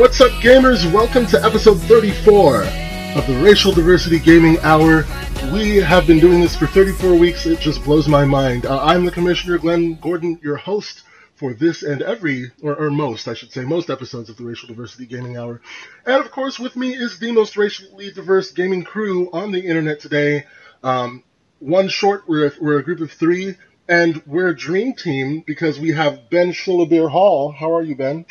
[0.00, 0.90] What's up, gamers?
[0.90, 5.04] Welcome to episode 34 of the Racial Diversity Gaming Hour.
[5.52, 7.44] We have been doing this for 34 weeks.
[7.44, 8.64] It just blows my mind.
[8.64, 11.02] Uh, I'm the Commissioner Glenn Gordon, your host
[11.34, 14.68] for this and every, or, or, most, I should say, most episodes of the Racial
[14.68, 15.60] Diversity Gaming Hour.
[16.06, 20.00] And of course, with me is the most racially diverse gaming crew on the internet
[20.00, 20.46] today.
[20.82, 21.24] Um,
[21.58, 25.90] one short, we're, we're a group of three, and we're a dream team because we
[25.90, 27.52] have Ben Schillebeer Hall.
[27.52, 28.24] How are you, Ben?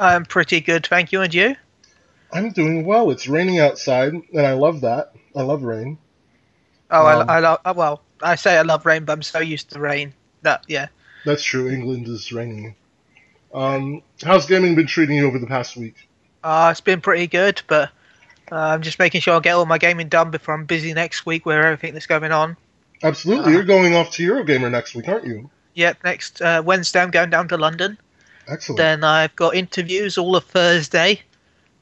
[0.00, 1.20] I'm pretty good, thank you.
[1.20, 1.56] And you?
[2.32, 3.10] I'm doing well.
[3.10, 5.12] It's raining outside, and I love that.
[5.36, 5.98] I love rain.
[6.90, 7.60] Oh, um, I, I love.
[7.64, 10.88] Uh, well, I say I love rain, but I'm so used to rain that yeah.
[11.24, 11.68] That's true.
[11.68, 12.74] England is raining.
[13.52, 16.08] Um, how's gaming been treating you over the past week?
[16.42, 17.90] Uh, it's been pretty good, but
[18.50, 21.26] uh, I'm just making sure I get all my gaming done before I'm busy next
[21.26, 22.56] week with everything that's going on.
[23.02, 23.52] Absolutely.
[23.52, 25.50] Uh, You're going off to Eurogamer next week, aren't you?
[25.74, 26.04] Yep.
[26.04, 27.98] Next uh, Wednesday, I'm going down to London.
[28.50, 28.78] Excellent.
[28.78, 31.20] Then I've got interviews all of Thursday,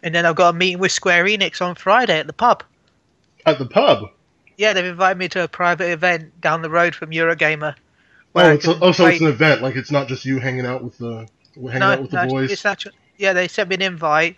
[0.03, 2.63] and then I've got a meeting with Square Enix on Friday at the pub.
[3.47, 4.11] At the pub?
[4.57, 7.75] Yeah, they've invited me to a private event down the road from Eurogamer.
[8.35, 9.63] Oh, it's a, oh, so it's an event.
[9.63, 12.53] Like it's not just you hanging out with the hanging no, out with the boys.
[12.53, 14.37] It's actually, yeah, they sent me an invite.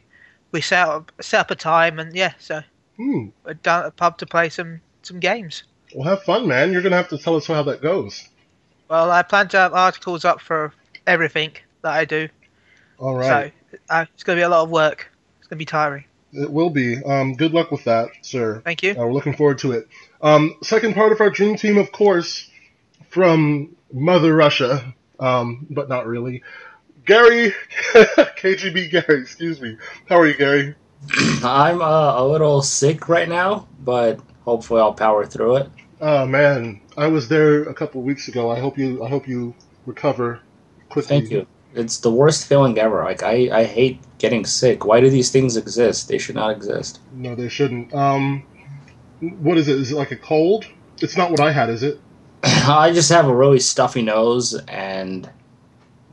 [0.52, 2.62] We set up set up a time, and yeah, so
[2.96, 3.28] hmm.
[3.44, 5.64] we're down at the pub to play some some games.
[5.94, 6.72] Well, have fun, man.
[6.72, 8.28] You're gonna have to tell us how that goes.
[8.88, 10.72] Well, I plan to have articles up for
[11.06, 12.28] everything that I do.
[12.98, 13.52] All right.
[13.70, 15.10] So uh, it's going to be a lot of work.
[15.38, 16.04] It's going to be tiring.
[16.32, 17.02] It will be.
[17.02, 18.60] Um, good luck with that, sir.
[18.64, 18.92] Thank you.
[18.92, 19.88] Uh, we're looking forward to it.
[20.22, 22.48] Um, second part of our dream team, of course,
[23.08, 26.42] from Mother Russia, um, but not really.
[27.04, 27.54] Gary,
[27.92, 29.76] KGB Gary, excuse me.
[30.08, 30.74] How are you, Gary?
[31.42, 35.70] I'm uh, a little sick right now, but hopefully I'll power through it.
[36.00, 38.50] Oh man, I was there a couple weeks ago.
[38.50, 39.54] I hope you, I hope you
[39.86, 40.40] recover
[40.88, 41.20] quickly.
[41.20, 41.46] Thank you.
[41.74, 43.04] It's the worst feeling ever.
[43.04, 44.84] Like I, I hate getting sick.
[44.84, 46.08] Why do these things exist?
[46.08, 47.00] They should not exist.
[47.12, 47.94] No, they shouldn't.
[47.94, 48.44] Um,
[49.20, 49.78] what is it?
[49.78, 50.66] Is it like a cold?
[51.00, 52.00] It's not what I had, is it?
[52.42, 55.28] I just have a really stuffy nose and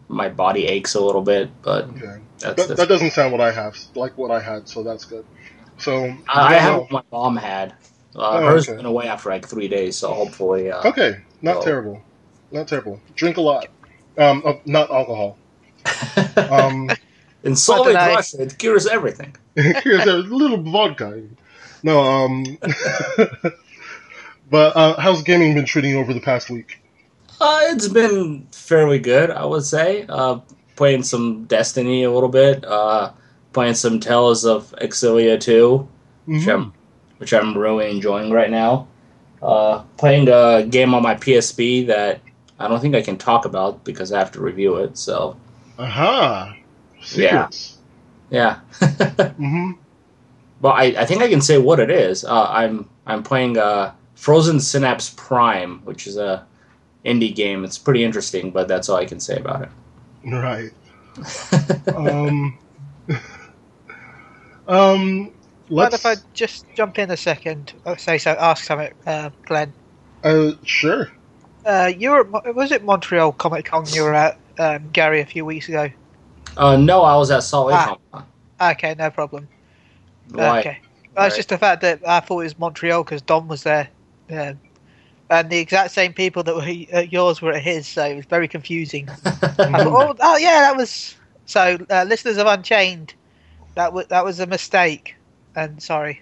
[0.07, 2.21] my body aches a little bit, but okay.
[2.39, 5.25] that's, that, that, doesn't sound what I have, like what I had, so that's good.
[5.77, 7.71] So I, I have what my mom had.
[8.15, 8.75] Uh, oh, hers okay.
[8.75, 10.71] went away after like three days, so hopefully.
[10.71, 12.01] Uh, okay, not terrible,
[12.51, 12.99] not terrible.
[13.15, 13.67] Drink a lot,
[14.17, 15.37] um, uh, not alcohol.
[16.51, 16.89] Um,
[17.43, 19.35] In Soviet Russia, it cures everything.
[19.55, 21.23] it cures a little vodka.
[21.83, 22.57] No, um,
[24.49, 26.81] but uh, how's gaming been treating you over the past week?
[27.39, 30.05] Uh, it's been fairly good, I would say.
[30.09, 30.39] Uh,
[30.75, 32.65] playing some Destiny a little bit.
[32.65, 33.11] Uh,
[33.53, 35.87] playing some Tales of Xillia 2,
[36.27, 36.33] mm-hmm.
[36.33, 36.73] which, I'm,
[37.17, 38.87] which I'm really enjoying right now.
[39.41, 42.19] Uh, playing a game on my PSP that
[42.59, 44.97] I don't think I can talk about because I have to review it.
[44.97, 45.37] So
[45.77, 46.55] Aha.
[47.01, 47.77] Secrets.
[48.29, 48.59] Yeah.
[48.59, 48.59] Yeah.
[48.79, 49.71] mm-hmm.
[50.59, 52.25] But I, I think I can say what it is.
[52.25, 56.45] Uh, I'm I'm playing uh, Frozen Synapse Prime, which is a
[57.05, 57.63] indie game.
[57.63, 59.69] It's pretty interesting, but that's all I can say about it.
[60.25, 60.71] Right.
[61.95, 62.57] um.
[64.67, 65.31] um.
[65.69, 65.95] Let's...
[65.95, 67.73] if I just jump in a second?
[67.85, 68.31] Oh, say so.
[68.31, 69.73] Ask something, uh, Glenn.
[70.23, 71.11] Uh, sure.
[71.65, 74.39] Uh, you were was it Montreal Comic Con you were at?
[74.57, 75.89] Um, Gary a few weeks ago?
[76.55, 77.97] Uh, no, I was at Salt Lake.
[78.13, 79.47] Ah, okay, no problem.
[80.31, 80.59] Why?
[80.59, 80.79] Okay,
[81.15, 83.89] well, it's just the fact that I thought it was Montreal because Don was there,
[84.29, 84.59] um,
[85.29, 88.25] and the exact same people that were at yours were at his, so it was
[88.25, 89.07] very confusing.
[89.23, 91.77] thought, oh, oh, yeah, that was so.
[91.89, 93.13] Uh, listeners of Unchained,
[93.75, 95.15] that was that was a mistake,
[95.55, 96.21] and sorry.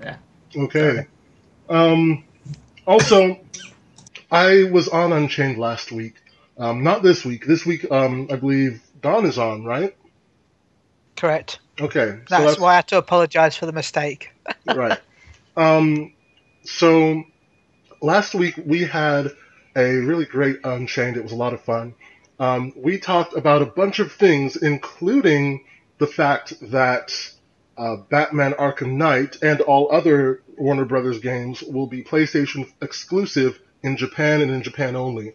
[0.00, 0.16] Yeah.
[0.56, 1.06] Okay.
[1.68, 2.24] Um.
[2.86, 3.38] Also,
[4.30, 6.16] I was on Unchained last week,
[6.58, 7.46] um, not this week.
[7.46, 9.96] This week, um, I believe Don is on, right?
[11.16, 11.60] Correct.
[11.80, 12.18] Okay.
[12.28, 14.32] That's, so that's why I had to apologize for the mistake.
[14.66, 14.98] right.
[15.56, 16.14] Um,
[16.64, 17.24] so
[18.00, 19.30] last week we had
[19.76, 21.16] a really great Unchained.
[21.16, 21.94] It was a lot of fun.
[22.38, 25.64] Um, we talked about a bunch of things, including
[25.98, 27.12] the fact that
[27.78, 33.96] uh, Batman Arkham Knight and all other Warner Brothers games will be PlayStation exclusive in
[33.96, 35.34] Japan and in Japan only.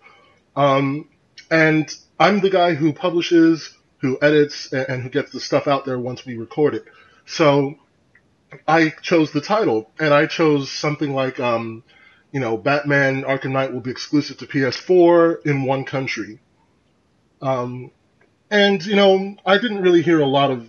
[0.57, 1.07] Um,
[1.51, 1.89] and
[2.19, 5.99] I'm the guy who publishes, who edits, and, and who gets the stuff out there
[5.99, 6.85] once we record it.
[7.25, 7.75] So
[8.67, 11.83] I chose the title, and I chose something like, um,
[12.31, 16.39] you know, Batman Arkham Knight will be exclusive to PS4 in one country.
[17.41, 17.91] Um,
[18.49, 20.67] and you know, I didn't really hear a lot of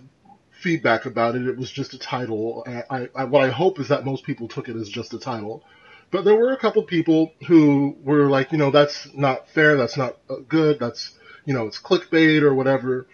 [0.51, 1.47] feedback about it.
[1.47, 2.63] It was just a title.
[2.89, 5.63] I, I, what I hope is that most people took it as just a title.
[6.11, 9.97] But there were a couple people who were like, you know, that's not fair, that's
[9.97, 11.11] not uh, good, that's,
[11.45, 13.07] you know, it's clickbait or whatever.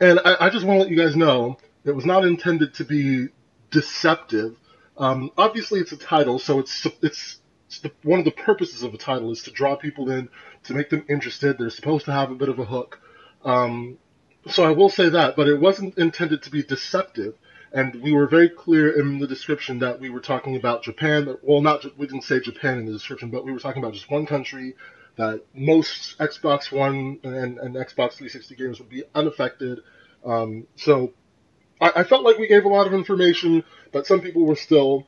[0.00, 2.84] And I, I just want to let you guys know It was not intended to
[2.84, 3.28] be
[3.70, 4.56] deceptive.
[4.98, 8.94] Um, obviously, it's a title, so it's it's, it's the, one of the purposes of
[8.94, 10.28] a title is to draw people in,
[10.64, 11.58] to make them interested.
[11.58, 13.00] They're supposed to have a bit of a hook.
[13.44, 13.98] Um,
[14.48, 17.34] so I will say that, but it wasn't intended to be deceptive.
[17.72, 21.36] And we were very clear in the description that we were talking about Japan.
[21.42, 24.10] Well, not we didn't say Japan in the description, but we were talking about just
[24.10, 24.74] one country
[25.16, 29.80] that most Xbox One and, and Xbox 360 games would be unaffected.
[30.24, 31.12] Um, so
[31.80, 35.06] I, I, felt like we gave a lot of information, but some people were still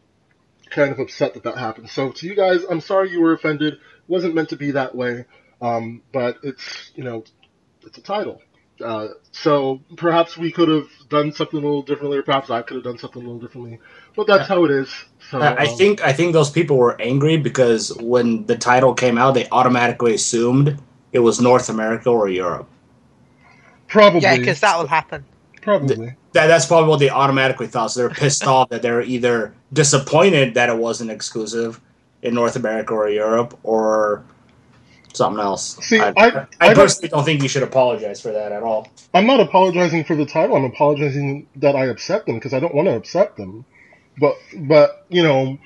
[0.69, 1.91] kind of upset that that happened.
[1.91, 3.75] So to you guys, I'm sorry you were offended.
[3.75, 5.27] It wasn't meant to be that way,
[5.63, 7.25] um, but it's you know
[7.83, 8.43] it's a title.
[8.81, 12.77] Uh, so perhaps we could have done something a little differently, or perhaps I could
[12.77, 13.79] have done something a little differently.
[14.17, 14.88] But that's how it is.
[15.31, 19.19] So, I um, think I think those people were angry because when the title came
[19.19, 20.81] out, they automatically assumed
[21.12, 22.69] it was North America or Europe.
[23.88, 25.25] Probably, yeah, because that will happen.
[25.62, 26.15] Probably.
[26.32, 27.88] That, that's probably what they automatically thought.
[27.88, 31.81] So they're pissed off that they're either disappointed that it wasn't exclusive
[32.23, 34.25] in North America or Europe, or
[35.12, 35.77] something else.
[35.85, 38.89] See, I, I, I, personally don't, don't, think you should apologize for that at all.
[39.12, 40.57] I'm not apologizing for the title.
[40.57, 43.65] I'm apologizing that I upset them because I don't want to upset them.
[44.19, 45.59] But, but you know,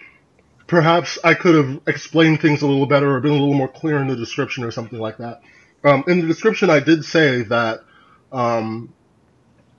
[0.67, 3.99] perhaps I could have explained things a little better or been a little more clear
[3.99, 5.43] in the description or something like that.
[5.85, 7.81] Um, in the description, I did say that
[8.33, 8.93] um,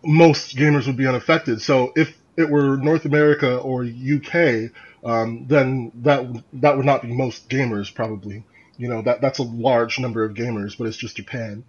[0.04, 1.62] most gamers would be unaffected.
[1.62, 4.72] So if it were North America or UK,
[5.04, 8.44] um, then that that would not be most gamers probably.
[8.78, 11.64] You know that that's a large number of gamers, but it's just Japan.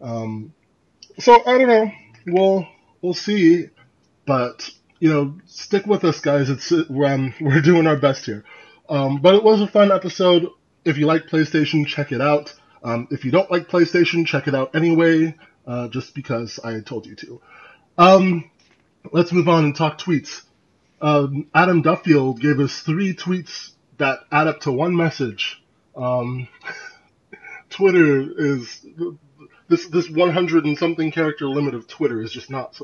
[0.00, 0.52] Um,
[1.18, 1.92] so I don't know.
[2.26, 2.66] We'll
[3.00, 3.68] we'll see,
[4.26, 4.70] but
[5.00, 6.50] you know, stick with us, guys.
[6.50, 8.44] It's um, we're doing our best here.
[8.88, 10.48] Um, but it was a fun episode.
[10.84, 12.54] If you like PlayStation, check it out.
[12.82, 15.34] Um, if you don't like PlayStation, check it out anyway,
[15.66, 17.40] uh, just because I told you to.
[17.98, 18.50] Um,
[19.12, 20.42] let's move on and talk tweets.
[21.00, 25.57] Um, Adam Duffield gave us three tweets that add up to one message.
[25.98, 26.48] Um,
[27.70, 28.86] Twitter is
[29.68, 32.80] this this 100 and something character limit of Twitter is just not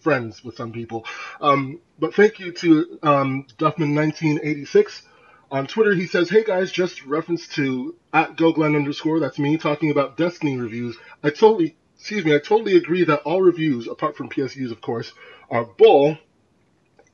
[0.00, 1.06] friends with some people.
[1.40, 5.02] Um, but thank you to um, Duffman1986
[5.50, 5.94] on Twitter.
[5.94, 9.20] He says, "Hey guys, just reference to at GoGlenn underscore.
[9.20, 10.96] That's me talking about Destiny reviews.
[11.22, 15.12] I totally, excuse me, I totally agree that all reviews, apart from PSUs of course,
[15.50, 16.18] are bull."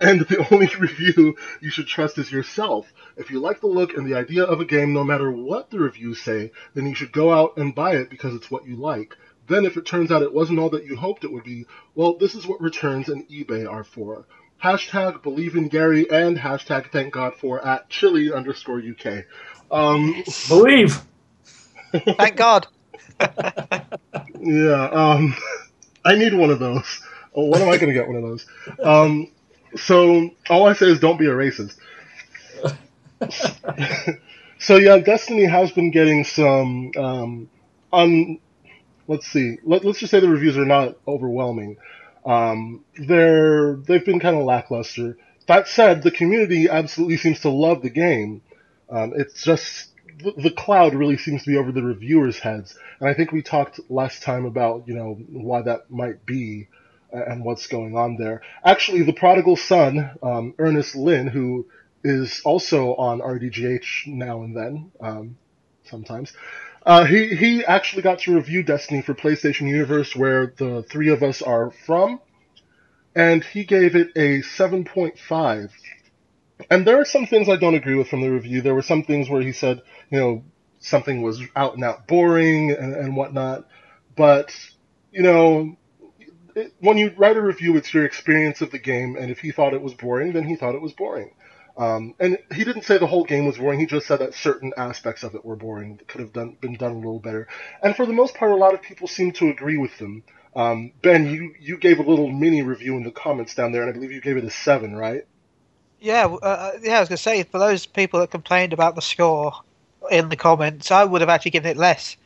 [0.04, 2.92] And the only review you should trust is yourself.
[3.16, 5.78] If you like the look and the idea of a game, no matter what the
[5.78, 9.16] reviews say, then you should go out and buy it because it's what you like.
[9.48, 11.64] Then if it turns out it wasn't all that you hoped it would be,
[11.94, 14.26] well, this is what returns and eBay are for.
[14.62, 19.24] Hashtag believe in Gary and hashtag thank God for at chili underscore UK.
[19.70, 21.00] Um, believe.
[21.92, 22.66] thank God.
[24.38, 25.34] yeah, um,
[26.04, 27.00] I need one of those.
[27.34, 28.46] Oh, when am I going to get one of those?
[28.82, 29.30] Um,
[29.76, 31.76] so all I say is don't be a racist.
[34.59, 37.50] so yeah, Destiny has been getting some um,
[37.93, 38.38] un.
[39.06, 39.59] Let's see.
[39.65, 41.76] Let, us just say the reviews are not overwhelming.
[42.25, 45.19] Um, they're they've been kind of lackluster.
[45.47, 48.40] That said, the community absolutely seems to love the game.
[48.88, 53.09] Um, it's just the, the cloud really seems to be over the reviewers' heads, and
[53.09, 56.69] I think we talked last time about you know why that might be
[57.14, 58.42] and what's going on there.
[58.64, 61.66] Actually, the prodigal son, um, Ernest Lin, who
[62.02, 65.37] is also on RDGH now and then, um,
[65.85, 66.33] sometimes,
[66.85, 71.23] uh, he he actually got to review Destiny for PlayStation Universe, where the three of
[71.23, 72.21] us are from,
[73.14, 75.71] and he gave it a 7.5.
[76.71, 78.61] And there are some things I don't agree with from the review.
[78.61, 80.44] There were some things where he said, you know,
[80.80, 83.66] something was out and out boring and, and whatnot.
[84.16, 84.54] But,
[85.11, 85.76] you know,
[86.54, 89.50] it, when you write a review, it's your experience of the game, and if he
[89.50, 91.32] thought it was boring, then he thought it was boring.
[91.76, 93.80] Um, and he didn't say the whole game was boring.
[93.80, 95.96] He just said that certain aspects of it were boring.
[95.96, 97.49] That could have done, been done a little better.
[97.82, 100.23] And for the most part, a lot of people seem to agree with them.
[100.54, 103.90] Um, ben, you, you gave a little mini review in the comments down there, and
[103.90, 105.26] I believe you gave it a seven, right?
[106.00, 106.99] Yeah, uh, uh yeah.
[106.99, 109.54] I was gonna say for those people that complained about the score
[110.11, 112.16] in the comments, I would have actually given it less.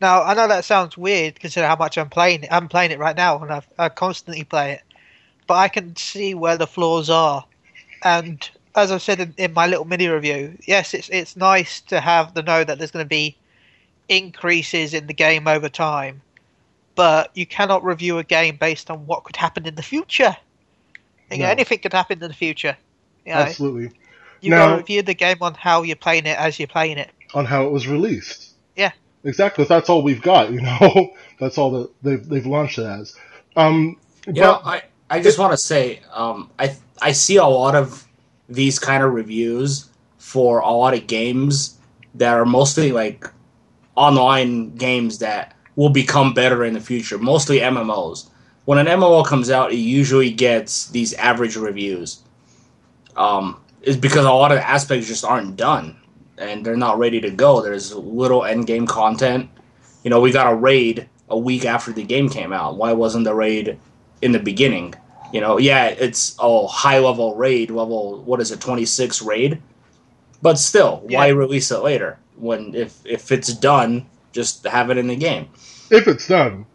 [0.00, 2.48] Now I know that sounds weird considering how much I'm playing it.
[2.52, 4.82] I'm playing it right now, and I've, I constantly play it.
[5.46, 7.44] But I can see where the flaws are,
[8.04, 12.00] and as I've said in, in my little mini review, yes, it's it's nice to
[12.00, 13.36] have the know that there's going to be
[14.08, 16.22] increases in the game over time,
[16.94, 20.36] but you cannot review a game based on what could happen in the future.
[21.30, 21.44] You no.
[21.44, 22.76] know, anything could happen in the future.
[23.26, 23.40] You know?
[23.40, 23.90] Absolutely.
[24.40, 27.10] You now, review the game on how you're playing it as you're playing it.
[27.34, 28.47] On how it was released.
[29.24, 29.64] Exactly.
[29.64, 30.52] That's all we've got.
[30.52, 33.16] You know, that's all that they've they've launched it as.
[33.56, 33.96] Um,
[34.26, 38.06] yeah, I I just want to say, um, I I see a lot of
[38.48, 41.78] these kind of reviews for a lot of games
[42.14, 43.26] that are mostly like
[43.94, 48.28] online games that will become better in the future, mostly MMOs.
[48.64, 52.22] When an MMO comes out, it usually gets these average reviews.
[53.16, 55.97] Um, is because a lot of the aspects just aren't done
[56.38, 57.62] and they're not ready to go.
[57.62, 59.50] There's little end game content.
[60.02, 62.76] You know, we got a raid a week after the game came out.
[62.76, 63.78] Why wasn't the raid
[64.22, 64.94] in the beginning?
[65.32, 69.60] You know, yeah, it's a high level raid, level what is it, twenty six raid,
[70.40, 71.18] but still, yeah.
[71.18, 75.48] why release it later when if if it's done, just have it in the game.
[75.90, 76.66] If it's done.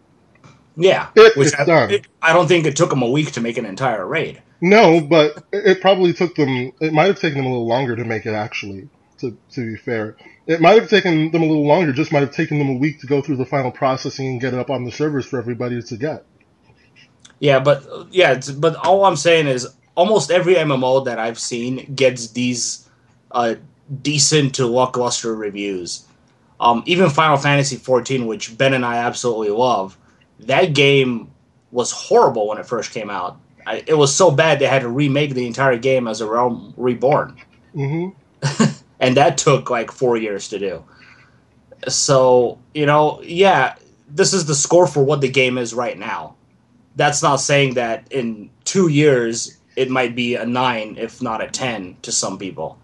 [0.75, 1.91] Yeah, if it's I, done.
[1.91, 4.41] It, I don't think it took them a week to make an entire raid.
[4.59, 6.71] No, but it probably took them.
[6.79, 8.33] It might have taken them a little longer to make it.
[8.33, 8.89] Actually,
[9.23, 11.93] to to be fair, it might have taken them a little longer.
[11.93, 14.53] Just might have taken them a week to go through the final processing and get
[14.53, 16.25] it up on the servers for everybody to get.
[17.39, 22.31] Yeah, but yeah, but all I'm saying is almost every MMO that I've seen gets
[22.31, 22.87] these
[23.31, 23.55] uh,
[24.01, 26.05] decent to lackluster reviews.
[26.59, 29.97] Um, even Final Fantasy XIV, which Ben and I absolutely love,
[30.41, 31.31] that game
[31.71, 33.37] was horrible when it first came out.
[33.65, 36.73] I, it was so bad they had to remake the entire game as a Realm
[36.77, 37.37] Reborn.
[37.75, 38.63] Mm-hmm.
[39.03, 40.83] and that took like four years to do.
[41.87, 43.75] So, you know, yeah,
[44.07, 46.35] this is the score for what the game is right now.
[46.95, 51.47] That's not saying that in two years it might be a nine, if not a
[51.47, 52.77] ten, to some people.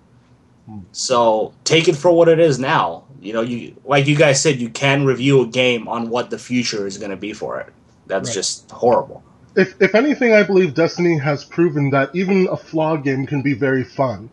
[0.65, 0.79] Hmm.
[0.91, 3.03] So take it for what it is now.
[3.21, 6.39] You know, you like you guys said, you can review a game on what the
[6.39, 7.71] future is going to be for it.
[8.07, 8.33] That's right.
[8.33, 9.23] just horrible
[9.55, 13.53] if, if anything, I believe Destiny has proven that even a flawed game can be
[13.53, 14.29] very fun.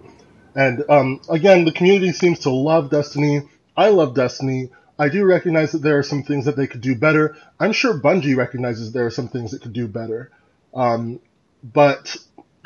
[0.57, 3.43] And um, again, the community seems to love Destiny.
[3.77, 4.71] I love Destiny.
[4.99, 7.37] I do recognize that there are some things that they could do better.
[7.61, 10.31] I'm sure Bungie recognizes there are some things that could do better.
[10.75, 11.21] Um,
[11.63, 12.17] but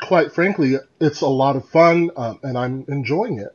[0.01, 3.53] quite frankly, it's a lot of fun, um, and I'm enjoying it.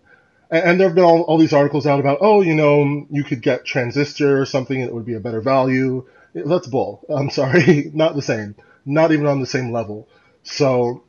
[0.50, 3.24] And, and there have been all, all these articles out about, oh, you know, you
[3.24, 6.06] could get Transistor or something, and it would be a better value.
[6.34, 7.02] That's bull.
[7.08, 8.54] I'm sorry, not the same
[8.86, 10.08] not even on the same level.
[10.44, 11.02] So,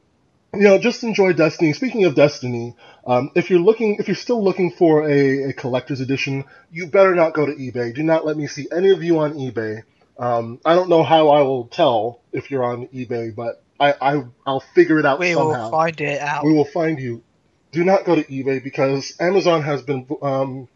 [0.53, 1.71] you know, just enjoy Destiny.
[1.73, 2.75] Speaking of Destiny,
[3.07, 7.15] um, if you're looking, if you're still looking for a, a, collector's edition, you better
[7.15, 7.95] not go to eBay.
[7.95, 9.83] Do not let me see any of you on eBay.
[10.19, 14.23] Um, I don't know how I will tell if you're on eBay, but I, I
[14.45, 15.63] will figure it out we somehow.
[15.63, 16.43] will find it out.
[16.43, 17.23] We will find you.
[17.71, 20.67] Do not go to eBay because Amazon has been um,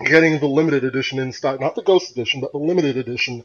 [0.00, 3.44] getting the limited edition in stock, not the Ghost edition, but the limited edition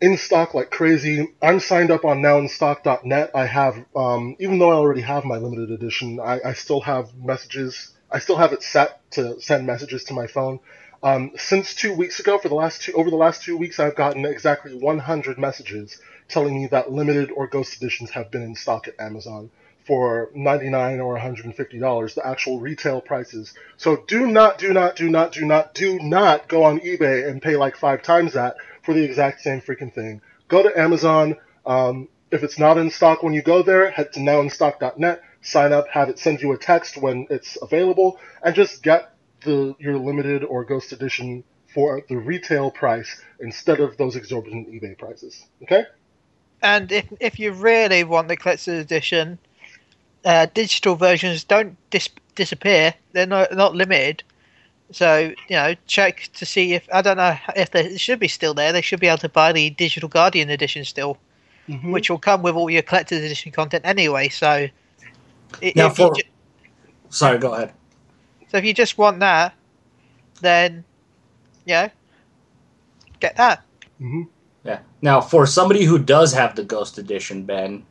[0.00, 1.34] in stock like crazy.
[1.42, 3.30] I'm signed up on nowinstock.net.
[3.34, 7.14] I have, um, even though I already have my limited edition, I, I, still have
[7.16, 7.92] messages.
[8.10, 10.60] I still have it set to send messages to my phone.
[11.02, 13.94] Um, since two weeks ago, for the last two, over the last two weeks, I've
[13.96, 18.88] gotten exactly 100 messages telling me that limited or ghost editions have been in stock
[18.88, 19.50] at Amazon
[19.86, 23.54] for 99 or 150 dollars, the actual retail prices.
[23.78, 27.40] So do not, do not, do not, do not, do not go on eBay and
[27.40, 28.56] pay like five times that
[28.88, 30.22] for the exact same freaking thing.
[30.48, 31.36] Go to Amazon.
[31.66, 35.88] Um, if it's not in stock when you go there, head to nowinstock.net, sign up,
[35.88, 40.42] have it send you a text when it's available, and just get the your limited
[40.42, 45.44] or ghost edition for the retail price instead of those exorbitant eBay prices.
[45.64, 45.84] Okay?
[46.62, 49.38] And if if you really want the collector's edition,
[50.24, 52.94] uh, digital versions don't dis- disappear.
[53.12, 54.22] They're not, not limited.
[54.90, 58.54] So you know, check to see if I don't know if they should be still
[58.54, 58.72] there.
[58.72, 61.18] They should be able to buy the digital Guardian edition still,
[61.68, 61.92] mm-hmm.
[61.92, 64.28] which will come with all your collector's edition content anyway.
[64.28, 64.68] So
[65.74, 66.22] now for ju-
[67.10, 67.72] sorry, go ahead.
[68.48, 69.54] So if you just want that,
[70.40, 70.84] then
[71.66, 71.90] you know,
[73.20, 73.62] get that.
[74.00, 74.22] Mm-hmm.
[74.64, 74.80] Yeah.
[75.02, 77.84] Now for somebody who does have the Ghost edition, Ben,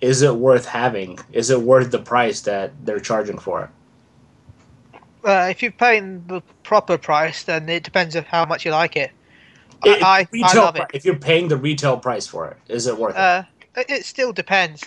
[0.00, 1.18] is it worth having?
[1.32, 3.70] Is it worth the price that they're charging for it?
[5.24, 8.96] Uh, if you're paying the proper price, then it depends on how much you like
[8.96, 9.10] it.
[9.84, 10.86] it I, I love it.
[10.92, 13.44] If you're paying the retail price for it, is it worth uh,
[13.76, 13.90] it?
[13.90, 14.84] It still depends.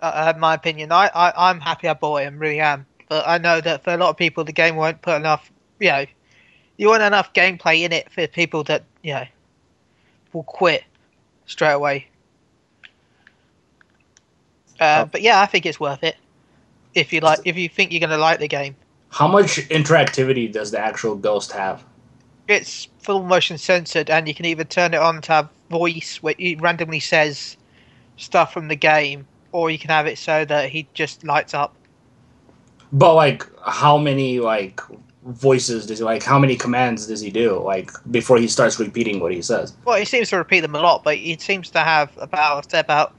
[0.00, 2.86] Uh, in my opinion, I, I I'm happy I bought it, I really am.
[3.08, 5.50] But I know that for a lot of people, the game won't put enough.
[5.80, 6.06] You know,
[6.76, 9.24] you want enough gameplay in it for people that you know
[10.32, 10.84] will quit
[11.46, 12.06] straight away.
[14.78, 15.08] Uh, oh.
[15.10, 16.16] But yeah, I think it's worth it
[16.94, 17.40] if you like.
[17.44, 18.76] If you think you're going to like the game.
[19.10, 21.84] How much interactivity does the actual Ghost have?
[22.46, 26.34] It's full motion censored, and you can either turn it on to have voice, where
[26.38, 27.56] he randomly says
[28.16, 31.74] stuff from the game, or you can have it so that he just lights up.
[32.92, 34.80] But like, how many like
[35.24, 36.22] voices does he like?
[36.22, 39.76] How many commands does he do like before he starts repeating what he says?
[39.84, 43.14] Well, he seems to repeat them a lot, but he seems to have about about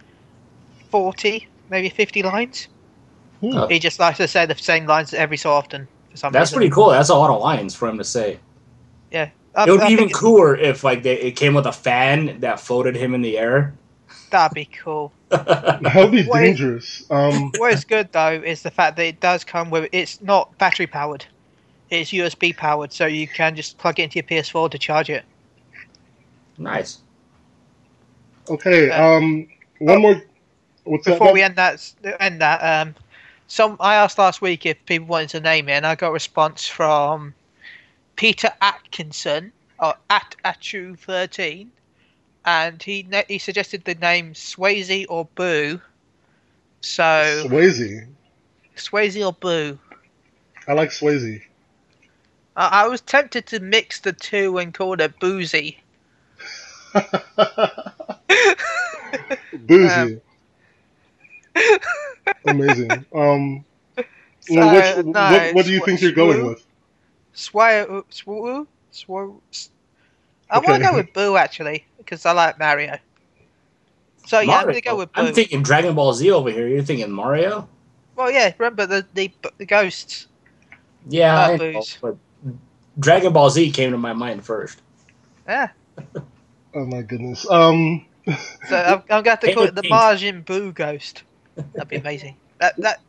[0.89, 2.67] forty, maybe fifty lines.
[3.41, 3.69] Hmm.
[3.69, 5.87] He just likes to say the same lines every so often.
[6.11, 6.57] For some That's reason.
[6.57, 6.89] pretty cool.
[6.89, 8.39] That's a lot of lines for him to say.
[9.11, 12.39] Yeah, I, it would be even cooler if like they, it came with a fan
[12.41, 13.73] that floated him in the air.
[14.29, 15.11] That'd be cool.
[15.29, 17.01] That'd be what dangerous.
[17.01, 20.21] Is, um, what is good though is the fact that it does come with it's
[20.21, 21.25] not battery powered,
[21.89, 25.23] it's USB powered, so you can just plug it into your PS4 to charge it.
[26.57, 26.99] Nice.
[28.49, 28.89] Okay.
[28.89, 29.47] Uh, um,
[29.79, 30.21] one oh, more.
[30.83, 32.59] What's before that, we end that, end that.
[32.59, 32.95] Um,
[33.49, 36.13] some I asked last week if people wanted to name it, and I got a
[36.13, 37.33] response from
[38.15, 41.67] Peter Atkinson or at Atu13
[42.45, 45.79] and he he suggested the name Swayze or Boo.
[46.81, 47.03] So
[47.45, 48.07] Swayze.
[48.75, 49.77] Swayze or Boo.
[50.67, 51.43] I like Swayze.
[52.55, 55.77] I, I was tempted to mix the two and call it Boozy.
[59.53, 60.21] Boozy.
[61.55, 62.08] Um,
[62.45, 63.05] Amazing.
[63.13, 63.65] Um,
[64.39, 66.65] so, well, which, no, what, what, do you sw- think you're going with?
[67.33, 69.41] Sway, swoo, swoo,
[70.49, 70.71] I okay.
[70.71, 72.97] want to go with Boo actually because I like Mario.
[74.25, 75.21] So yeah, I'm gonna go with Boo.
[75.21, 76.67] I'm thinking Dragon Ball Z over here.
[76.67, 77.67] You're thinking Mario?
[78.15, 78.53] Well, yeah.
[78.57, 80.27] Remember the the, the ghosts?
[81.07, 82.17] Yeah, uh, know, but
[82.99, 84.81] Dragon Ball Z came to my mind first.
[85.47, 85.69] Yeah.
[86.75, 87.49] oh my goodness.
[87.49, 88.05] Um.
[88.67, 91.23] so I'm, I'm going to call it the Majin Boo ghost.
[91.73, 92.35] That'd be amazing.
[92.59, 93.01] That that.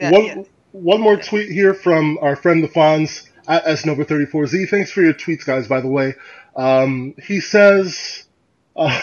[0.00, 0.42] Yeah, one yeah.
[0.72, 4.68] one more tweet here from our friend the Fonz at snova34z.
[4.68, 5.68] Thanks for your tweets, guys.
[5.68, 6.14] By the way,
[6.56, 8.24] um, he says.
[8.76, 9.00] Uh,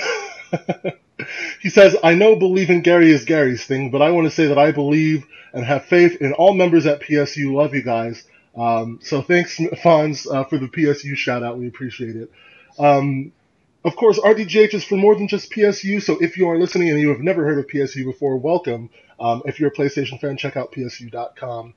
[1.62, 4.58] he says, I know believing Gary is Gary's thing, but I want to say that
[4.58, 7.54] I believe and have faith in all members at PSU.
[7.54, 8.24] Love you guys.
[8.56, 11.58] Um, so thanks, Fonz, uh, for the PSU shout out.
[11.58, 12.32] We appreciate it.
[12.78, 13.32] Um,
[13.86, 16.02] of course, RDGH is for more than just PSU.
[16.02, 18.90] So if you are listening and you have never heard of PSU before, welcome.
[19.20, 21.76] Um, if you're a PlayStation fan, check out PSU.com.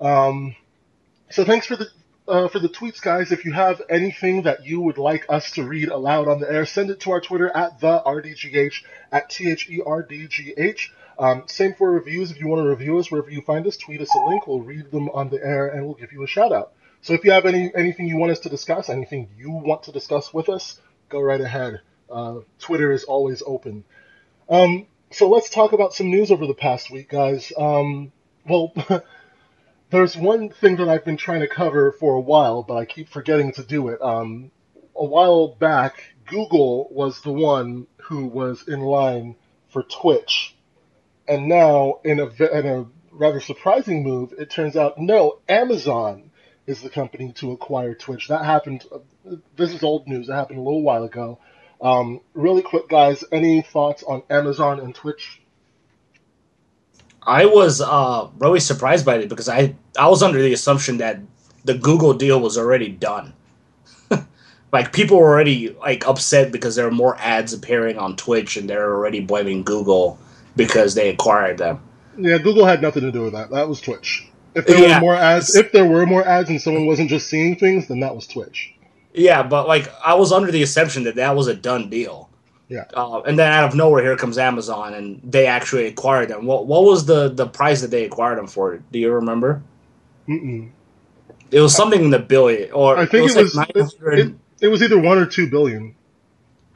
[0.00, 0.56] Um,
[1.30, 1.86] so thanks for the
[2.26, 3.30] uh, for the tweets, guys.
[3.30, 6.66] If you have anything that you would like us to read aloud on the air,
[6.66, 10.52] send it to our Twitter at the RDGH at T H E R D G
[10.56, 10.92] H.
[11.16, 12.32] Um, same for reviews.
[12.32, 14.48] If you want to review us wherever you find us, tweet us a link.
[14.48, 16.72] We'll read them on the air and we'll give you a shout out.
[17.02, 19.92] So if you have any anything you want us to discuss, anything you want to
[19.92, 21.82] discuss with us, go right ahead.
[22.10, 23.84] Uh, Twitter is always open.
[24.48, 27.52] Um, so let's talk about some news over the past week, guys.
[27.56, 28.12] Um,
[28.48, 28.72] well.
[29.90, 33.08] There's one thing that I've been trying to cover for a while, but I keep
[33.08, 34.00] forgetting to do it.
[34.00, 34.52] Um,
[34.94, 39.34] a while back, Google was the one who was in line
[39.70, 40.56] for Twitch.
[41.26, 46.30] And now, in a, in a rather surprising move, it turns out no, Amazon
[46.66, 48.28] is the company to acquire Twitch.
[48.28, 48.84] That happened,
[49.56, 51.38] this is old news, that happened a little while ago.
[51.80, 55.40] Um, really quick, guys, any thoughts on Amazon and Twitch?
[57.22, 61.20] I was uh, really surprised by it because I I was under the assumption that
[61.64, 63.34] the Google deal was already done.
[64.72, 68.68] like people were already like upset because there are more ads appearing on Twitch and
[68.68, 70.18] they're already blaming Google
[70.56, 71.80] because they acquired them.
[72.16, 73.50] Yeah, Google had nothing to do with that.
[73.50, 74.26] That was Twitch.
[74.54, 74.96] If there yeah.
[74.96, 78.00] were more ads, if there were more ads and someone wasn't just seeing things, then
[78.00, 78.74] that was Twitch.
[79.12, 82.30] Yeah, but like I was under the assumption that that was a done deal.
[82.68, 82.84] Yeah.
[82.94, 86.46] Uh, and then out of nowhere, here comes Amazon, and they actually acquired them.
[86.46, 88.80] What what was the the price that they acquired them for?
[88.92, 89.62] Do you remember?
[90.28, 90.70] Mm-mm.
[91.50, 93.56] It was something in the billion, or I think it was.
[93.56, 95.96] It, was it, it, was either one or two billion.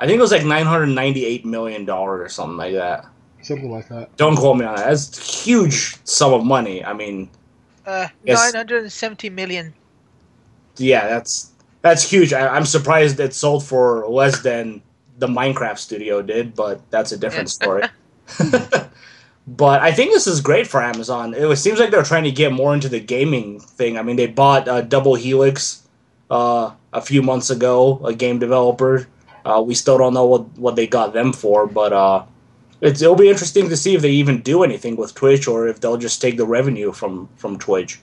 [0.00, 3.06] I think it was like nine hundred ninety-eight million dollars or something like that.
[3.42, 4.16] Something like that.
[4.16, 4.86] Don't quote me on that.
[4.86, 6.84] That's a huge sum of money.
[6.84, 7.30] I mean,
[7.86, 9.72] uh, nine hundred and seventy million.
[10.76, 11.52] Yeah, that's
[11.84, 12.32] that's huge.
[12.32, 14.80] I, am surprised it sold for less than
[15.18, 17.82] the Minecraft studio did, but that's a different story.
[19.46, 21.34] but I think this is great for Amazon.
[21.34, 23.98] It seems like they're trying to get more into the gaming thing.
[23.98, 25.86] I mean, they bought uh, Double Helix
[26.30, 29.06] uh, a few months ago, a game developer.
[29.44, 32.24] Uh, we still don't know what, what they got them for, but uh,
[32.80, 35.98] it'll be interesting to see if they even do anything with Twitch or if they'll
[35.98, 38.00] just take the revenue from from Twitch.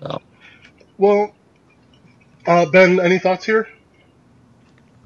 [0.00, 0.22] So.
[0.96, 1.34] Well,
[2.46, 3.68] uh, Ben, any thoughts here?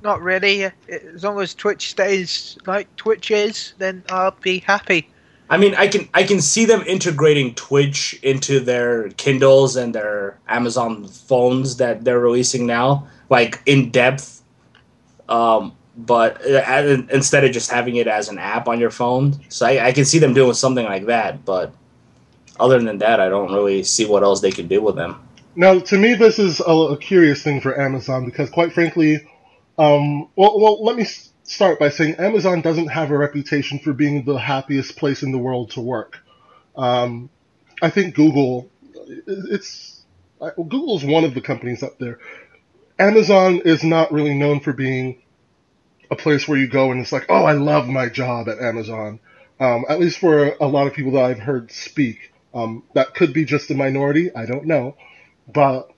[0.05, 0.65] not really.
[0.65, 5.09] As long as Twitch stays like Twitch is, then I'll be happy.
[5.51, 10.39] I mean, I can I can see them integrating Twitch into their Kindles and their
[10.47, 14.43] Amazon phones that they're releasing now, like in depth.
[15.29, 19.67] Um, but uh, instead of just having it as an app on your phone, so
[19.67, 21.45] I, I can see them doing something like that.
[21.45, 21.73] But
[22.61, 25.24] other than that, I don't really see what else they could do with them.
[25.57, 29.27] Now, to me, this is a, a curious thing for Amazon because, quite frankly,
[29.79, 31.07] um, well, well, let me
[31.45, 35.39] start by saying Amazon doesn't have a reputation for being the happiest place in the
[35.39, 36.19] world to work.
[36.77, 37.31] Um,
[37.83, 38.71] I think Google,
[39.27, 40.03] it's
[40.57, 42.19] Google's one of the companies up there.
[42.99, 45.23] Amazon is not really known for being
[46.11, 49.21] a place where you go and it's like, oh, I love my job at Amazon.
[49.61, 52.33] Um, at least for a lot of people that I've heard speak.
[52.55, 54.35] Um, that could be just a minority.
[54.35, 54.97] I don't know.
[55.53, 55.91] But,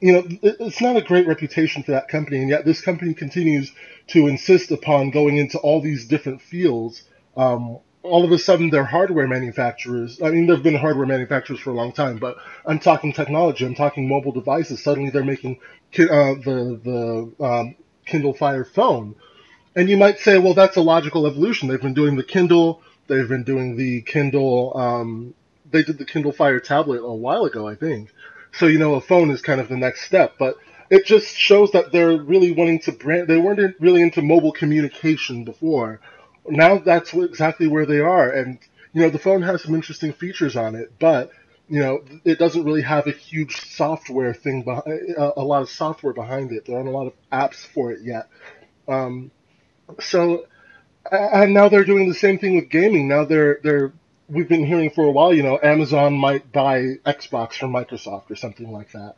[0.00, 2.38] you know, it's not a great reputation for that company.
[2.38, 3.72] And yet this company continues
[4.08, 7.04] to insist upon going into all these different fields.
[7.36, 10.20] Um, all of a sudden, they're hardware manufacturers.
[10.22, 12.36] I mean, they've been hardware manufacturers for a long time, but
[12.66, 13.64] I'm talking technology.
[13.64, 14.82] I'm talking mobile devices.
[14.82, 15.58] Suddenly, they're making
[15.98, 19.16] uh, the the um, Kindle Fire phone,
[19.74, 21.68] and you might say, well, that's a logical evolution.
[21.68, 22.82] They've been doing the Kindle.
[23.06, 24.76] They've been doing the Kindle.
[24.76, 25.34] Um,
[25.70, 28.12] they did the Kindle Fire tablet a while ago, I think.
[28.56, 30.56] So you know, a phone is kind of the next step, but
[30.90, 33.28] it just shows that they're really wanting to brand.
[33.28, 36.00] They weren't really into mobile communication before.
[36.46, 38.58] Now that's exactly where they are, and
[38.92, 41.30] you know, the phone has some interesting features on it, but
[41.68, 46.12] you know, it doesn't really have a huge software thing behind a lot of software
[46.12, 46.66] behind it.
[46.66, 48.28] There aren't a lot of apps for it yet.
[48.86, 49.30] Um,
[49.98, 50.46] so,
[51.10, 53.08] and now they're doing the same thing with gaming.
[53.08, 53.92] Now they're they're
[54.28, 55.32] we've been hearing for a while.
[55.32, 59.16] You know, Amazon might buy Xbox from Microsoft or something like that.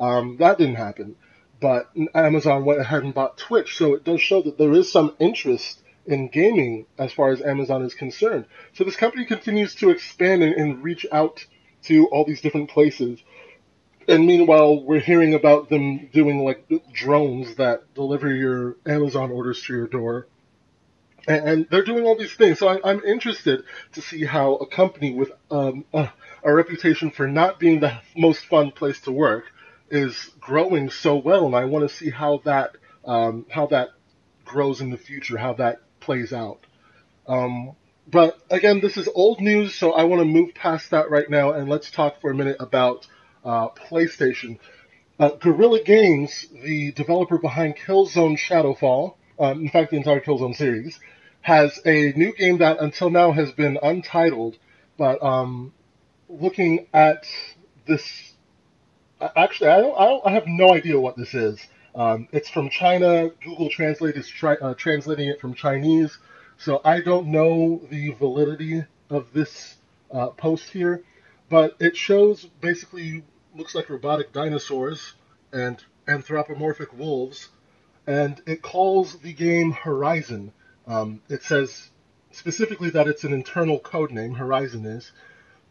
[0.00, 1.16] Um, that didn't happen,
[1.60, 5.14] but Amazon went ahead and bought Twitch, so it does show that there is some
[5.18, 8.46] interest in gaming as far as Amazon is concerned.
[8.74, 11.44] So this company continues to expand and, and reach out
[11.84, 13.20] to all these different places.
[14.06, 19.74] And meanwhile, we're hearing about them doing like drones that deliver your Amazon orders to
[19.74, 20.28] your door.
[21.26, 22.58] And, and they're doing all these things.
[22.58, 26.10] So I, am interested to see how a company with um, a,
[26.42, 29.44] a reputation for not being the most fun place to work
[29.90, 33.90] is growing so well, and I want to see how that um, how that
[34.44, 36.60] grows in the future, how that plays out.
[37.26, 37.72] Um,
[38.10, 41.52] but again, this is old news, so I want to move past that right now,
[41.52, 43.06] and let's talk for a minute about
[43.44, 44.58] uh, PlayStation.
[45.18, 50.98] Uh, Guerrilla Games, the developer behind Killzone Shadowfall, um, in fact, the entire Killzone series,
[51.40, 54.58] has a new game that until now has been untitled,
[54.96, 55.72] but um,
[56.28, 57.24] looking at
[57.86, 58.28] this
[59.20, 60.26] Actually, I don't, I don't.
[60.26, 61.58] I have no idea what this is.
[61.94, 63.30] Um, it's from China.
[63.42, 66.16] Google Translate is tri- uh, translating it from Chinese,
[66.56, 69.76] so I don't know the validity of this
[70.12, 71.02] uh, post here.
[71.50, 73.24] But it shows basically
[73.56, 75.14] looks like robotic dinosaurs
[75.52, 77.48] and anthropomorphic wolves,
[78.08, 80.50] and it calls the game Horizon.
[80.86, 81.90] Um, it says
[82.32, 84.32] specifically that it's an internal code name.
[84.32, 85.12] Horizon is,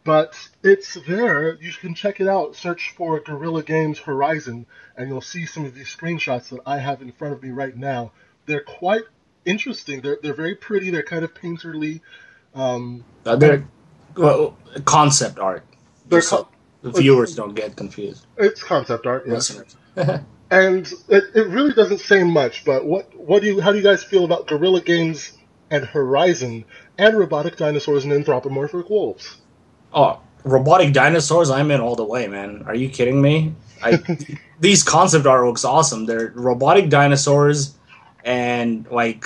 [0.04, 1.56] but it's there.
[1.60, 2.54] You can check it out.
[2.54, 7.02] Search for Guerrilla Games Horizon, and you'll see some of these screenshots that I have
[7.02, 8.12] in front of me right now.
[8.46, 9.02] They're quite
[9.44, 10.00] interesting.
[10.00, 10.90] They're they're very pretty.
[10.90, 12.02] They're kind of painterly.
[12.54, 13.68] Um, uh, they're
[14.16, 15.64] well, concept art.
[16.06, 16.48] They're co-
[16.82, 18.26] the viewers don't get confused.
[18.36, 19.60] It's concept art, yes.
[20.50, 22.64] and it, it really doesn't say much.
[22.64, 25.32] But what what do you how do you guys feel about Guerrilla Games
[25.70, 26.64] and Horizon
[26.96, 29.38] and robotic dinosaurs and anthropomorphic wolves?
[29.92, 31.50] Oh, robotic dinosaurs!
[31.50, 32.64] I'm in all the way, man.
[32.66, 33.54] Are you kidding me?
[33.82, 33.98] I,
[34.60, 36.06] these concept art looks awesome.
[36.06, 37.74] They're robotic dinosaurs
[38.24, 39.24] and like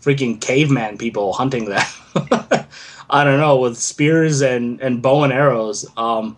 [0.00, 1.84] freaking caveman people hunting them.
[3.08, 5.86] I don't know with spears and and bow and arrows.
[5.96, 6.36] Um,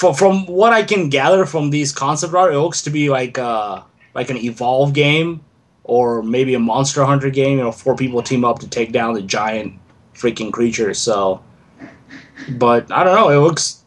[0.00, 3.38] from from what I can gather from these concept art, it looks to be like
[3.38, 3.82] uh
[4.14, 5.44] like an evolve game
[5.84, 7.58] or maybe a monster hunter game.
[7.58, 9.78] You know, four people team up to take down the giant
[10.14, 10.98] freaking creatures.
[10.98, 11.42] So
[12.48, 13.28] but I don't know.
[13.28, 13.84] It looks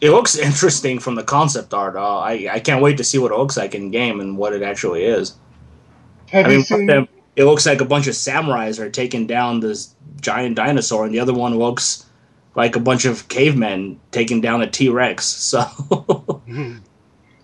[0.00, 1.96] it looks interesting from the concept art.
[1.96, 4.52] Uh, I I can't wait to see what it looks like in game and what
[4.52, 5.34] it actually is.
[6.30, 6.86] Have I mean, seen...
[6.86, 11.14] them, it looks like a bunch of samurais are taking down this giant dinosaur, and
[11.14, 12.05] the other one looks
[12.56, 15.26] like a bunch of cavemen taking down a T Rex.
[15.26, 16.42] So,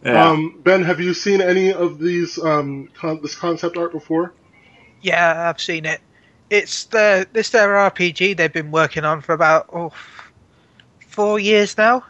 [0.03, 0.31] yeah.
[0.31, 4.33] um, Ben, have you seen any of these um, con- this concept art before?
[5.03, 6.01] Yeah, I've seen it.
[6.51, 9.93] It's the this their RPG they've been working on for about oh
[11.07, 12.05] four years now.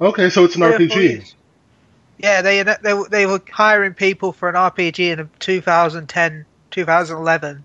[0.00, 1.34] Okay, so it's an Three RPG.
[2.18, 7.64] Yeah, they, they they were hiring people for an RPG in 2010, 2011.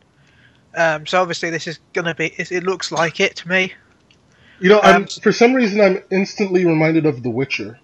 [0.78, 2.28] Um, so obviously this is gonna be.
[2.38, 3.74] It, looks like it to me.
[4.60, 7.80] You know, um, for some reason, I'm instantly reminded of The Witcher.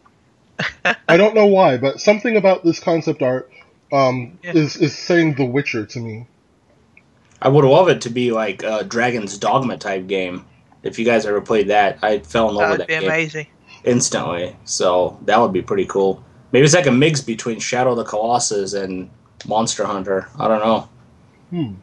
[1.07, 3.51] I don't know why, but something about this concept art
[3.91, 4.53] um, yeah.
[4.53, 6.27] is is saying The Witcher to me.
[7.41, 10.45] I would love it to be like a Dragon's Dogma type game
[10.83, 13.03] if you guys ever played that, I fell in love that with that be game
[13.03, 13.47] amazing.
[13.83, 14.55] instantly.
[14.65, 16.23] So that would be pretty cool.
[16.51, 19.09] Maybe it's like a mix between Shadow of the Colossus and
[19.47, 20.27] Monster Hunter.
[20.37, 20.89] I don't know.
[21.49, 21.73] Hmm.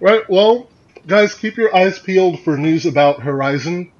[0.00, 0.28] Right.
[0.28, 0.68] Well,
[1.06, 3.90] guys, keep your eyes peeled for news about Horizon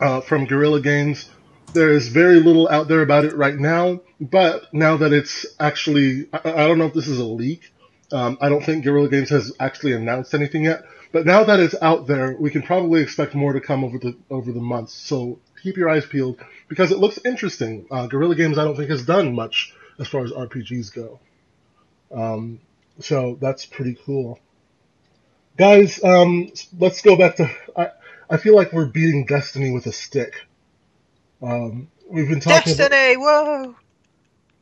[0.00, 1.30] uh, from Guerrilla Games.
[1.74, 6.28] There is very little out there about it right now, but now that it's actually,
[6.32, 7.72] I, I don't know if this is a leak.
[8.10, 11.74] Um, I don't think Guerrilla Games has actually announced anything yet, but now that it's
[11.82, 14.94] out there, we can probably expect more to come over the over the months.
[14.94, 17.86] So keep your eyes peeled because it looks interesting.
[17.90, 21.20] Uh, Guerrilla Games, I don't think has done much as far as RPGs go.
[22.10, 22.60] Um,
[23.00, 24.38] so that's pretty cool.
[25.56, 27.50] Guys, um, let's go back to.
[28.30, 30.34] I, feel like we're beating Destiny with a stick.
[31.42, 32.74] Um, we've been talking.
[32.74, 33.76] Destiny, about, whoa!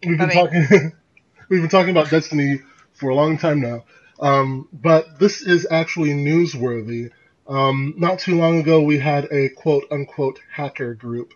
[0.05, 0.93] We've been I mean, talking.
[1.49, 2.61] we've been talking about Destiny
[2.95, 3.85] for a long time now,
[4.21, 7.11] um, but this is actually newsworthy.
[7.49, 11.33] Um, not too long ago, we had a quote unquote hacker group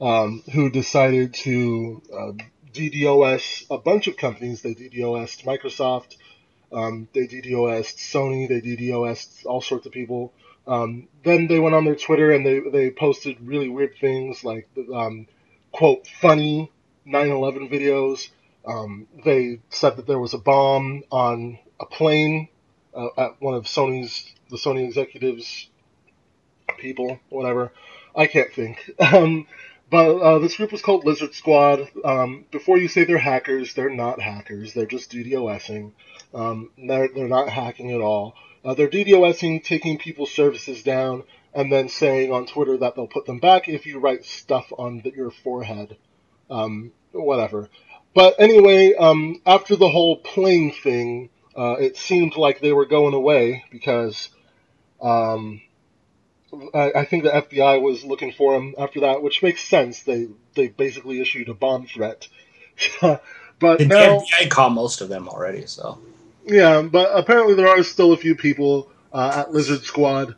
[0.00, 2.32] um, who decided to uh,
[2.72, 4.62] DDoS a bunch of companies.
[4.62, 6.16] They DDoSed Microsoft,
[6.72, 10.32] um, they DDoSed Sony, they DDoSed all sorts of people.
[10.66, 14.68] Um, then they went on their Twitter and they, they posted really weird things like,
[14.94, 15.26] um,
[15.72, 16.70] quote, funny
[17.06, 18.28] 9-11 videos.
[18.66, 22.48] Um, they said that there was a bomb on a plane
[22.94, 25.68] uh, at one of Sony's, the Sony executives
[26.78, 27.72] people, whatever.
[28.14, 28.90] I can't think.
[29.00, 29.46] Um,
[29.90, 31.88] but uh, this group was called Lizard Squad.
[32.04, 34.72] Um, before you say they're hackers, they're not hackers.
[34.72, 35.90] They're just DDoSing.
[36.32, 38.36] Um, they're, they're not hacking at all.
[38.64, 43.26] Uh, they're DDoSing, taking people's services down, and then saying on Twitter that they'll put
[43.26, 45.96] them back if you write stuff on the, your forehead.
[46.50, 47.68] Um, whatever.
[48.14, 53.14] But anyway, um, after the whole plane thing, uh, it seemed like they were going
[53.14, 54.30] away because
[55.00, 55.60] um,
[56.74, 60.02] I, I, think the FBI was looking for them after that, which makes sense.
[60.02, 62.28] They they basically issued a bomb threat.
[63.00, 63.20] but
[63.60, 66.00] the now, FBI caught most of them already, so
[66.50, 70.34] yeah, but apparently there are still a few people uh, at Lizard Squad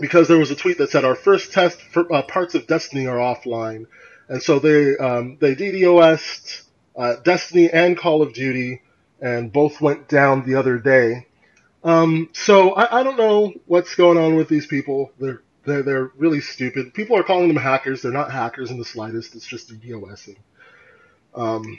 [0.00, 3.06] because there was a tweet that said our first test for uh, parts of Destiny
[3.06, 3.86] are offline,
[4.28, 6.62] and so they um, they DDoSed
[6.96, 8.82] uh, Destiny and Call of Duty,
[9.20, 11.26] and both went down the other day.
[11.84, 15.12] Um, so I, I don't know what's going on with these people.
[15.18, 16.94] They're they're they're really stupid.
[16.94, 18.00] People are calling them hackers.
[18.00, 19.34] They're not hackers in the slightest.
[19.34, 20.36] It's just DDoSing.
[21.34, 21.78] Um,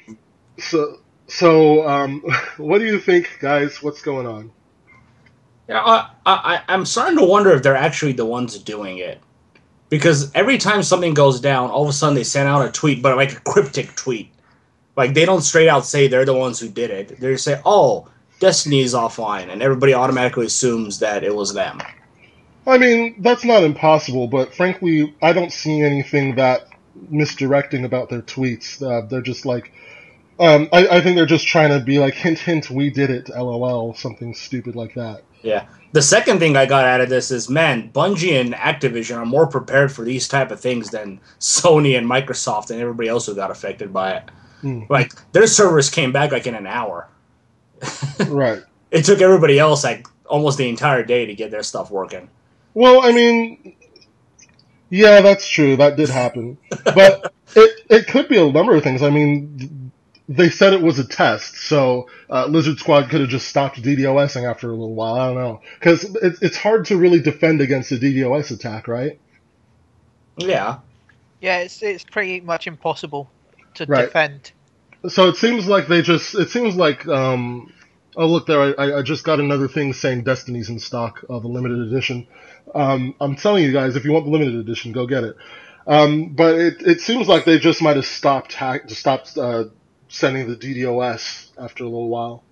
[0.60, 2.22] so so, um,
[2.58, 3.82] what do you think, guys?
[3.82, 4.52] What's going on?
[5.68, 9.22] Yeah, I, I, I'm starting to wonder if they're actually the ones doing it.
[9.89, 13.02] Because every time something goes down, all of a sudden they send out a tweet,
[13.02, 14.32] but like a cryptic tweet.
[14.96, 17.20] Like they don't straight out say they're the ones who did it.
[17.20, 18.08] They say, "Oh,
[18.39, 21.82] Destiny is offline," and everybody automatically assumes that it was them.
[22.68, 26.68] I mean, that's not impossible, but frankly, I don't see anything that
[27.10, 28.82] misdirecting about their tweets.
[28.82, 29.72] Uh, they're just like,
[30.39, 33.30] um, I, I think they're just trying to be like, hint, hint, we did it,
[33.30, 35.23] lol, something stupid like that.
[35.41, 35.67] Yeah.
[35.91, 39.47] The second thing I got out of this is, man, Bungie and Activision are more
[39.47, 43.49] prepared for these type of things than Sony and Microsoft and everybody else who got
[43.49, 44.23] affected by it.
[44.62, 44.89] Mm.
[44.89, 47.08] Like their servers came back like in an hour.
[48.28, 48.62] right.
[48.91, 52.30] It took everybody else like almost the entire day to get their stuff working.
[52.73, 53.75] Well, I mean,
[54.89, 55.75] yeah, that's true.
[55.75, 59.02] That did happen, but it it could be a number of things.
[59.02, 59.88] I mean,
[60.30, 64.48] they said it was a test, so uh, Lizard Squad could have just stopped DDoSing
[64.50, 65.15] after a little while.
[65.15, 69.20] I don't know, because it, it's hard to really defend against a DDoS attack, right?
[70.38, 70.78] Yeah.
[71.42, 73.30] Yeah, it's it's pretty much impossible
[73.76, 74.06] to right.
[74.06, 74.52] defend.
[75.08, 76.36] So it seems like they just.
[76.36, 77.08] It seems like.
[77.08, 77.74] Um,
[78.15, 78.80] oh look there!
[78.80, 82.28] I, I just got another thing saying Destiny's in stock of a limited edition.
[82.76, 85.38] Um, I'm telling you guys, if you want the limited edition, go get it.
[85.88, 89.65] Um, but it, it seems like they just might have stopped hack, stopped uh,
[90.10, 92.43] sending the DDoS after a little while.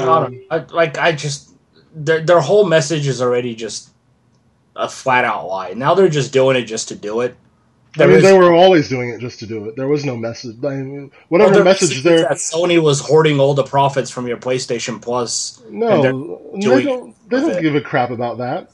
[0.00, 1.50] Um, I, like I just
[1.94, 3.90] their their whole message is already just
[4.76, 5.72] a flat out lie.
[5.72, 7.34] Now they're just doing it just to do it.
[7.96, 9.76] There I mean, is, they were always doing it just to do it.
[9.76, 10.62] There was no message.
[10.62, 12.20] I mean, whatever well, message there.
[12.20, 15.62] That Sony was hoarding all the profits from your PlayStation Plus.
[15.70, 16.08] No, they
[16.82, 17.20] don't.
[17.30, 17.62] They don't it.
[17.62, 18.70] give a crap about that.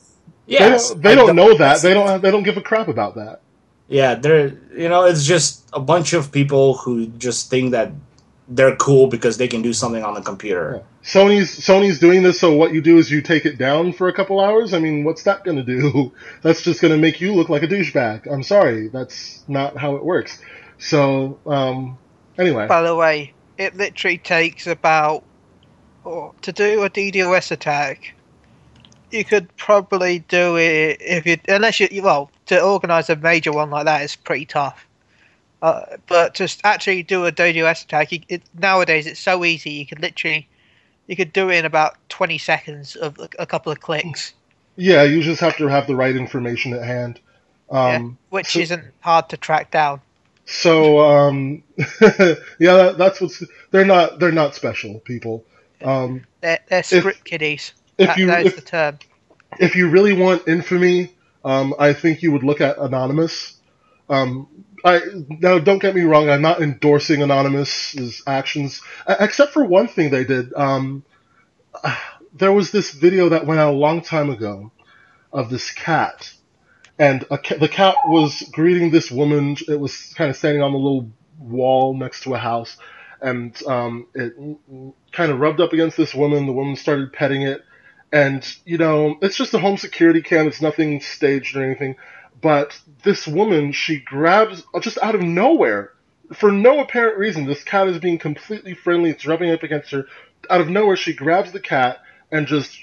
[0.46, 1.80] Yes, they don't, they don't know that.
[1.80, 2.20] They don't.
[2.20, 3.40] They don't give a crap about that.
[3.88, 7.92] Yeah, they're you know it's just a bunch of people who just think that
[8.48, 10.76] they're cool because they can do something on the computer.
[10.76, 10.82] Yeah.
[11.02, 14.12] Sony's Sony's doing this, so what you do is you take it down for a
[14.12, 14.72] couple hours.
[14.72, 16.12] I mean, what's that going to do?
[16.42, 18.30] That's just going to make you look like a douchebag.
[18.30, 20.40] I'm sorry, that's not how it works.
[20.78, 21.98] So, um,
[22.38, 22.66] anyway.
[22.66, 25.24] By the way, it literally takes about
[26.04, 28.14] oh, to do a DDoS attack
[29.14, 33.70] you could probably do it if you unless you well to organize a major one
[33.70, 34.86] like that is pretty tough.
[35.62, 39.70] Uh, but just actually do a DDoS attack, you, it, nowadays it's so easy.
[39.70, 40.46] You can literally
[41.06, 44.34] you could do it in about 20 seconds of a couple of clicks.
[44.76, 47.20] Yeah, you just have to have the right information at hand.
[47.70, 50.00] Um, yeah, which so, isn't hard to track down.
[50.46, 55.44] So um, yeah, that, that's what's they're not they're not special people.
[55.82, 57.72] Um, they're, they're script if, kiddies.
[57.98, 58.98] If that, you, that is if, the term.
[59.58, 63.58] If you really want infamy, um, I think you would look at Anonymous.
[64.08, 64.48] Um,
[64.84, 66.28] I now don't get me wrong.
[66.28, 70.52] I'm not endorsing Anonymous's actions, except for one thing they did.
[70.54, 71.04] Um,
[72.34, 74.72] there was this video that went out a long time ago
[75.32, 76.32] of this cat,
[76.98, 79.56] and the cat was greeting this woman.
[79.68, 82.76] It was kind of standing on the little wall next to a house,
[83.20, 84.34] and um, it
[85.12, 86.46] kind of rubbed up against this woman.
[86.46, 87.62] The woman started petting it,
[88.14, 90.46] and you know, it's just a home security cam.
[90.46, 91.96] It's nothing staged or anything.
[92.40, 95.92] But this woman, she grabs uh, just out of nowhere,
[96.32, 97.44] for no apparent reason.
[97.44, 99.10] This cat is being completely friendly.
[99.10, 100.06] It's rubbing up against her.
[100.48, 102.78] Out of nowhere, she grabs the cat and just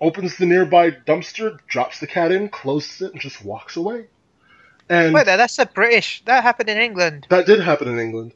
[0.00, 4.06] opens the nearby dumpster, drops the cat in, closes it, and just walks away.
[4.88, 6.22] And Wait, that's a British.
[6.26, 7.26] That happened in England.
[7.28, 8.34] That did happen in England.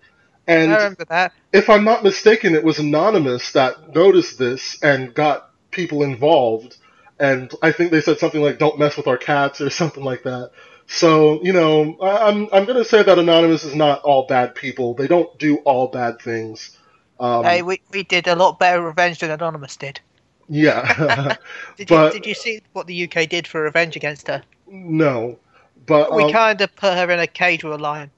[0.49, 1.33] And I remember that.
[1.53, 6.77] If I'm not mistaken, it was Anonymous that noticed this and got people involved.
[7.19, 10.23] And I think they said something like, don't mess with our cats or something like
[10.25, 10.51] that.
[10.87, 14.95] So, you know, I'm, I'm going to say that Anonymous is not all bad people.
[14.95, 16.77] They don't do all bad things.
[17.19, 20.01] Um, hey, we, we did a lot better revenge than Anonymous did.
[20.49, 21.37] Yeah.
[21.77, 24.43] did, but, you, did you see what the UK did for revenge against her?
[24.67, 25.39] No.
[25.87, 28.11] But we um, kind of put her in a cage with a lion.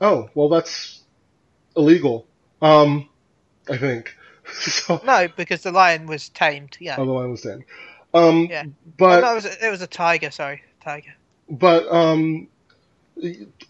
[0.00, 1.02] Oh, well, that's
[1.76, 2.26] illegal.
[2.60, 3.08] Um,
[3.68, 4.16] I think.
[4.60, 6.76] so, no, because the lion was tamed.
[6.80, 6.96] Yeah.
[6.98, 7.64] Oh, the lion was tamed.
[8.14, 8.64] Um, yeah.
[8.96, 10.30] But oh, no, it was, a, it was a tiger.
[10.30, 11.14] Sorry, tiger.
[11.48, 12.48] But um,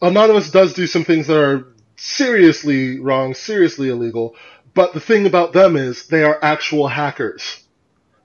[0.01, 1.67] Anonymous does do some things that are
[1.97, 4.37] seriously wrong, seriously illegal.
[4.75, 7.63] But the thing about them is they are actual hackers.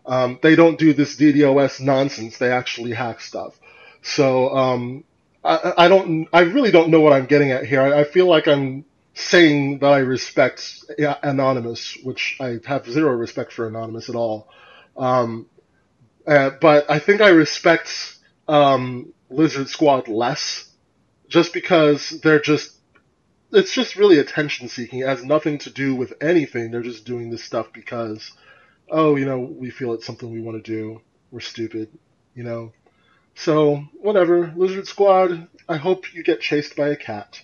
[0.05, 2.37] Um, they don't do this DDoS nonsense.
[2.37, 3.59] They actually hack stuff.
[4.01, 5.03] So um,
[5.43, 6.27] I, I, don't.
[6.31, 7.81] I really don't know what I'm getting at here.
[7.81, 8.85] I, I feel like I'm
[9.17, 10.85] saying that I respect
[11.23, 14.49] Anonymous, which I have zero respect for Anonymous at all.
[14.95, 15.47] Um,
[16.25, 20.69] uh, but I think I respect um, Lizard Squad less,
[21.27, 22.73] just because they're just.
[23.53, 24.99] It's just really attention seeking.
[24.99, 26.69] It has nothing to do with anything.
[26.69, 28.33] They're just doing this stuff because,
[28.89, 31.01] oh, you know, we feel it's something we want to do.
[31.31, 31.97] We're stupid,
[32.35, 32.73] you know.
[33.35, 35.47] So whatever, Lizard Squad.
[35.69, 37.41] I hope you get chased by a cat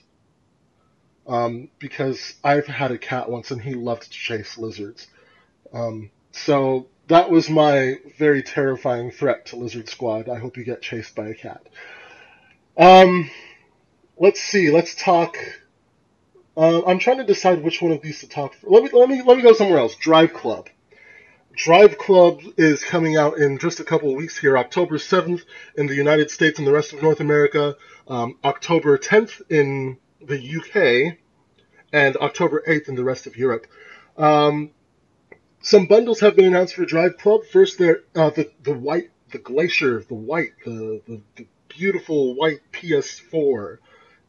[1.28, 5.08] um, because I've had a cat once and he loved to chase lizards.
[5.74, 10.30] Um, so that was my very terrifying threat to Lizard Squad.
[10.30, 11.62] I hope you get chased by a cat.
[12.78, 13.30] Um,
[14.18, 14.72] let's see.
[14.72, 15.38] Let's talk.
[16.56, 18.56] Uh, I'm trying to decide which one of these to talk.
[18.56, 18.70] For.
[18.70, 19.96] Let me let me let me go somewhere else.
[19.96, 20.70] Drive Club.
[21.56, 25.44] Drive Club is coming out in just a couple of weeks here, October 7th
[25.76, 27.76] in the United States and the rest of North America,
[28.08, 31.18] um, October 10th in the UK
[31.92, 33.68] and October 8th in the rest of Europe.
[34.18, 34.72] Um,
[35.62, 37.46] some bundles have been announced for Drive Club.
[37.46, 42.60] First, there uh, the the white, the Glacier, the white, the, the, the beautiful white
[42.74, 43.78] PS4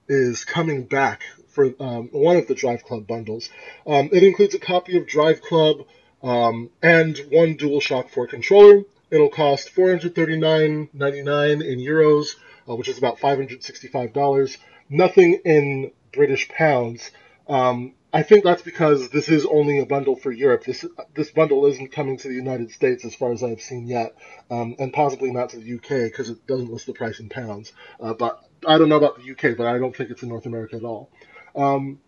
[0.09, 3.51] is coming back for um, one of the Drive Club bundles.
[3.87, 5.87] Um, it includes a copy of Drive Club
[6.23, 8.85] um, and one DualShock 4 controller.
[9.11, 12.37] It'll cost $439.99 in euros,
[12.69, 14.57] uh, which is about $565
[14.89, 17.11] nothing in British pounds.
[17.49, 20.65] Um, I think that's because this is only a bundle for Europe.
[20.65, 24.15] This this bundle isn't coming to the United States as far as I've seen yet,
[24.51, 27.73] um, and possibly not to the UK because it doesn't list the price in pounds.
[27.99, 30.47] Uh, but I don't know about the UK, but I don't think it's in North
[30.47, 31.11] America at all.
[31.57, 31.99] Um,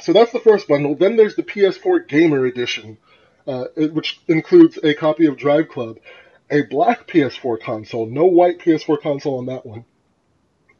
[0.00, 0.96] so that's the first bundle.
[0.96, 2.98] Then there's the PS4 Gamer Edition,
[3.46, 5.98] uh, which includes a copy of Drive Club,
[6.50, 9.84] a black PS4 console, no white PS4 console on that one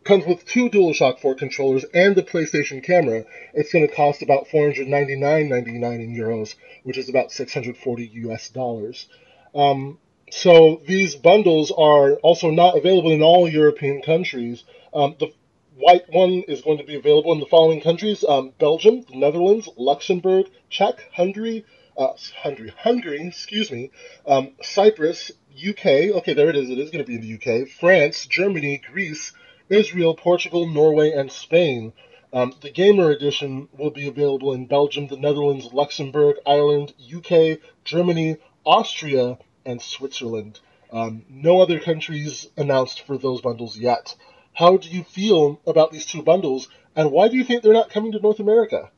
[0.07, 3.24] comes with two DualShock 4 controllers and the PlayStation camera.
[3.52, 6.54] It's going to cost about 499.99 in euros,
[6.84, 9.09] which is about 640 US dollars.
[9.54, 9.98] Um,
[10.30, 14.64] so these bundles are also not available in all European countries.
[14.94, 15.32] Um, the
[15.76, 19.68] white one is going to be available in the following countries: um, Belgium, the Netherlands,
[19.76, 21.64] Luxembourg, Czech, Hungary,
[21.96, 23.90] uh, Hungary, Hungary, excuse me,
[24.26, 25.86] um, Cyprus, UK.
[26.16, 26.70] Okay, there it is.
[26.70, 27.68] It is going to be in the UK.
[27.68, 29.32] France, Germany, Greece,
[29.69, 31.93] Israel, Portugal, Norway, and Spain.
[32.33, 38.37] Um, the Gamer Edition will be available in Belgium, the Netherlands, Luxembourg, Ireland, UK, Germany,
[38.64, 40.61] Austria, and Switzerland.
[40.93, 44.14] Um, no other countries announced for those bundles yet.
[44.53, 47.91] How do you feel about these two bundles, and why do you think they're not
[47.91, 48.91] coming to North America?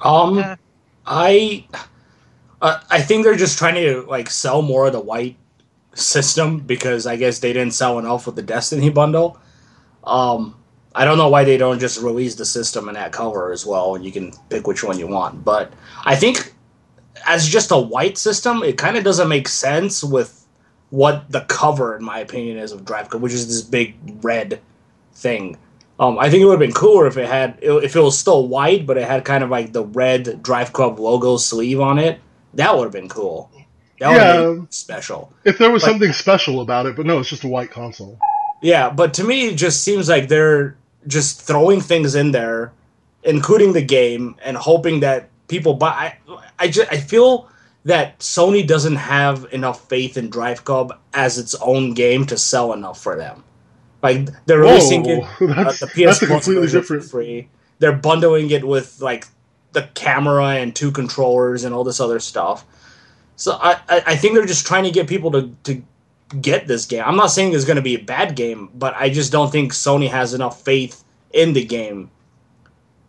[0.00, 0.56] Um, yeah.
[1.06, 1.66] I
[2.60, 5.36] uh, I think they're just trying to like sell more of the white
[5.98, 9.38] system because I guess they didn't sell enough with the Destiny bundle.
[10.04, 10.54] Um,
[10.94, 13.94] I don't know why they don't just release the system and that cover as well,
[13.94, 15.44] and you can pick which one you want.
[15.44, 15.72] But
[16.04, 16.54] I think
[17.26, 20.46] as just a white system, it kind of doesn't make sense with
[20.90, 24.60] what the cover, in my opinion, is of Drive Club, which is this big red
[25.12, 25.56] thing.
[26.00, 28.46] Um, I think it would have been cooler if it had if it was still
[28.46, 32.20] white, but it had kind of like the red Drive Club logo sleeve on it.
[32.54, 33.50] That would have been cool.
[34.00, 35.32] Yeah, special.
[35.44, 38.18] If there was but, something special about it, but no, it's just a white console.
[38.62, 40.76] Yeah, but to me, it just seems like they're
[41.06, 42.72] just throwing things in there,
[43.22, 46.16] including the game, and hoping that people buy.
[46.28, 47.48] I, I, just, I feel
[47.84, 52.72] that Sony doesn't have enough faith in Drive Club as its own game to sell
[52.72, 53.44] enough for them.
[54.02, 57.48] Like they're releasing Whoa, it uh, the PS completely different free.
[57.78, 59.26] They're bundling it with like
[59.72, 62.64] the camera and two controllers and all this other stuff.
[63.38, 65.82] So I, I think they're just trying to get people to, to
[66.40, 67.04] get this game.
[67.06, 69.72] I'm not saying it's going to be a bad game, but I just don't think
[69.72, 72.10] Sony has enough faith in the game.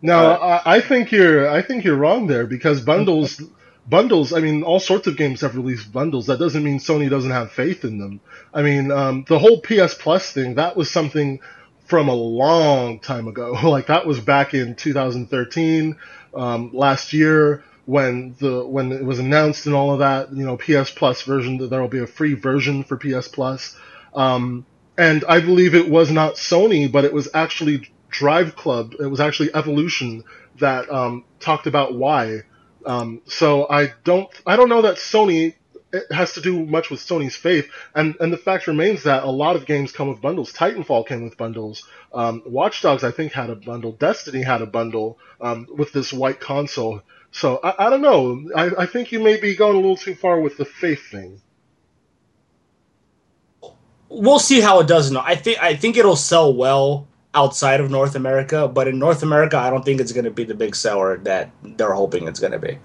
[0.02, 3.42] No, uh, I, I, think you're I think you're wrong there because bundles
[3.88, 4.32] bundles.
[4.32, 6.26] I mean, all sorts of games have released bundles.
[6.26, 8.20] That doesn't mean Sony doesn't have faith in them.
[8.54, 11.40] I mean, um, the whole PS Plus thing that was something
[11.86, 13.50] from a long time ago.
[13.64, 15.96] like that was back in 2013,
[16.34, 20.56] um, last year when the when it was announced and all of that, you know,
[20.56, 23.76] PS Plus version, that there will be a free version for PS Plus.
[24.14, 24.66] Um,
[24.98, 28.94] and I believe it was not Sony, but it was actually Drive Club.
[29.00, 30.24] It was actually Evolution
[30.58, 32.42] that um, talked about why.
[32.84, 35.54] Um, so I don't I don't know that Sony
[35.92, 39.30] it has to do much with Sony's faith, and and the fact remains that a
[39.30, 40.52] lot of games come with bundles.
[40.52, 41.86] Titanfall came with bundles.
[42.12, 43.92] Um, Watch Dogs I think had a bundle.
[43.92, 47.02] Destiny had a bundle um, with this white console.
[47.32, 48.50] So I, I don't know.
[48.56, 51.40] I, I think you may be going a little too far with the faith thing.
[54.08, 55.14] We'll see how it does.
[55.14, 59.56] I think I think it'll sell well outside of North America, but in North America,
[59.56, 62.52] I don't think it's going to be the big seller that they're hoping it's going
[62.52, 62.78] to be.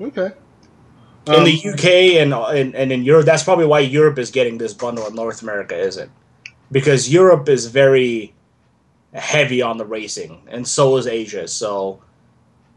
[0.00, 0.30] Okay.
[1.26, 1.84] In um, the UK
[2.22, 5.42] and, and and in Europe, that's probably why Europe is getting this bundle and North
[5.42, 6.10] America isn't,
[6.70, 8.34] because Europe is very
[9.14, 11.46] heavy on the racing, and so is Asia.
[11.46, 12.02] So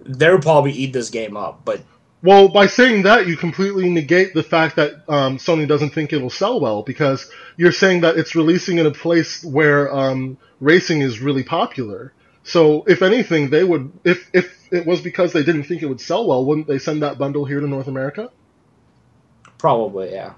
[0.05, 1.61] they'll probably eat this game up.
[1.65, 1.81] But
[2.23, 6.29] well, by saying that, you completely negate the fact that um, Sony doesn't think it'll
[6.29, 11.19] sell well because you're saying that it's releasing in a place where um, racing is
[11.19, 12.13] really popular.
[12.43, 16.01] So, if anything, they would if if it was because they didn't think it would
[16.01, 18.29] sell well, wouldn't they send that bundle here to North America?
[19.57, 20.33] Probably, yeah.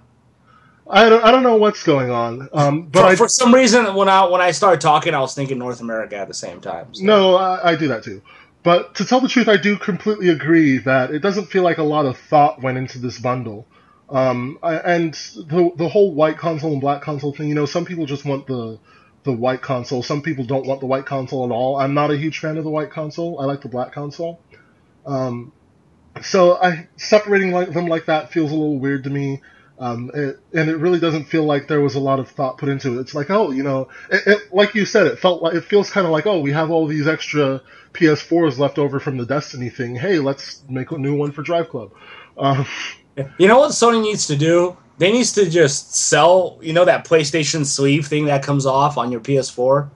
[0.89, 2.49] I don't, I don't know what's going on.
[2.53, 5.35] Um, but for, I, for, some reason, when I when I started talking, I was
[5.35, 6.93] thinking North America at the same time.
[6.93, 7.03] So.
[7.03, 8.21] No, I, I, do that too.
[8.67, 11.83] But to tell the truth, I do completely agree that it doesn't feel like a
[11.83, 13.65] lot of thought went into this bundle.
[14.09, 18.05] Um, and the the whole white console and black console thing, you know, some people
[18.05, 18.77] just want the
[19.23, 20.03] the white console.
[20.03, 21.77] Some people don't want the white console at all.
[21.77, 23.39] I'm not a huge fan of the white console.
[23.39, 24.41] I like the black console.
[25.05, 25.53] Um,
[26.21, 29.43] so I separating like, them like that feels a little weird to me.
[29.79, 32.67] Um, it, and it really doesn't feel like there was a lot of thought put
[32.67, 33.01] into it.
[33.01, 35.89] It's like, oh, you know, it, it, like you said, it felt like it feels
[35.89, 37.61] kind of like, oh, we have all these extra
[37.97, 39.95] PS4s left over from the Destiny thing.
[39.95, 41.91] Hey, let's make a new one for Drive Club.
[42.37, 42.65] Um,
[43.37, 44.77] you know what Sony needs to do?
[44.99, 49.11] They needs to just sell, you know, that PlayStation sleeve thing that comes off on
[49.11, 49.89] your PS4.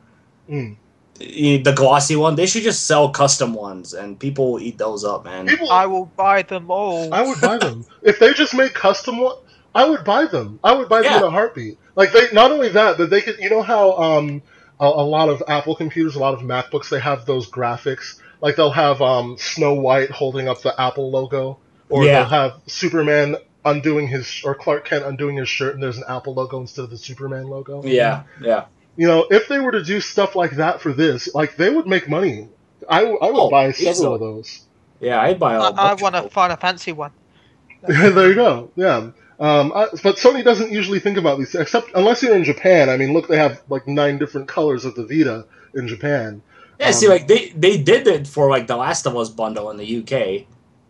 [0.49, 0.75] Mm.
[1.19, 2.35] The glossy one.
[2.35, 5.45] They should just sell custom ones, and people will eat those up, man.
[5.45, 7.13] People, I will buy them all.
[7.13, 9.35] I would buy them if they just make custom one.
[9.75, 10.59] I would buy them.
[10.63, 11.17] I would buy them yeah.
[11.19, 11.77] in a heartbeat.
[11.95, 13.37] Like they, not only that, but they could.
[13.39, 14.41] You know how um,
[14.81, 18.19] a, a, lot of Apple computers, a lot of MacBooks, they have those graphics.
[18.41, 21.59] Like they'll have um, Snow White holding up the Apple logo,
[21.89, 22.19] or yeah.
[22.19, 26.33] they'll have Superman undoing his or Clark Kent undoing his shirt, and there's an Apple
[26.33, 27.83] logo instead of the Superman logo.
[27.85, 28.65] Yeah, yeah.
[28.97, 31.87] You know, if they were to do stuff like that for this, like they would
[31.87, 32.49] make money.
[32.89, 34.13] I, I would oh, buy several easily.
[34.15, 34.65] of those.
[34.99, 35.55] Yeah, I'd buy.
[35.55, 37.11] I, I want to find a Final Fantasy one.
[37.87, 38.71] there you go.
[38.75, 39.11] Yeah.
[39.41, 42.89] Um, I, but Sony doesn't usually think about these, except unless you're in Japan.
[42.89, 46.43] I mean, look, they have like nine different colors of the Vita in Japan.
[46.79, 49.71] Yeah, um, see, like they they did it for like the Last of Us bundle
[49.71, 50.45] in the UK.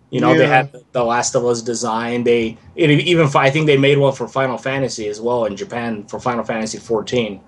[0.10, 0.38] You know, yeah.
[0.38, 2.26] they had the Last of Us design.
[2.26, 6.04] They it, even I think they made one for Final Fantasy as well in Japan
[6.04, 7.40] for Final Fantasy 14.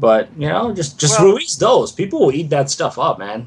[0.00, 1.92] But you know, just just well, release those.
[1.92, 3.46] People will eat that stuff up, man.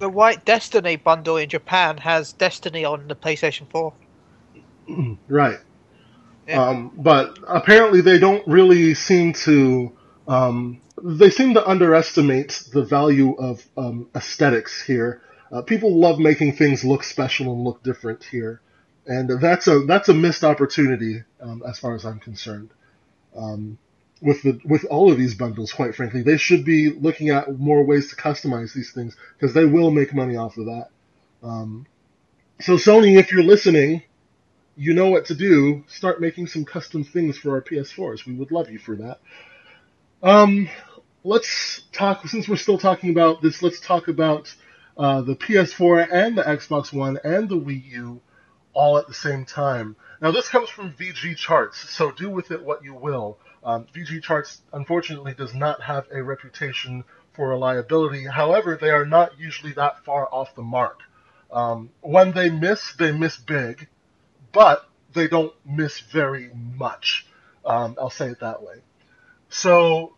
[0.00, 3.92] The White Destiny bundle in Japan has Destiny on the PlayStation 4.
[5.28, 5.58] Right.
[6.52, 9.92] Um, but apparently, they don't really seem to.
[10.28, 15.22] Um, they seem to underestimate the value of um, aesthetics here.
[15.52, 18.60] Uh, people love making things look special and look different here,
[19.06, 22.70] and that's a that's a missed opportunity um, as far as I'm concerned.
[23.36, 23.78] Um,
[24.20, 27.84] with the with all of these bundles, quite frankly, they should be looking at more
[27.84, 30.88] ways to customize these things because they will make money off of that.
[31.42, 31.86] Um,
[32.60, 34.02] so Sony, if you're listening,
[34.78, 35.84] you know what to do.
[35.88, 38.24] Start making some custom things for our PS4s.
[38.24, 39.18] We would love you for that.
[40.22, 40.68] Um,
[41.24, 43.60] let's talk since we're still talking about this.
[43.60, 44.54] Let's talk about
[44.96, 48.20] uh, the PS4 and the Xbox One and the Wii U
[48.72, 49.96] all at the same time.
[50.20, 53.38] Now this comes from VG Charts, so do with it what you will.
[53.64, 57.02] Um, VG Charts unfortunately does not have a reputation
[57.32, 58.24] for reliability.
[58.26, 61.00] However, they are not usually that far off the mark.
[61.50, 63.88] Um, when they miss, they miss big,
[64.52, 67.26] but they don't miss very much.
[67.64, 68.76] Um, I'll say it that way.
[69.50, 70.14] So,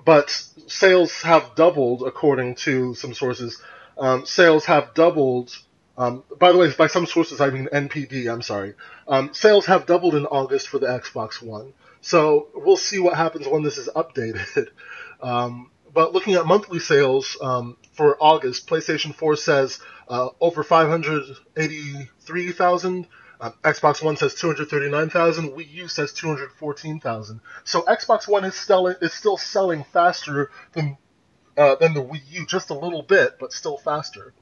[0.05, 0.31] but
[0.66, 3.62] sales have doubled according to some sources.
[3.99, 5.55] Um, sales have doubled.
[5.99, 8.33] Um, by the way, by some sources I mean NPD.
[8.33, 8.73] I'm sorry.
[9.07, 11.75] Um, sales have doubled in August for the Xbox One.
[12.01, 14.68] So we'll see what happens when this is updated.
[15.23, 23.09] Um, but looking at monthly sales um, for August, PlayStation 4 says uh, over 583,000.
[23.41, 25.51] Uh, Xbox One says 239,000.
[25.51, 27.41] Wii U says 214,000.
[27.64, 30.99] So Xbox One is still is still selling faster than
[31.57, 34.35] uh, than the Wii U, just a little bit, but still faster.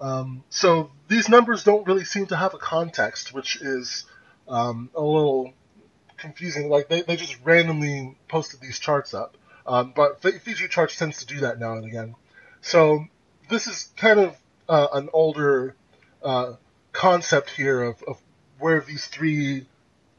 [0.00, 4.06] Um, so these numbers don't really seem to have a context, which is
[4.48, 5.52] um, a little
[6.16, 6.70] confusing.
[6.70, 9.36] Like they, they just randomly posted these charts up.
[9.70, 12.16] Um, but VG Charts tends to do that now and again.
[12.60, 13.04] So
[13.48, 14.36] this is kind of
[14.68, 15.76] uh, an older
[16.24, 16.54] uh,
[16.90, 18.20] concept here of, of,
[18.58, 19.66] where these three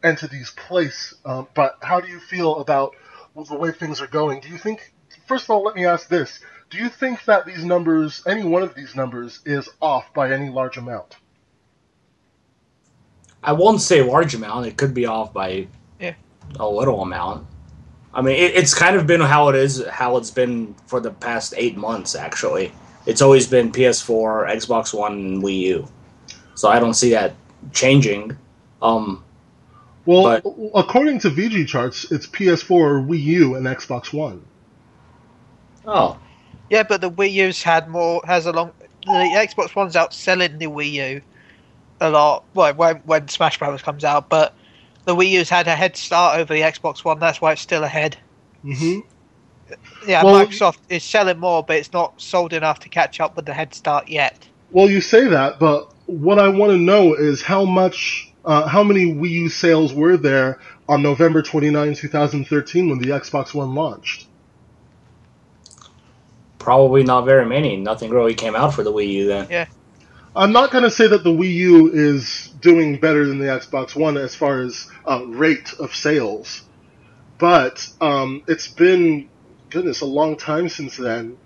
[0.02, 1.14] entities place.
[1.26, 2.96] Um, but how do you feel about
[3.36, 4.40] the way things are going?
[4.40, 4.94] Do you think,
[5.28, 6.40] first of all, let me ask this.
[6.70, 10.50] Do you think that these numbers, any one of these numbers, is off by any
[10.50, 11.18] large amount?
[13.44, 14.68] I won't say large amount.
[14.68, 15.68] It could be off by
[16.00, 16.14] yeah.
[16.58, 17.48] a little amount.
[18.14, 21.12] I mean, it, it's kind of been how it is, how it's been for the
[21.12, 22.16] past eight months.
[22.16, 22.72] Actually,
[23.06, 25.88] it's always been PS4, Xbox One, and Wii U.
[26.56, 27.36] So I don't see that
[27.72, 28.38] changing.
[28.82, 29.24] Um,
[30.06, 34.44] well, but, according to VG charts, it's PS4, Wii U, and Xbox One.
[35.86, 36.20] Oh,
[36.70, 38.72] yeah, but the Wii U's had more has a long.
[39.06, 41.22] The Xbox One's outselling the Wii U
[42.02, 42.44] a lot.
[42.54, 44.54] Well, when when Smash Bros comes out, but
[45.06, 47.20] the Wii U's had a head start over the Xbox One.
[47.20, 48.18] That's why it's still ahead.
[48.62, 49.00] hmm
[50.06, 53.46] Yeah, well, Microsoft is selling more, but it's not sold enough to catch up with
[53.46, 54.48] the head start yet.
[54.72, 58.84] Well, you say that, but what I want to know is how much, uh, how
[58.84, 64.28] many Wii U sales were there on November 29, 2013, when the Xbox One launched?
[66.60, 67.78] Probably not very many.
[67.78, 69.48] Nothing really came out for the Wii U then.
[69.50, 69.66] Yeah.
[70.34, 73.96] I'm not going to say that the Wii U is doing better than the Xbox
[73.96, 76.62] One as far as uh, rate of sales,
[77.38, 79.30] but um, it's been
[79.70, 81.38] goodness a long time since then,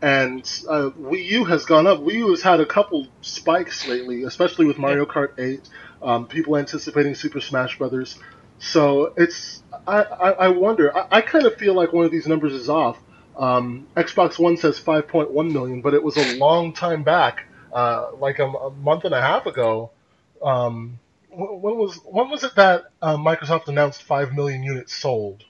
[0.00, 2.00] and uh, Wii U has gone up.
[2.00, 5.60] Wii U has had a couple spikes lately, especially with Mario Kart 8.
[6.02, 8.18] Um, people anticipating Super Smash Brothers.
[8.58, 10.96] So it's I, I, I wonder.
[10.96, 12.98] I, I kind of feel like one of these numbers is off.
[13.36, 18.38] Um, Xbox One says 5.1 million, but it was a long time back uh, like
[18.38, 19.90] a, a, month and a half ago.
[20.42, 20.98] Um,
[21.30, 25.44] when was when was it that uh, Microsoft announced five million units sold?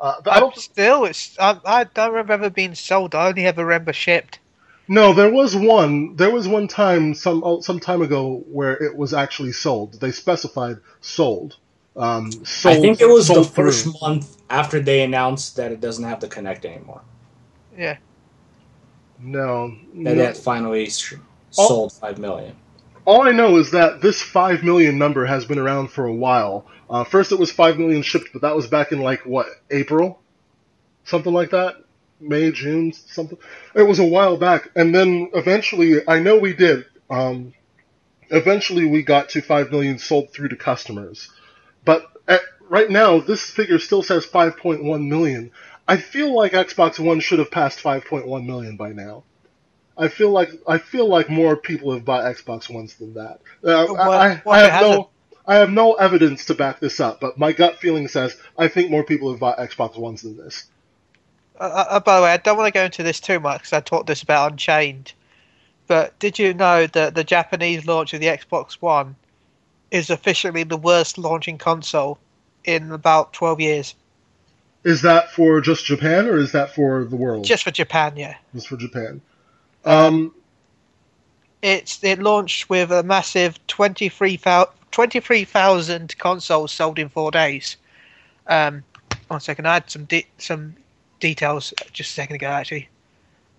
[0.00, 1.04] Uh, I don't still.
[1.04, 3.14] It's I, I don't remember being sold.
[3.14, 4.40] I only ever remember shipped.
[4.88, 6.16] No, there was one.
[6.16, 10.00] There was one time some oh, some time ago where it was actually sold.
[10.00, 11.56] They specified sold.
[11.94, 13.94] Um, sold I think it was the first through.
[14.00, 17.02] month after they announced that it doesn't have to connect anymore.
[17.76, 17.98] Yeah.
[19.20, 19.68] No.
[19.68, 20.14] That, no.
[20.14, 20.88] that finally
[21.50, 22.56] sold five million.
[23.04, 26.66] All I know is that this five million number has been around for a while.
[26.90, 30.20] Uh, first, it was five million shipped, but that was back in like what April,
[31.04, 31.76] something like that.
[32.20, 33.38] May, June, something.
[33.74, 36.84] It was a while back, and then eventually, I know we did.
[37.08, 37.54] Um,
[38.30, 41.30] eventually, we got to five million sold through to customers,
[41.84, 45.50] but at, right now, this figure still says 5.1 million.
[45.86, 49.24] I feel like Xbox One should have passed 5.1 million by now.
[49.98, 53.40] I feel like I feel like more people have bought Xbox Ones than that.
[53.64, 55.10] Uh, I, I, have no.
[55.46, 58.90] I have no evidence to back this up, but my gut feeling says I think
[58.90, 60.66] more people have bought Xbox Ones than this.
[61.58, 63.62] Uh, uh, uh, by the way, I don't want to go into this too much
[63.62, 65.12] because I talked this about Unchained.
[65.88, 69.16] But did you know that the Japanese launch of the Xbox One
[69.90, 72.18] is officially the worst launching console
[72.64, 73.94] in about 12 years?
[74.84, 77.44] Is that for just Japan or is that for the world?
[77.44, 78.36] Just for Japan, yeah.
[78.54, 79.22] Just for Japan.
[79.84, 80.34] Um,
[81.62, 85.46] it's it launched with a massive 23,000 23,
[86.18, 87.76] consoles sold in four days.
[88.46, 88.82] Um,
[89.28, 90.74] one second, I had some de- some
[91.20, 92.88] details just a second ago, actually.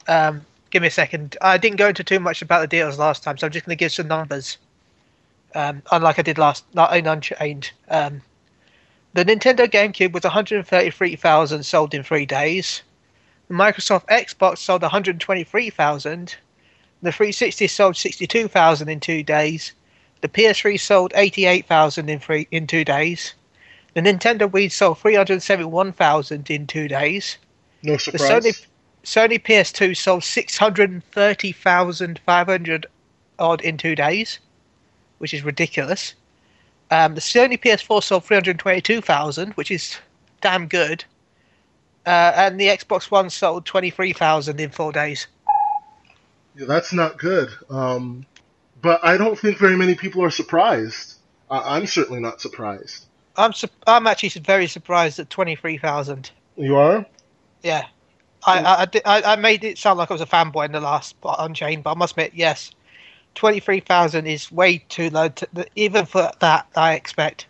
[0.07, 1.37] Um, give me a second.
[1.41, 3.77] I didn't go into too much about the details last time, so I'm just going
[3.77, 4.57] to give some numbers.
[5.55, 7.71] Um, unlike I did last, not in Unchained.
[7.89, 8.21] Um,
[9.13, 12.83] the Nintendo GameCube was 133,000 sold in three days.
[13.49, 16.35] The Microsoft Xbox sold 123,000.
[17.01, 19.71] The 360 sold 62,000 in two days.
[20.21, 23.33] The PS3 sold 88,000 in three in two days.
[23.95, 27.39] The Nintendo Wii sold 371,000 in two days.
[27.81, 28.43] No surprise.
[28.43, 28.67] The Sony,
[29.03, 32.85] Sony PS2 sold 630,500
[33.39, 34.37] odd in two days,
[35.17, 36.13] which is ridiculous.
[36.91, 39.97] Um, the Sony PS4 sold 322,000, which is
[40.41, 41.03] damn good.
[42.05, 45.27] Uh, and the Xbox One sold 23,000 in four days.
[46.55, 47.49] Yeah, that's not good.
[47.69, 48.25] Um,
[48.81, 51.15] but I don't think very many people are surprised.
[51.51, 53.05] I'm certainly not surprised.
[53.35, 56.31] I'm su- I'm actually very surprised at 23,000.
[56.57, 57.05] You are?
[57.63, 57.85] Yeah.
[58.45, 61.15] I, I, I, I, made it sound like I was a fanboy in the last
[61.23, 62.71] Unchained, but I must admit, yes,
[63.35, 65.27] twenty three thousand is way too low.
[65.27, 67.47] To, even for that, I expect.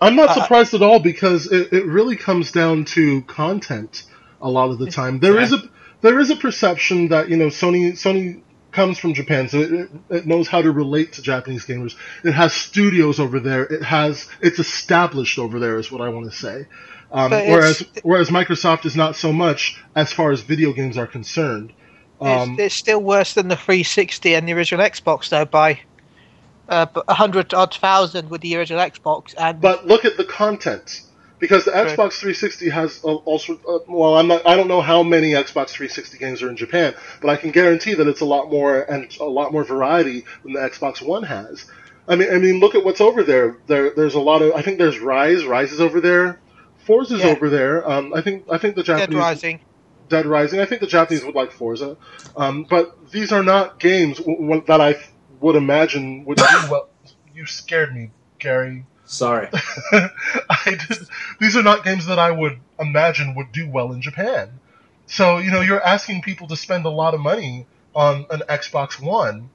[0.00, 4.04] I'm not uh, surprised at all because it, it really comes down to content
[4.40, 5.18] a lot of the time.
[5.18, 5.42] There yeah.
[5.42, 5.62] is a
[6.00, 10.26] there is a perception that you know Sony Sony comes from Japan, so it, it,
[10.26, 11.96] knows how to relate to Japanese gamers.
[12.22, 13.64] It has studios over there.
[13.64, 16.66] It has it's established over there, is what I want to say.
[17.10, 21.72] Um, whereas whereas Microsoft is not so much as far as video games are concerned.
[22.20, 25.80] Um, it's, it's, still worse than the 360 and the original Xbox, though, by
[26.68, 29.34] uh, a hundred odd thousand with the original Xbox.
[29.36, 31.02] And but look at the content
[31.38, 33.54] because the Xbox 360 has also.
[33.68, 34.46] Uh, well, I'm not.
[34.46, 37.94] I don't know how many Xbox 360 games are in Japan, but I can guarantee
[37.94, 41.64] that it's a lot more and a lot more variety than the Xbox One has.
[42.06, 43.58] I mean, I mean, look at what's over there.
[43.66, 44.54] There, there's a lot of.
[44.54, 45.44] I think there's Rise.
[45.44, 46.40] Rise is over there.
[46.86, 47.28] Forza's yeah.
[47.28, 47.88] over there.
[47.88, 49.60] Um, I think I think the Japanese Dead Rising.
[50.08, 50.60] Dead Rising.
[50.60, 51.98] I think the Japanese would like Forza,
[52.36, 54.96] um, but these are not games w- w- that I
[55.40, 56.88] would imagine would do well.
[57.34, 58.84] You scared me, Gary.
[59.04, 59.48] Sorry.
[60.64, 61.08] Did,
[61.40, 64.60] these are not games that I would imagine would do well in Japan.
[65.06, 69.00] So you know, you're asking people to spend a lot of money on an Xbox
[69.00, 69.50] One,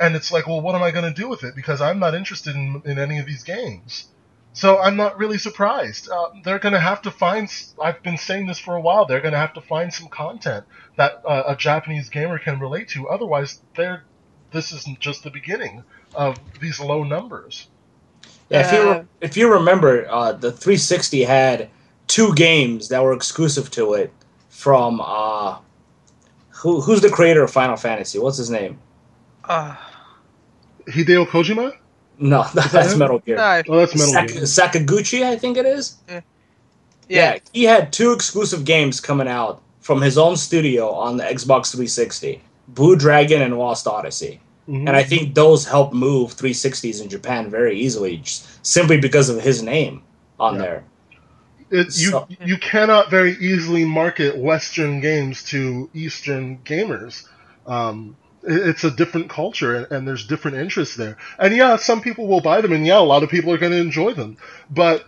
[0.00, 1.54] and it's like, well, what am I going to do with it?
[1.54, 4.08] Because I'm not interested in, in any of these games.
[4.54, 6.08] So I'm not really surprised.
[6.08, 7.52] Uh, they're going to have to find.
[7.82, 9.04] I've been saying this for a while.
[9.04, 10.64] They're going to have to find some content
[10.96, 13.08] that uh, a Japanese gamer can relate to.
[13.08, 14.04] Otherwise, they're.
[14.54, 15.82] This isn't just the beginning
[16.14, 17.66] of these low numbers.
[18.48, 21.68] Yeah, if you re- if you remember, uh, the 360 had
[22.06, 24.12] two games that were exclusive to it
[24.50, 25.58] from uh,
[26.50, 28.20] who who's the creator of Final Fantasy?
[28.20, 28.78] What's his name?
[29.42, 29.74] Uh,
[30.86, 31.76] Hideo Kojima.
[32.20, 33.36] No, that's Metal Gear.
[33.36, 33.62] No.
[33.68, 34.42] Oh, that's Metal Sak- Gear.
[34.42, 35.96] Sakaguchi, I think it is.
[36.08, 36.20] Yeah.
[37.08, 37.32] yeah.
[37.34, 37.38] yeah.
[37.52, 42.40] he had two exclusive games coming out from his own studio on the Xbox 360:
[42.68, 44.40] Blue Dragon and Lost Odyssey.
[44.68, 44.88] Mm-hmm.
[44.88, 49.62] And I think those help move 360s in Japan very easily, simply because of his
[49.62, 50.02] name
[50.40, 50.60] on yeah.
[50.60, 50.84] there.
[51.70, 57.26] It, you so, you cannot very easily market Western games to Eastern gamers.
[57.66, 61.16] Um, it's a different culture and, and, there's different interests there.
[61.38, 63.72] And yeah, some people will buy them, and yeah, a lot of people are going
[63.72, 64.36] to enjoy them.
[64.70, 65.06] But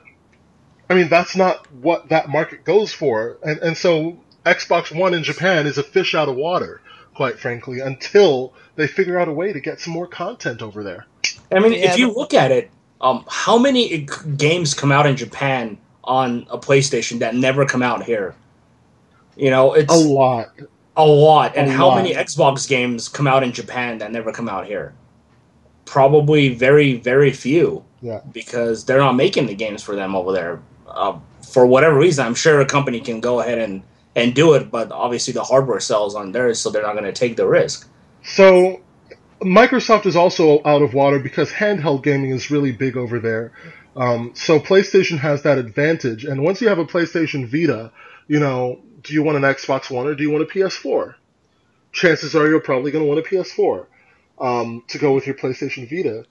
[0.89, 3.39] I mean, that's not what that market goes for.
[3.43, 6.81] And and so Xbox One in Japan is a fish out of water,
[7.17, 11.07] quite frankly, until they figure out a way to get some more content over there.
[11.51, 14.07] I mean, yeah, if you look at it, um, how many
[14.37, 18.35] games come out in Japan on a PlayStation that never come out here?
[19.35, 20.51] You know, it's a lot.
[20.97, 21.57] A lot.
[21.57, 21.97] And a how lot.
[21.97, 24.95] many Xbox games come out in Japan that never come out here?
[25.87, 27.83] Probably very, very few.
[28.03, 28.21] Yeah.
[28.31, 30.61] Because they're not making the games for them over there.
[30.87, 33.83] Uh, for whatever reason, I'm sure a company can go ahead and,
[34.17, 37.13] and do it, but obviously the hardware sells on theirs, so they're not going to
[37.13, 37.89] take the risk.
[38.25, 38.81] So
[39.43, 43.53] Microsoft is also out of water because handheld gaming is really big over there.
[43.95, 46.25] Um, so PlayStation has that advantage.
[46.25, 47.93] And once you have a PlayStation Vita,
[48.27, 51.15] you know, do you want an Xbox One or do you want a PS4?
[51.93, 53.87] Chances are you're probably going to want a PS4
[54.39, 56.25] um, to go with your PlayStation Vita.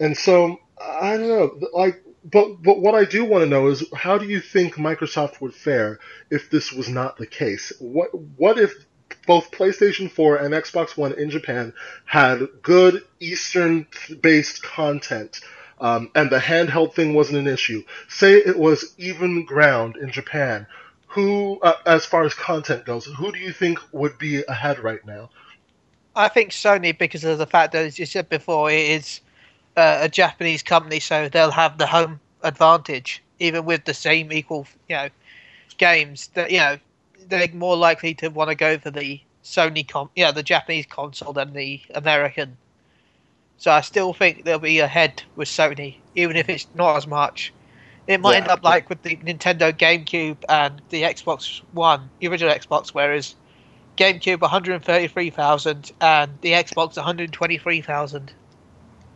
[0.00, 3.84] And so I don't know, like, but but what I do want to know is
[3.94, 5.98] how do you think Microsoft would fare
[6.30, 7.72] if this was not the case?
[7.78, 8.74] What what if
[9.26, 11.72] both PlayStation 4 and Xbox One in Japan
[12.04, 13.86] had good Eastern
[14.20, 15.40] based content.
[15.80, 17.84] Um, and the handheld thing wasn't an issue.
[18.08, 20.66] Say it was even ground in Japan.
[21.08, 25.04] Who, uh, as far as content goes, who do you think would be ahead right
[25.06, 25.30] now?
[26.16, 29.20] I think Sony, because of the fact that, as you said before, it is
[29.78, 34.66] uh, a Japanese company, so they'll have the home advantage, even with the same equal,
[34.88, 35.08] you know,
[35.76, 36.30] games.
[36.34, 36.78] That you know,
[37.28, 41.32] they're more likely to want to go for the Sony con, yeah, the Japanese console
[41.32, 42.56] than the American.
[43.58, 47.52] So I still think they'll be ahead with Sony, even if it's not as much.
[48.08, 48.38] It might yeah.
[48.38, 53.36] end up like with the Nintendo GameCube and the Xbox One, the original Xbox, whereas
[53.96, 58.32] GameCube 133,000 and the Xbox 123,000.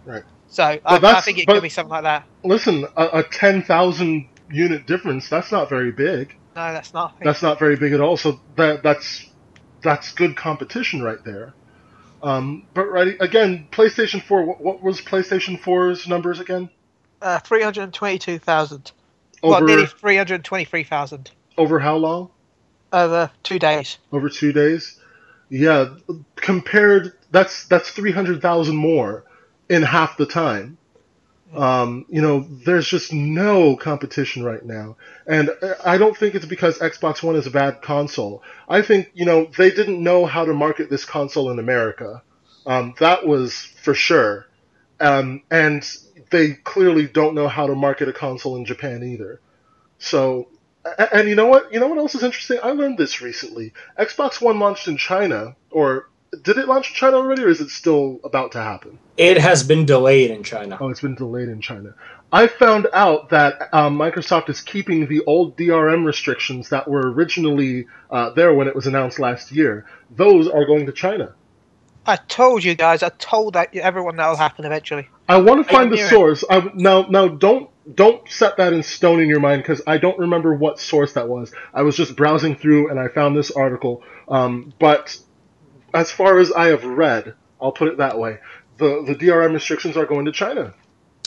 [0.05, 0.23] Right.
[0.53, 2.26] So I, I, think it could be something like that.
[2.44, 6.36] Listen, a, a 10,000 unit difference, that's not very big.
[6.55, 7.16] No, that's not.
[7.22, 8.18] That's not very big at all.
[8.18, 9.26] So that that's
[9.82, 11.55] that's good competition right there.
[12.22, 14.44] Um, but right again, PlayStation Four.
[14.44, 16.68] What, what was PlayStation 4's numbers again?
[17.22, 18.92] Uh, three hundred twenty-two thousand.
[19.42, 21.30] Well, nearly three hundred twenty-three thousand.
[21.57, 22.30] Over how long?
[22.92, 23.96] Over two days.
[24.12, 25.00] Over two days.
[25.48, 25.94] Yeah,
[26.36, 29.24] compared that's that's three hundred thousand more
[29.73, 30.77] in half the time.
[31.55, 34.97] Um, you know, there's just no competition right now.
[35.27, 35.51] And
[35.85, 38.43] I don't think it's because Xbox One is a bad console.
[38.68, 42.23] I think, you know, they didn't know how to market this console in America.
[42.66, 44.47] Um, that was for sure.
[45.01, 45.83] Um, and
[46.31, 49.41] they clearly don't know how to market a console in Japan either.
[49.99, 50.49] So,
[51.12, 51.73] and you know what?
[51.73, 52.59] You know what else is interesting?
[52.62, 53.73] I learned this recently.
[53.99, 56.09] Xbox One launched in China, or
[56.41, 58.99] did it launch in China already, or is it still about to happen?
[59.16, 60.78] It has been delayed in China.
[60.80, 61.95] Oh, it's been delayed in China.
[62.33, 67.87] I found out that um, Microsoft is keeping the old DRM restrictions that were originally
[68.11, 69.87] uh, there when it was announced last year.
[70.11, 71.35] Those are going to China.
[72.07, 73.03] I told you guys.
[73.03, 75.09] I told that everyone that will happen eventually.
[75.28, 76.43] I want to find the source.
[76.49, 80.18] I, now, now, don't don't set that in stone in your mind because I don't
[80.18, 81.53] remember what source that was.
[81.74, 84.03] I was just browsing through and I found this article.
[84.28, 85.16] Um, but
[85.95, 88.38] as far as I have read, I'll put it that way,
[88.78, 90.74] the the DRM restrictions are going to China.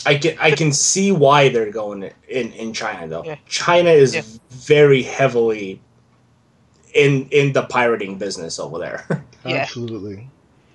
[0.05, 3.23] I can I can see why they're going in in China though.
[3.23, 3.37] Yeah.
[3.47, 4.21] China is yeah.
[4.49, 5.81] very heavily
[6.93, 9.05] in in the pirating business over there.
[9.45, 9.57] yeah.
[9.57, 10.29] Absolutely.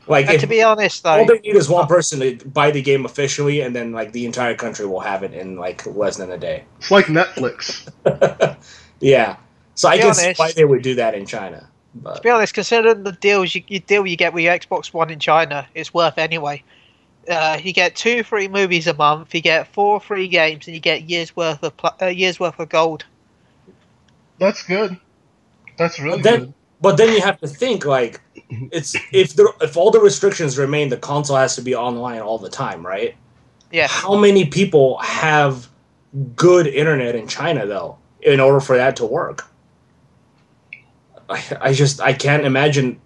[0.07, 2.83] Like if, to be honest, though, all they need is one person to buy the
[2.83, 6.33] game officially, and then like the entire country will have it in like less than
[6.33, 6.65] a day.
[6.79, 7.89] It's like Netflix.
[9.01, 9.37] yeah,
[9.77, 11.70] so I guess why they would do that in China.
[11.95, 12.17] But.
[12.17, 15.11] To be honest, considering the deals you, you deal you get with your Xbox One
[15.11, 16.63] in China, it's worth anyway.
[17.29, 20.81] Uh, you get two free movies a month, you get four free games, and you
[20.81, 23.05] get years worth of pl- uh, years worth of gold.
[24.39, 24.97] That's good.
[25.77, 26.55] That's really but then, good.
[26.81, 28.21] But then you have to think like
[28.51, 32.39] it's if the if all the restrictions remain, the console has to be online all
[32.39, 33.15] the time, right?
[33.73, 33.89] Yeah.
[33.89, 35.69] How many people have
[36.35, 39.50] good internet in China though, in order for that to work?
[41.31, 43.01] I, I just I can't imagine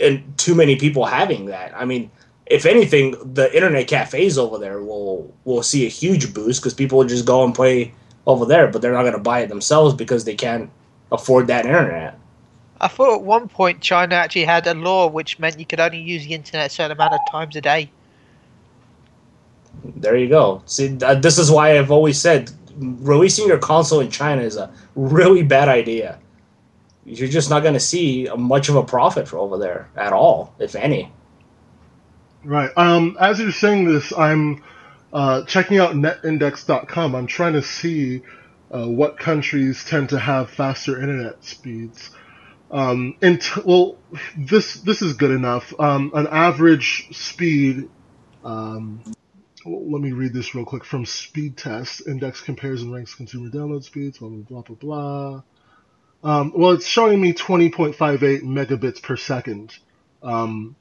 [0.00, 1.72] and too many people having that.
[1.76, 2.10] I mean,
[2.46, 6.98] if anything, the internet cafes over there will will see a huge boost because people
[6.98, 7.92] will just go and play
[8.26, 10.70] over there, but they're not going to buy it themselves because they can't
[11.12, 12.18] afford that internet.
[12.80, 16.00] I thought at one point China actually had a law which meant you could only
[16.00, 17.90] use the internet a certain amount of times a day.
[19.84, 20.62] There you go.
[20.66, 25.42] See, this is why I've always said releasing your console in China is a really
[25.42, 26.18] bad idea
[27.04, 30.54] you're just not going to see much of a profit for over there at all,
[30.58, 31.12] if any.
[32.44, 32.70] Right.
[32.76, 34.62] Um, as you're saying this, I'm
[35.12, 37.14] uh, checking out netindex.com.
[37.14, 38.22] I'm trying to see
[38.70, 42.10] uh, what countries tend to have faster internet speeds.
[42.70, 43.96] Um, and t- well,
[44.36, 45.72] this this is good enough.
[45.78, 47.88] Um, an average speed.
[48.44, 49.00] Um,
[49.64, 52.06] let me read this real quick from Speed Test.
[52.06, 54.18] Index compares and ranks consumer download speeds.
[54.18, 55.42] Blah blah blah blah blah.
[56.24, 59.76] Um, well, it's showing me 20.58 megabits per second
[60.22, 60.74] um,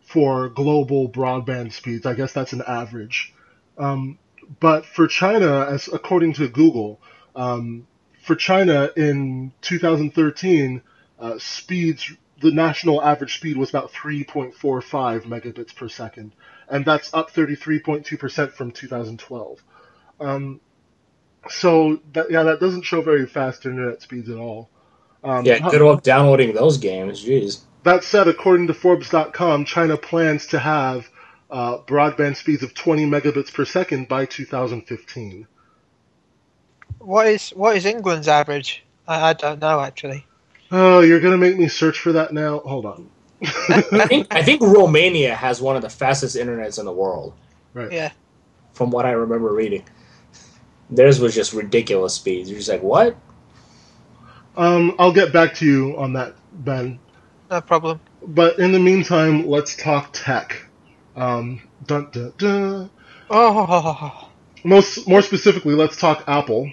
[0.00, 2.06] for global broadband speeds.
[2.06, 3.34] I guess that's an average.
[3.76, 4.18] Um,
[4.58, 7.00] but for China, as according to Google,
[7.34, 7.86] um,
[8.22, 10.80] for China in 2013,
[11.18, 16.32] uh, speeds the national average speed was about 3.45 megabits per second,
[16.68, 19.62] and that's up 33.2% from 2012.
[20.20, 20.60] Um,
[21.48, 24.68] so that, yeah, that doesn't show very fast internet speeds at all.
[25.26, 27.24] Um, yeah, good luck downloading those games.
[27.24, 27.62] Jeez.
[27.82, 31.08] That said, according to Forbes.com, China plans to have
[31.50, 35.48] uh, broadband speeds of 20 megabits per second by 2015.
[36.98, 38.84] What is what is England's average?
[39.08, 40.24] I, I don't know actually.
[40.70, 42.60] Oh, you're gonna make me search for that now.
[42.60, 43.10] Hold on.
[43.42, 47.34] I think I think Romania has one of the fastest internets in the world.
[47.74, 47.90] Right.
[47.92, 48.12] Yeah.
[48.74, 49.84] From what I remember reading,
[50.88, 52.48] theirs was just ridiculous speeds.
[52.48, 53.16] You're just like, what?
[54.56, 56.98] Um, I'll get back to you on that, Ben.
[57.50, 58.00] No problem.
[58.26, 60.64] But in the meantime, let's talk tech.
[61.14, 62.90] Um, dun, dun, dun.
[63.30, 64.30] Oh.
[64.64, 66.70] Most more specifically, let's talk Apple.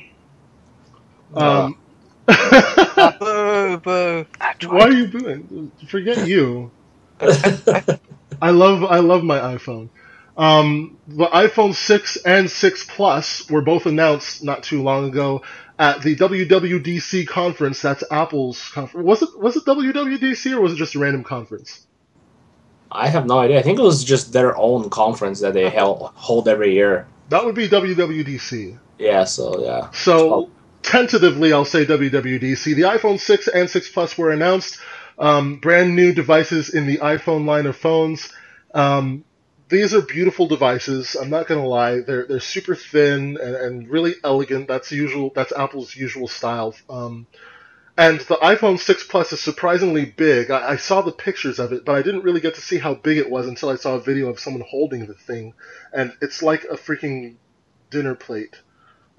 [1.35, 1.77] Um,
[2.27, 4.25] boo, boo.
[4.67, 5.71] Why are you booing?
[5.87, 6.71] Forget you.
[7.21, 9.89] I love I love my iPhone.
[10.35, 15.43] Um, the iPhone 6 and 6 Plus were both announced not too long ago
[15.79, 17.81] at the WWDC conference.
[17.81, 19.05] That's Apple's conference.
[19.05, 21.87] Was it was it WWDC or was it just a random conference?
[22.91, 23.59] I have no idea.
[23.59, 27.07] I think it was just their own conference that they held, hold every year.
[27.29, 28.77] That would be WWDC.
[28.99, 29.23] Yeah.
[29.23, 29.89] So yeah.
[29.91, 30.51] So
[30.83, 32.75] tentatively, I'll say WWDC.
[32.75, 34.79] The iPhone 6 and 6 Plus were announced.
[35.17, 38.31] Um, brand new devices in the iPhone line of phones.
[38.73, 39.23] Um,
[39.69, 41.15] these are beautiful devices.
[41.15, 44.67] I'm not gonna lie; they're they're super thin and, and really elegant.
[44.67, 45.31] That's usual.
[45.35, 46.75] That's Apple's usual style.
[46.89, 47.27] Um,
[47.95, 50.49] and the iPhone 6 Plus is surprisingly big.
[50.49, 52.95] I, I, saw the pictures of it, but I didn't really get to see how
[52.95, 55.53] big it was until I saw a video of someone holding the thing,
[55.93, 57.35] and it's like a freaking
[57.91, 58.59] dinner plate.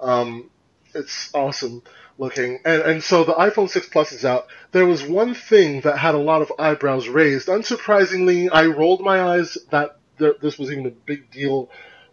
[0.00, 0.50] Um,
[0.92, 1.82] it's awesome
[2.18, 2.60] looking.
[2.64, 4.48] And and so the iPhone 6 Plus is out.
[4.72, 7.48] There was one thing that had a lot of eyebrows raised.
[7.48, 11.70] Unsurprisingly, I rolled my eyes that th- this was even a big deal,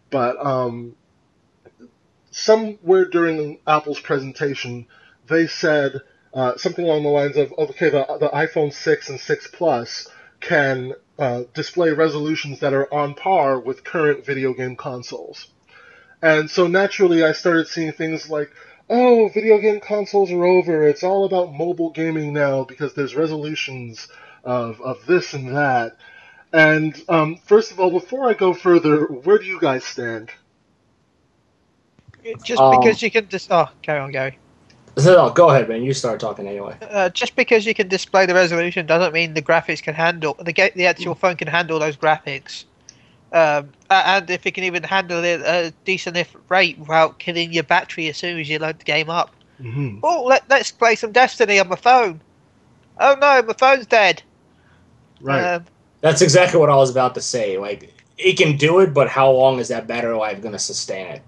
[0.09, 0.95] but um,
[2.31, 4.87] somewhere during Apple's presentation,
[5.27, 6.01] they said
[6.33, 10.07] uh, something along the lines of, "Okay, the the iPhone 6 and 6 Plus
[10.39, 15.47] can uh, display resolutions that are on par with current video game consoles."
[16.21, 18.51] And so naturally, I started seeing things like
[18.91, 20.87] oh, video game consoles are over.
[20.87, 24.07] It's all about mobile gaming now because there's resolutions
[24.43, 25.95] of, of this and that.
[26.53, 30.31] And um, first of all, before I go further, where do you guys stand?
[32.43, 34.37] Just um, because you can just oh, carry on, Gary.
[34.97, 35.81] No, go ahead, man.
[35.83, 36.75] You start talking anyway.
[36.81, 40.51] Uh, just because you can display the resolution doesn't mean the graphics can handle the
[40.75, 42.65] the actual phone can handle those graphics.
[43.31, 46.17] Um, and if it can even handle it at a decent
[46.49, 49.33] rate without killing your battery as soon as you load the game up.
[49.61, 49.99] Mm-hmm.
[50.03, 52.19] Oh, let, let's play some Destiny on my phone.
[52.99, 54.21] Oh no, my phone's dead.
[55.21, 55.55] Right.
[55.55, 55.65] Um,
[56.01, 57.57] That's exactly what I was about to say.
[57.57, 61.07] Like, it can do it, but how long is that battery life going to sustain
[61.07, 61.21] it?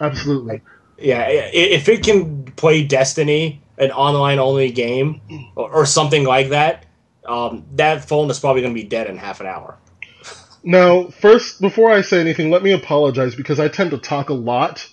[0.00, 0.54] Absolutely.
[0.54, 0.62] Like,
[0.98, 5.20] yeah, if it can play Destiny, an online only game,
[5.54, 6.86] or, or something like that,
[7.26, 9.76] um, that phone is probably going to be dead in half an hour.
[10.68, 14.34] Now, first, before I say anything, let me apologize because I tend to talk a
[14.34, 14.84] lot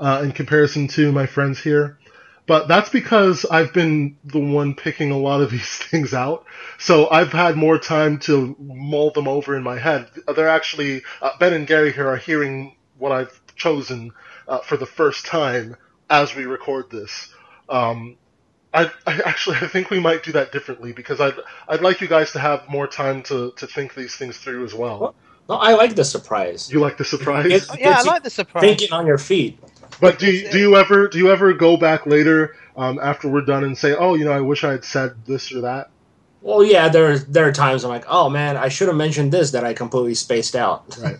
[0.00, 1.99] uh, in comparison to my friends here.
[2.50, 6.46] But that's because I've been the one picking a lot of these things out.
[6.80, 10.08] So I've had more time to mull them over in my head.
[10.34, 14.10] They're actually, uh, Ben and Gary here are hearing what I've chosen
[14.48, 15.76] uh, for the first time
[16.10, 17.32] as we record this.
[17.68, 18.16] Um,
[18.74, 21.34] I, I, actually I think we might do that differently because I'd
[21.68, 24.74] I'd like you guys to have more time to, to think these things through as
[24.74, 24.98] well.
[24.98, 25.14] well
[25.48, 26.68] no, I like the surprise.
[26.72, 27.46] You like the surprise?
[27.46, 28.62] It, yeah, I like the surprise.
[28.62, 29.60] Thinking on your feet.
[30.00, 33.42] But do you, do you ever do you ever go back later um, after we're
[33.42, 35.90] done and say, oh, you know, I wish I had said this or that?
[36.42, 39.50] Well, yeah, there there are times I'm like, oh man, I should have mentioned this
[39.52, 40.96] that I completely spaced out.
[40.98, 41.18] Right.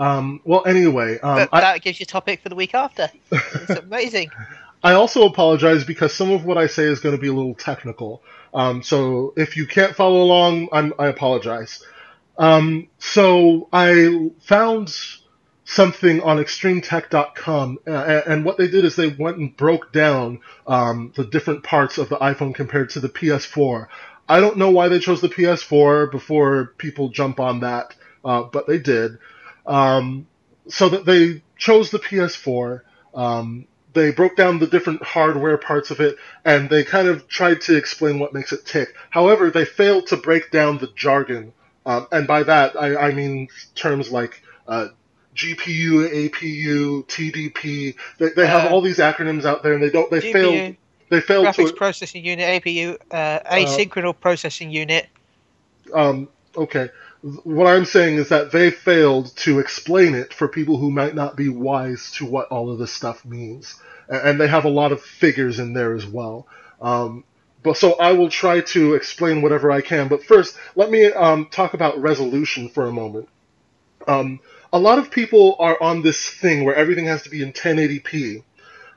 [0.00, 3.10] um, well, anyway, um, but that I, gives you topic for the week after.
[3.32, 4.30] It's amazing.
[4.82, 7.54] I also apologize because some of what I say is going to be a little
[7.54, 8.22] technical.
[8.54, 11.84] Um, so if you can't follow along, I'm, i apologize.
[12.38, 14.96] Um, so I found
[15.68, 21.12] something on extremetech.com, uh, and what they did is they went and broke down um,
[21.14, 23.86] the different parts of the iPhone compared to the PS4.
[24.26, 27.94] I don't know why they chose the PS4 before people jump on that,
[28.24, 29.18] uh, but they did.
[29.66, 30.26] Um,
[30.68, 32.80] so that they chose the PS4.
[33.14, 36.16] Um, they broke down the different hardware parts of it,
[36.46, 38.94] and they kind of tried to explain what makes it tick.
[39.10, 41.52] However, they failed to break down the jargon,
[41.84, 44.88] um, and by that I, I mean terms like uh,
[45.38, 47.94] GPU, APU, TDP.
[48.18, 50.10] They, they have uh, all these acronyms out there, and they don't.
[50.10, 50.76] They GPU, fail.
[51.10, 55.06] They fail graphics to processing unit, APU, uh, asynchronous uh, processing unit.
[55.94, 56.28] Um.
[56.56, 56.90] Okay.
[57.42, 61.36] What I'm saying is that they failed to explain it for people who might not
[61.36, 65.02] be wise to what all of this stuff means, and they have a lot of
[65.02, 66.46] figures in there as well.
[66.80, 67.24] Um,
[67.62, 70.08] but so I will try to explain whatever I can.
[70.08, 73.28] But first, let me um, talk about resolution for a moment.
[74.06, 74.40] Um,
[74.72, 78.42] a lot of people are on this thing where everything has to be in 1080p.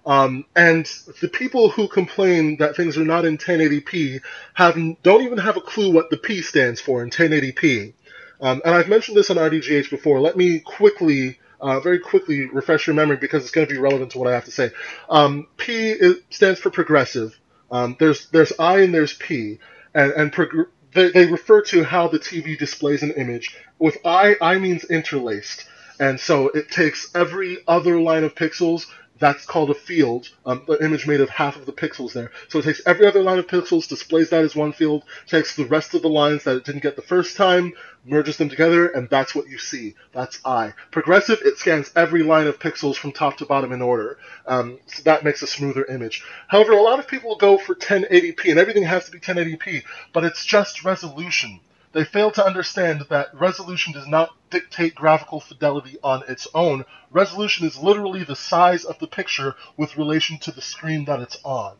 [0.05, 0.85] Um, and
[1.21, 4.21] the people who complain that things are not in 1080p
[4.55, 7.93] have don't even have a clue what the P stands for in 1080p.
[8.41, 10.19] Um, and I've mentioned this on RDGH before.
[10.19, 14.11] Let me quickly, uh, very quickly, refresh your memory because it's going to be relevant
[14.13, 14.71] to what I have to say.
[15.09, 17.39] Um, P stands for progressive.
[17.69, 19.59] Um, there's there's I and there's P,
[19.93, 23.55] and and prog- they, they refer to how the TV displays an image.
[23.79, 25.65] With I, I means interlaced.
[25.99, 28.87] And so it takes every other line of pixels
[29.21, 32.31] that's called a field, um, an image made of half of the pixels there.
[32.49, 35.65] So it takes every other line of pixels, displays that as one field, takes the
[35.65, 39.07] rest of the lines that it didn't get the first time, merges them together, and
[39.09, 39.93] that's what you see.
[40.11, 40.73] That's I.
[40.89, 44.17] Progressive, it scans every line of pixels from top to bottom in order.
[44.47, 46.23] Um, so that makes a smoother image.
[46.47, 50.23] However, a lot of people go for 1080p, and everything has to be 1080p, but
[50.23, 51.59] it's just resolution.
[51.93, 56.85] They fail to understand that resolution does not dictate graphical fidelity on its own.
[57.09, 61.37] Resolution is literally the size of the picture with relation to the screen that it's
[61.43, 61.75] on.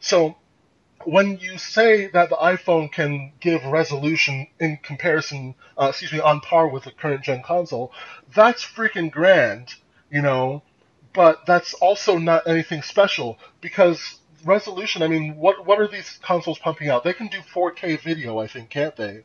[0.00, 0.36] So
[1.04, 6.40] when you say that the iPhone can give resolution in comparison, uh, excuse me, on
[6.40, 7.92] par with the current gen console,
[8.34, 9.74] that's freaking grand,
[10.10, 10.62] you know,
[11.12, 16.58] but that's also not anything special because resolution, I mean, what what are these consoles
[16.58, 17.04] pumping out?
[17.04, 19.22] They can do 4K video, I think, can't they?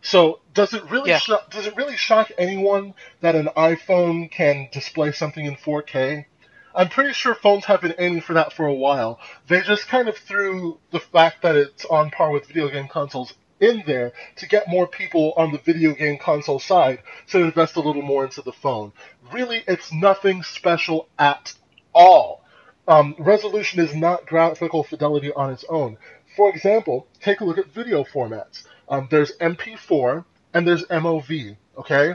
[0.00, 1.20] So does it really yeah.
[1.50, 6.26] does it really shock anyone that an iPhone can display something in 4K?
[6.74, 9.18] I'm pretty sure phones have been aiming for that for a while.
[9.48, 13.34] They just kind of threw the fact that it's on par with video game consoles
[13.60, 17.80] in there to get more people on the video game console side to invest a
[17.80, 18.92] little more into the phone.
[19.32, 21.54] Really, it's nothing special at
[21.92, 22.44] all.
[22.86, 25.98] Um, resolution is not graphical fidelity on its own.
[26.36, 28.64] For example, take a look at video formats.
[28.88, 30.24] Um, there's MP4
[30.54, 31.56] and there's MOV.
[31.78, 32.14] Okay,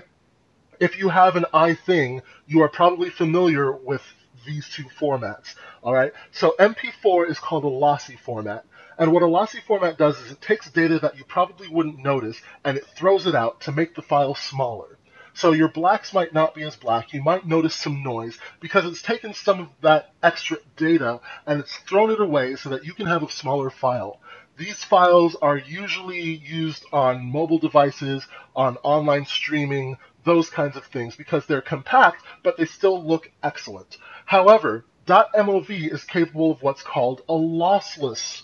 [0.80, 4.01] if you have an iThing, you are probably familiar with
[4.45, 5.55] these two formats.
[5.82, 8.65] All right, so MP4 is called a lossy format.
[8.97, 12.39] And what a lossy format does is it takes data that you probably wouldn't notice
[12.63, 14.97] and it throws it out to make the file smaller.
[15.36, 17.11] So your blacks might not be as black.
[17.11, 21.76] You might notice some noise because it's taken some of that extra data and it's
[21.76, 24.19] thrown it away so that you can have a smaller file.
[24.57, 28.25] These files are usually used on mobile devices,
[28.55, 33.97] on online streaming, those kinds of things, because they're compact, but they still look excellent.
[34.25, 38.43] However, .mov is capable of what's called a lossless.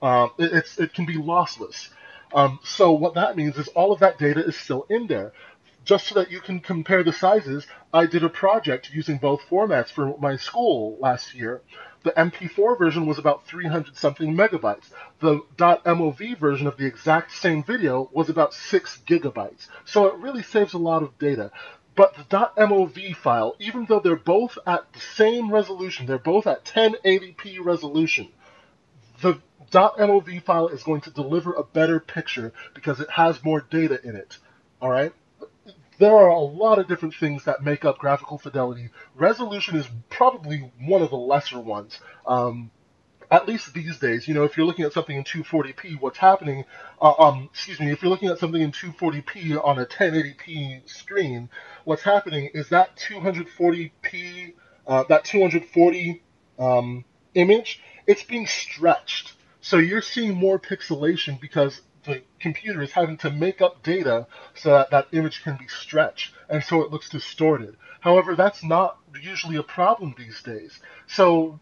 [0.00, 1.88] Um, it, it, can be lossless.
[2.32, 5.32] Um, so what that means is all of that data is still in there
[5.88, 9.88] just so that you can compare the sizes, I did a project using both formats
[9.88, 11.62] for my school last year.
[12.04, 14.90] The MP4 version was about 300 something megabytes.
[15.18, 19.66] The .mov version of the exact same video was about 6 gigabytes.
[19.84, 21.50] So it really saves a lot of data.
[21.96, 26.64] But the .mov file, even though they're both at the same resolution, they're both at
[26.64, 28.28] 1080p resolution,
[29.20, 29.40] the
[29.72, 34.14] .mov file is going to deliver a better picture because it has more data in
[34.14, 34.38] it.
[34.80, 35.12] All right?
[35.98, 38.90] There are a lot of different things that make up graphical fidelity.
[39.14, 41.98] Resolution is probably one of the lesser ones.
[42.26, 42.70] Um,
[43.30, 46.64] at least these days, you know, if you're looking at something in 240p, what's happening,
[47.00, 51.50] uh, um, excuse me, if you're looking at something in 240p on a 1080p screen,
[51.84, 54.54] what's happening is that 240p,
[54.86, 56.22] uh, that 240
[56.58, 59.34] um, image, it's being stretched.
[59.60, 64.70] So you're seeing more pixelation because the computer is having to make up data so
[64.70, 67.76] that that image can be stretched, and so it looks distorted.
[68.00, 70.80] However, that's not usually a problem these days.
[71.06, 71.60] So,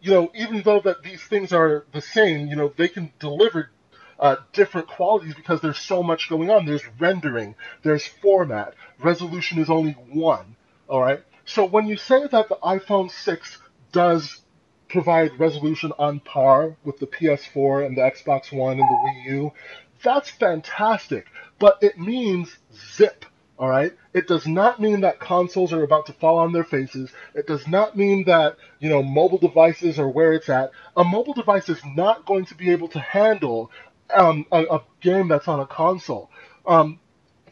[0.00, 3.70] you know, even though that these things are the same, you know, they can deliver
[4.20, 6.66] uh, different qualities because there's so much going on.
[6.66, 10.56] There's rendering, there's format, resolution is only one.
[10.88, 11.22] All right.
[11.46, 13.58] So when you say that the iPhone 6
[13.92, 14.42] does
[14.88, 19.52] provide resolution on par with the PS4 and the Xbox One and the Wii U,
[20.02, 21.26] that's fantastic.
[21.58, 23.24] But it means zip.
[23.58, 23.92] All right.
[24.14, 27.10] It does not mean that consoles are about to fall on their faces.
[27.34, 30.70] It does not mean that you know mobile devices are where it's at.
[30.96, 33.72] A mobile device is not going to be able to handle
[34.14, 36.30] um, a, a, game that's on a console.
[36.66, 37.00] Um,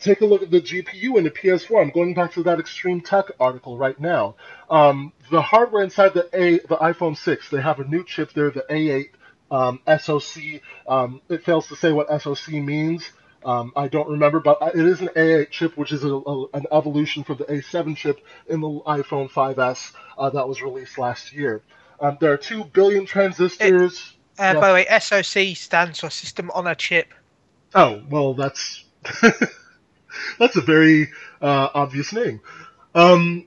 [0.01, 1.83] take a look at the GPU in the PS4.
[1.83, 4.37] I'm going back to that Extreme Tech article right now.
[4.71, 8.51] Um, the hardware inside the A, the iPhone 6, they have a new chip there,
[8.51, 9.11] the A8
[9.51, 10.61] um, SoC.
[10.89, 13.11] Um, it fails to say what SoC means.
[13.45, 16.67] Um, I don't remember, but it is an A8 chip, which is a, a, an
[16.73, 21.63] evolution from the A7 chip in the iPhone 5S uh, that was released last year.
[22.01, 24.15] Um, there are two billion transistors.
[24.39, 27.13] It, uh, By the way, SoC stands for System on a Chip.
[27.75, 28.85] Oh well, that's
[30.39, 31.09] that's a very
[31.41, 32.41] uh, obvious name.
[32.95, 33.47] Um,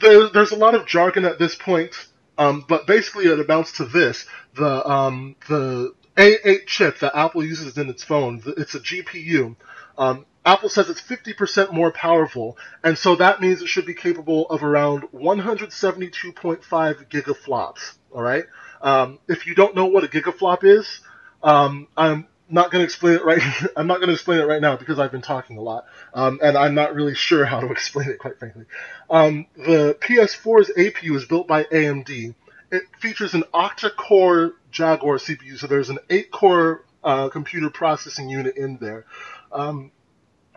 [0.00, 1.94] there, there's a lot of jargon at this point,
[2.38, 7.78] um, but basically it amounts to this: the um, the a8 chip that Apple uses
[7.78, 8.42] in its phone.
[8.58, 9.56] It's a GPU.
[9.96, 14.46] Um, Apple says it's 50% more powerful, and so that means it should be capable
[14.50, 16.62] of around 172.5
[17.08, 17.92] gigaflops.
[18.10, 18.44] All right.
[18.82, 21.00] Um, if you don't know what a gigaflop is,
[21.42, 23.42] um, I'm not going to explain it right.
[23.76, 26.38] I'm not going to explain it right now because I've been talking a lot, um,
[26.42, 28.64] and I'm not really sure how to explain it, quite frankly.
[29.10, 32.34] Um, the PS4's APU is built by AMD.
[32.70, 35.58] It features an octa-core Jaguar CPU.
[35.58, 39.04] So there's an eight core uh, computer processing unit in there.
[39.52, 39.92] Um,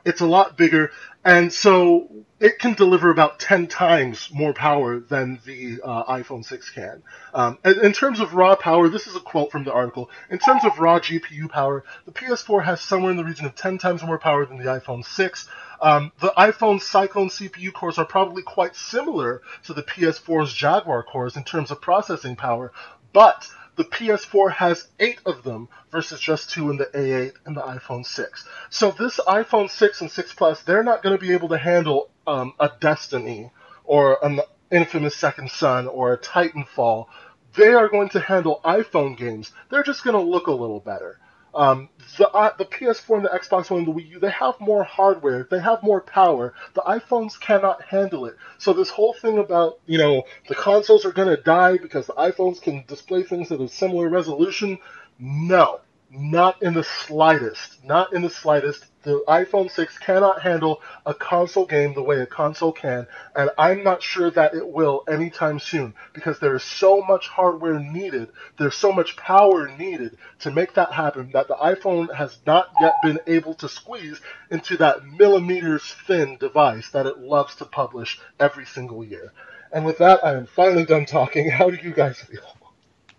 [0.05, 0.91] it's a lot bigger,
[1.23, 2.07] and so
[2.39, 7.01] it can deliver about 10 times more power than the uh, iPhone 6 can.
[7.33, 10.09] Um, in terms of raw power, this is a quote from the article.
[10.29, 13.77] In terms of raw GPU power, the PS4 has somewhere in the region of 10
[13.77, 15.47] times more power than the iPhone 6.
[15.81, 21.37] Um, the iPhone Cyclone CPU cores are probably quite similar to the PS4's Jaguar cores
[21.37, 22.71] in terms of processing power,
[23.13, 27.61] but the PS4 has eight of them versus just two in the A8 and the
[27.61, 28.45] iPhone 6.
[28.69, 32.09] So this iPhone 6 and 6 Plus, they're not going to be able to handle
[32.25, 33.51] um, a Destiny
[33.83, 37.07] or an infamous Second Son or a Titanfall.
[37.55, 39.51] They are going to handle iPhone games.
[39.69, 41.19] They're just going to look a little better.
[41.55, 44.59] Um, the uh, the PS4 and the Xbox One and the Wii U, they have
[44.59, 46.53] more hardware, they have more power.
[46.73, 48.35] The iPhones cannot handle it.
[48.57, 52.13] So this whole thing about you know the consoles are going to die because the
[52.13, 54.79] iPhones can display things at a similar resolution,
[55.17, 55.79] no,
[56.17, 57.83] not in the slightest.
[57.83, 58.85] Not in the slightest.
[59.03, 63.05] The iPhone 6 cannot handle a console game the way a console can,
[63.35, 67.79] and I'm not sure that it will anytime soon because there is so much hardware
[67.79, 72.71] needed, there's so much power needed to make that happen that the iPhone has not
[72.81, 78.19] yet been able to squeeze into that millimeters thin device that it loves to publish
[78.39, 79.31] every single year.
[79.71, 81.49] And with that, I am finally done talking.
[81.51, 82.54] How do you guys feel?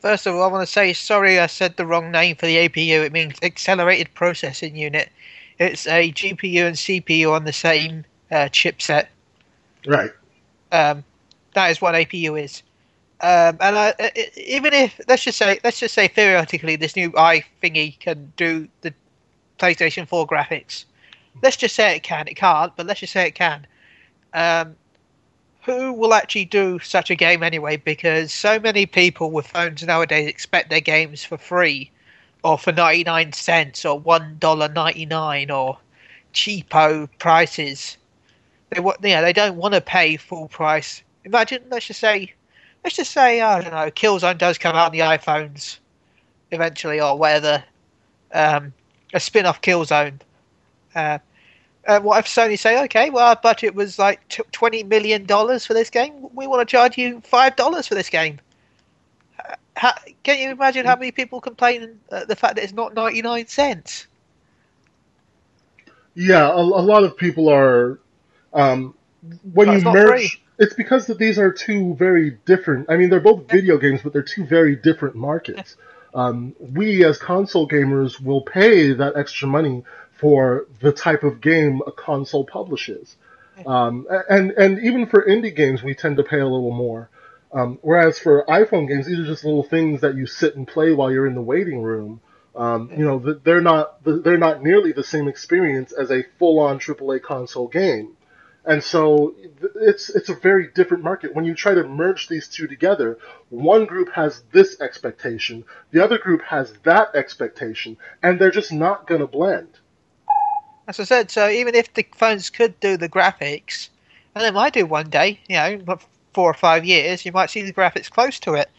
[0.07, 2.69] First of all, I want to say sorry I said the wrong name for the
[2.69, 3.05] APU.
[3.05, 5.11] It means Accelerated Processing Unit.
[5.59, 9.09] It's a GPU and CPU on the same uh, chipset.
[9.85, 10.13] Right.
[10.71, 11.03] Um,
[11.55, 12.63] that is what APU is.
[13.21, 13.95] Um, and I,
[14.37, 18.69] even if let's just say let's just say theoretically this new i thingy can do
[18.83, 18.95] the
[19.59, 20.85] PlayStation 4 graphics.
[21.43, 22.29] Let's just say it can.
[22.29, 23.67] It can't, but let's just say it can.
[24.35, 24.77] Um,
[25.67, 27.77] who will actually do such a game anyway?
[27.77, 31.91] Because so many people with phones nowadays expect their games for free
[32.45, 35.79] or for 99 cents or $1.99 or
[36.33, 37.97] cheapo prices.
[38.71, 41.03] They want, yeah, they don't want to pay full price.
[41.25, 42.33] Imagine, let's just say,
[42.85, 45.79] let's just say, I don't know, Killzone does come out on the iPhones
[46.53, 47.65] eventually or whatever.
[48.33, 48.73] Um,
[49.13, 50.21] a spin off Killzone.
[50.95, 51.19] Uh,
[51.87, 55.91] uh, what if Sony say, okay, well, our budget was like $20 million for this
[55.91, 56.29] game.
[56.35, 58.41] We want to charge you $5 for this game
[59.77, 59.93] how,
[60.23, 64.07] can you imagine how many people complain at the fact that it's not 99 cents?
[66.15, 68.01] Yeah, a, a lot of people are.
[68.55, 68.95] Um,
[69.53, 70.43] when you merge, free.
[70.59, 72.89] it's because that these are two very different.
[72.89, 75.77] I mean, they're both video games, but they're two very different markets.
[76.15, 79.85] Um, we as console gamers will pay that extra money
[80.19, 83.17] for the type of game a console publishes.
[83.65, 87.09] Um, and and even for indie games, we tend to pay a little more.
[87.53, 90.93] Um, whereas for iPhone games, these are just little things that you sit and play
[90.93, 92.21] while you're in the waiting room.
[92.55, 97.23] Um, you know, they're not they're not nearly the same experience as a full-on AAA
[97.23, 98.17] console game.
[98.65, 99.37] And so
[99.77, 101.35] it's it's a very different market.
[101.35, 103.19] When you try to merge these two together,
[103.49, 109.07] one group has this expectation, the other group has that expectation, and they're just not
[109.07, 109.69] going to blend.
[110.89, 113.89] As I said, so even if the phones could do the graphics,
[114.35, 115.99] and they might do one day, you know,
[116.33, 118.71] four or five years, you might see the graphics close to it.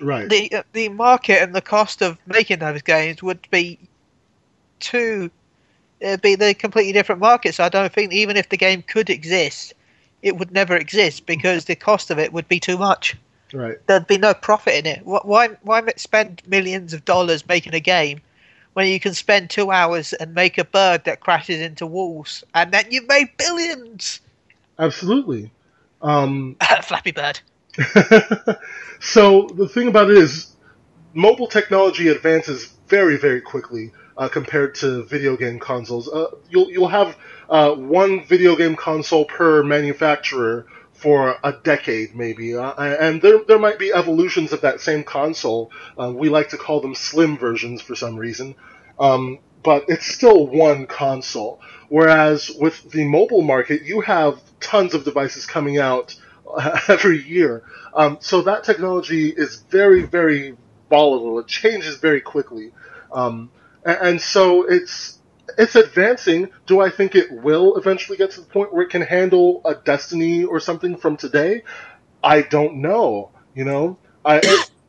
[0.00, 0.28] Right.
[0.28, 3.78] The uh, the market and the cost of making those games would be
[4.80, 5.30] too
[6.00, 7.54] it'd be the completely different market.
[7.54, 9.74] So I don't think even if the game could exist,
[10.22, 13.16] it would never exist because the cost of it would be too much.
[13.52, 13.76] Right.
[13.86, 15.00] There'd be no profit in it.
[15.04, 18.20] Why why spend millions of dollars making a game
[18.74, 22.72] when you can spend two hours and make a bird that crashes into walls and
[22.72, 24.20] then you've made billions?
[24.78, 25.50] Absolutely.
[26.00, 27.40] Um, Flappy Bird.
[29.00, 30.54] so the thing about it is,
[31.14, 36.08] mobile technology advances very, very quickly uh, compared to video game consoles.
[36.08, 37.16] Uh, you'll you'll have
[37.48, 40.66] uh, one video game console per manufacturer
[41.02, 45.72] for a decade, maybe, uh, and there there might be evolutions of that same console.
[45.98, 48.54] Uh, we like to call them slim versions for some reason,
[49.00, 51.60] um, but it's still one console.
[51.88, 56.14] Whereas with the mobile market, you have tons of devices coming out
[56.88, 57.64] every year.
[57.94, 60.56] Um, so that technology is very, very
[60.88, 61.40] volatile.
[61.40, 62.72] It changes very quickly.
[63.12, 63.50] Um,
[63.84, 65.18] and, and, so it's
[65.58, 66.50] it's advancing.
[66.66, 69.74] Do I think it will eventually get to the point where it can handle a
[69.74, 71.62] Destiny or something from today?
[72.22, 73.30] I don't know.
[73.54, 74.40] You know, I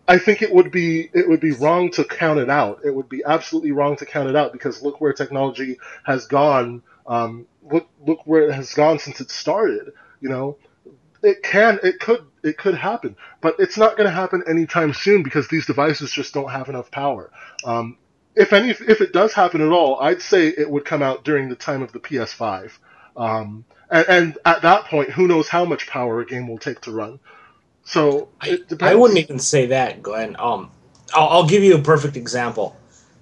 [0.08, 2.82] I think it would be it would be wrong to count it out.
[2.86, 6.84] It would be absolutely wrong to count it out because look where technology has gone.
[7.06, 9.92] Um, look look where it has gone since it started.
[10.22, 10.58] You know,
[11.24, 15.24] it can, it could, it could happen, but it's not going to happen anytime soon
[15.24, 17.32] because these devices just don't have enough power.
[17.64, 17.98] Um,
[18.36, 21.50] if any, if it does happen at all, I'd say it would come out during
[21.50, 22.72] the time of the PS5.
[23.16, 26.82] Um, and, and, at that point, who knows how much power a game will take
[26.82, 27.20] to run.
[27.84, 30.36] So I, I, wouldn't even say that, Glenn.
[30.40, 30.72] Um,
[31.14, 32.76] I'll, I'll, give you a perfect example.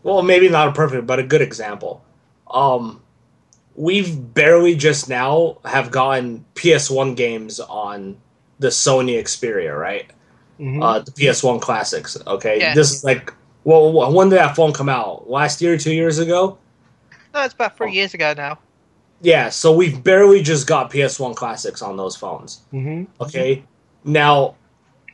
[0.04, 2.06] Well, maybe not a perfect, but a good example.
[2.50, 3.02] Um,
[3.76, 8.18] we've barely just now have gotten PS1 games on
[8.60, 10.10] the Sony Xperia, right?
[10.60, 10.82] Mm-hmm.
[10.82, 12.18] Uh, the PS1 classics.
[12.26, 12.76] Okay, yeah.
[12.76, 13.34] this is like,
[13.64, 15.30] well, when did that phone come out?
[15.30, 16.58] Last year, two years ago?
[17.34, 17.94] No, it's about three oh.
[17.94, 18.60] years ago now.
[19.22, 22.62] Yeah, so we've barely just got PS1 classics on those phones.
[22.74, 23.04] Mm-hmm.
[23.22, 23.64] Okay,
[24.04, 24.56] now.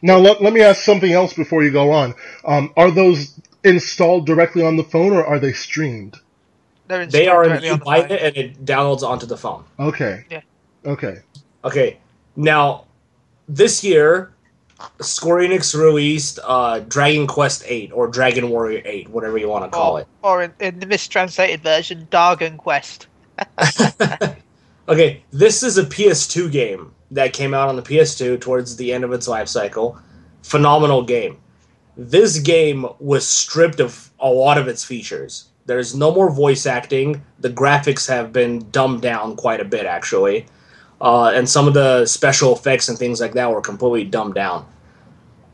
[0.03, 2.13] Now let, let me ask something else before you go on.
[2.45, 6.17] Um, are those installed directly on the phone or are they streamed?
[6.87, 9.63] they are in, you buy it and it downloads onto the phone.
[9.79, 10.25] Okay.
[10.29, 10.41] Yeah.
[10.85, 11.19] Okay.
[11.65, 11.97] Okay.
[12.35, 12.85] Now,
[13.47, 14.31] this year,
[15.01, 19.69] Square Enix released uh, Dragon Quest Eight or Dragon Warrior Eight, whatever you want to
[19.69, 20.07] call or, it.
[20.21, 23.07] Or in, in the mistranslated version, Dargon Quest.
[24.87, 29.03] okay, this is a PS2 game that came out on the PS2 towards the end
[29.03, 29.99] of its life cycle.
[30.43, 31.37] Phenomenal game.
[31.95, 35.49] This game was stripped of a lot of its features.
[35.65, 37.23] There's no more voice acting.
[37.39, 40.45] The graphics have been dumbed down quite a bit, actually.
[40.99, 44.65] Uh, and some of the special effects and things like that were completely dumbed down.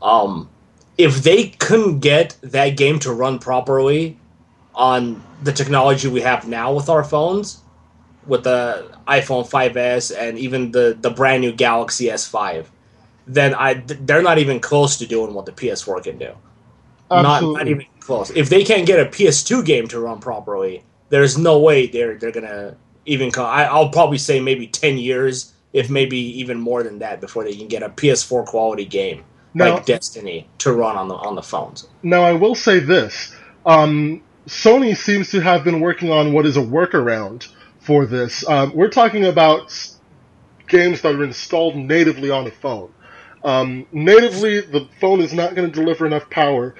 [0.00, 0.48] Um,
[0.96, 4.18] if they couldn't get that game to run properly
[4.74, 7.60] on the technology we have now with our phones,
[8.26, 12.66] with the iPhone 5s and even the, the brand new Galaxy S5,
[13.26, 16.32] then I they're not even close to doing what the PS4 can do.
[17.10, 18.30] Not, not even close.
[18.30, 22.32] If they can't get a PS2 game to run properly, there's no way they're they're
[22.32, 22.76] gonna
[23.06, 23.46] even come.
[23.46, 27.54] I, I'll probably say maybe ten years, if maybe even more than that, before they
[27.54, 29.24] can get a PS4 quality game
[29.54, 31.86] now, like Destiny to run on the on the phones.
[32.02, 36.56] Now, I will say this: um, Sony seems to have been working on what is
[36.56, 37.48] a workaround
[37.80, 38.46] for this.
[38.48, 39.72] Um, we're talking about
[40.68, 42.92] games that are installed natively on the phone.
[43.44, 46.74] Um, natively, the phone is not going to deliver enough power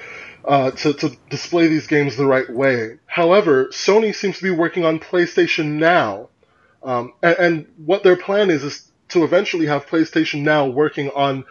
[0.47, 2.99] uh, to, to display these games the right way.
[3.07, 6.29] However, Sony seems to be working on PlayStation Now,
[6.83, 11.45] um, and, and, what their plan is is to eventually have PlayStation Now working on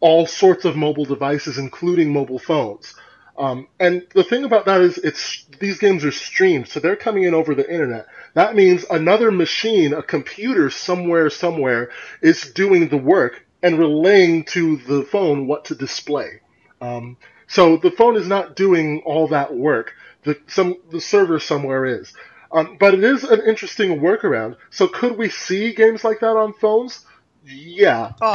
[0.00, 2.94] all sorts of mobile devices, including mobile phones.
[3.38, 7.24] Um, and the thing about that is, it's these games are streamed, so they're coming
[7.24, 8.06] in over the internet.
[8.34, 11.90] That means another machine, a computer somewhere, somewhere,
[12.20, 16.40] is doing the work and relaying to the phone what to display.
[16.80, 17.16] Um,
[17.46, 19.94] so the phone is not doing all that work.
[20.24, 22.12] The some the server somewhere is.
[22.52, 24.56] Um, but it is an interesting workaround.
[24.70, 27.04] So could we see games like that on phones?
[27.44, 28.32] Yeah, oh,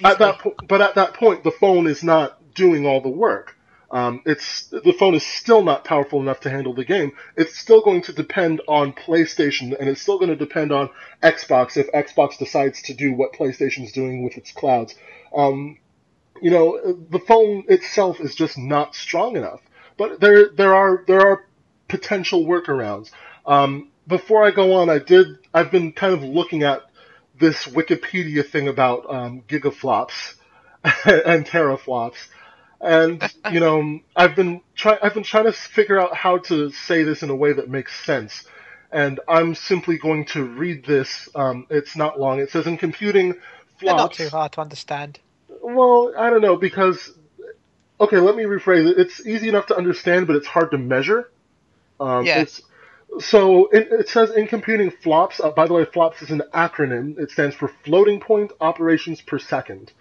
[0.00, 3.08] but at that po- but at that point the phone is not doing all the
[3.08, 3.56] work.
[3.90, 7.12] Um, it's the phone is still not powerful enough to handle the game.
[7.36, 10.90] It's still going to depend on PlayStation, and it's still going to depend on
[11.22, 14.94] Xbox if Xbox decides to do what PlayStation's doing with its clouds.
[15.34, 15.78] Um,
[16.40, 19.60] you know, the phone itself is just not strong enough.
[19.96, 21.44] But there there are there are
[21.88, 23.10] potential workarounds.
[23.46, 26.82] Um, before I go on, I did I've been kind of looking at
[27.38, 30.34] this Wikipedia thing about um, gigaflops
[30.84, 32.16] and teraflops
[32.80, 34.98] and you know, I've been trying.
[35.02, 38.04] I've been trying to figure out how to say this in a way that makes
[38.04, 38.44] sense.
[38.90, 41.28] And I'm simply going to read this.
[41.34, 42.40] Um, it's not long.
[42.40, 43.80] It says in computing, flops.
[43.80, 45.20] They're not too hard to understand.
[45.74, 47.12] Well, I don't know because.
[48.00, 48.98] Okay, let me rephrase it.
[48.98, 51.30] It's easy enough to understand, but it's hard to measure.
[52.00, 52.46] Um, yeah.
[53.18, 55.38] so it, it, says in computing flops.
[55.38, 57.18] Uh, by the way, flops is an acronym.
[57.18, 59.92] It stands for floating point operations per second.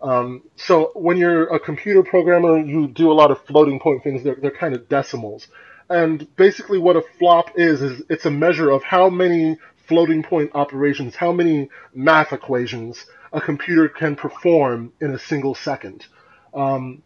[0.00, 4.22] Um, so when you're a computer programmer, you do a lot of floating point things.
[4.22, 5.48] They're, they're kind of decimals.
[5.88, 10.52] And basically what a flop is, is it's a measure of how many floating point
[10.54, 16.06] operations, how many math equations a computer can perform in a single second.
[16.54, 17.02] Um,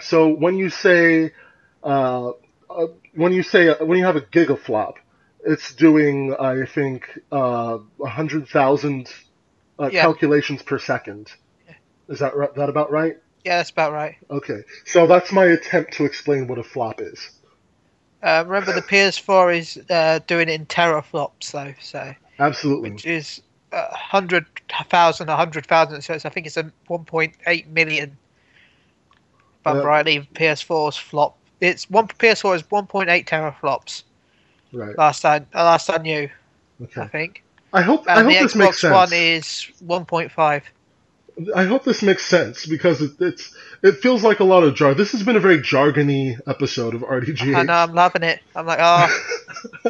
[0.00, 1.32] so when you say,
[1.84, 2.30] uh,
[2.70, 4.94] uh, when you say, when you have a gigaflop,
[5.44, 9.08] it's doing, I think, uh, 100,000
[9.78, 10.02] uh, yeah.
[10.02, 11.30] calculations per second.
[12.08, 13.16] Is that that about right?
[13.44, 14.16] Yeah, that's about right.
[14.30, 17.30] Okay, so that's my attempt to explain what a flop is.
[18.22, 21.74] Uh, remember, the PS4 is uh, doing it in teraflops, though.
[21.80, 24.46] So absolutely, which is hundred
[24.88, 26.02] thousand, a hundred thousand.
[26.02, 28.16] So I think it's a 1.8 million.
[29.60, 31.36] If I'm uh, rightly, PS4's flop.
[31.60, 34.02] It's one PS4 is 1.8 teraflops.
[34.72, 34.96] Right.
[34.98, 36.28] Last I last I knew.
[36.82, 37.00] Okay.
[37.00, 37.42] I think.
[37.72, 38.06] I hope.
[38.08, 38.92] And I hope the this Xbox makes sense.
[38.92, 40.62] One is 1.5.
[41.54, 44.94] I hope this makes sense because it, it's it feels like a lot of jar.
[44.94, 47.54] This has been a very jargony episode of RDG.
[47.54, 48.40] I know, I'm loving it.
[48.54, 49.08] I'm like, oh,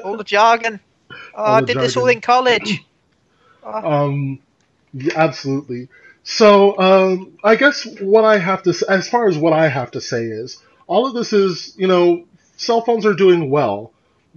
[0.05, 0.79] all the jargon.
[1.11, 1.83] Oh, all I did jargon.
[1.83, 2.85] this all in college.
[3.63, 4.07] Oh.
[4.07, 4.39] Um,
[5.15, 5.89] absolutely.
[6.25, 10.01] So, um, I guess what I have to, as far as what I have to
[10.01, 12.25] say is, all of this is, you know,
[12.57, 13.93] cell phones are doing well,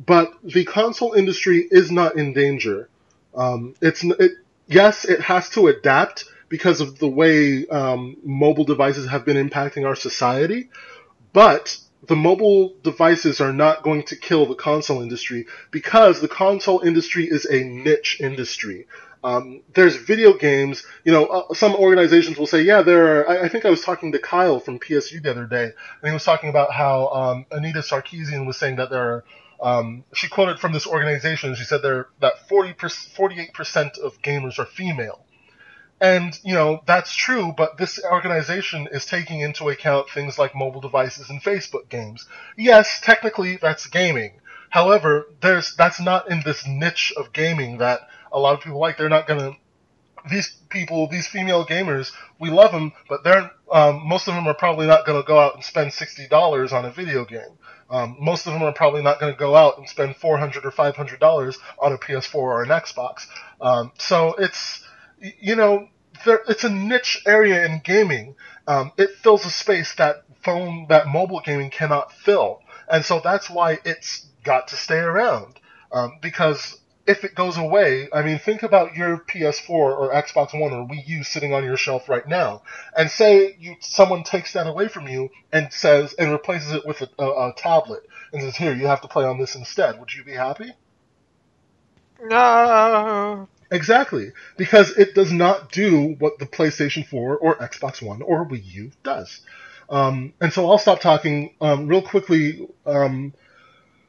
[0.06, 2.90] but the console industry is not in danger.
[3.36, 4.32] Um, it's it,
[4.68, 9.86] yes, it has to adapt because of the way um, mobile devices have been impacting
[9.86, 10.70] our society.
[11.34, 11.78] But
[12.08, 17.26] the mobile devices are not going to kill the console industry because the console industry
[17.26, 18.88] is a niche industry.
[19.26, 23.46] Um, there's video games, you know, uh, some organizations will say, yeah, there are, I,
[23.46, 25.74] I, think I was talking to Kyle from PSU the other day, and
[26.04, 29.24] he was talking about how um, Anita Sarkeesian was saying that there are,
[29.60, 34.66] um, she quoted from this organization, she said there that 40 48% of gamers are
[34.68, 35.26] female.
[36.00, 40.82] And, you know, that's true, but this organization is taking into account things like mobile
[40.82, 42.28] devices and Facebook games.
[42.58, 44.34] Yes, technically that's gaming.
[44.70, 48.98] However, there's that's not in this niche of gaming that a lot of people like.
[48.98, 49.58] They're not gonna
[50.30, 54.54] these people, these female gamers, we love them, but they're um, most of them are
[54.54, 57.58] probably not going to go out and spend sixty dollars on a video game.
[57.90, 60.66] Um, most of them are probably not going to go out and spend four hundred
[60.66, 63.26] or five hundred dollars on a PS4 or an Xbox.
[63.62, 64.84] Um, so it's
[65.20, 65.88] you know,
[66.26, 68.36] there, it's a niche area in gaming.
[68.68, 73.50] Um, it fills a space that phone, that mobile gaming cannot fill, and so that's
[73.50, 75.60] why it's got to stay around.
[75.92, 80.74] Um, because if it goes away, I mean, think about your PS4 or Xbox One
[80.74, 82.64] or Wii U sitting on your shelf right now,
[82.98, 87.02] and say you someone takes that away from you and says and replaces it with
[87.02, 90.14] a, a, a tablet and says, "Here, you have to play on this instead." Would
[90.14, 90.72] you be happy?
[92.24, 93.48] No.
[93.72, 98.64] Exactly, because it does not do what the PlayStation 4 or Xbox One or Wii
[98.74, 99.42] U does.
[99.90, 102.68] Um, and so I'll stop talking um, real quickly.
[102.86, 103.34] Um,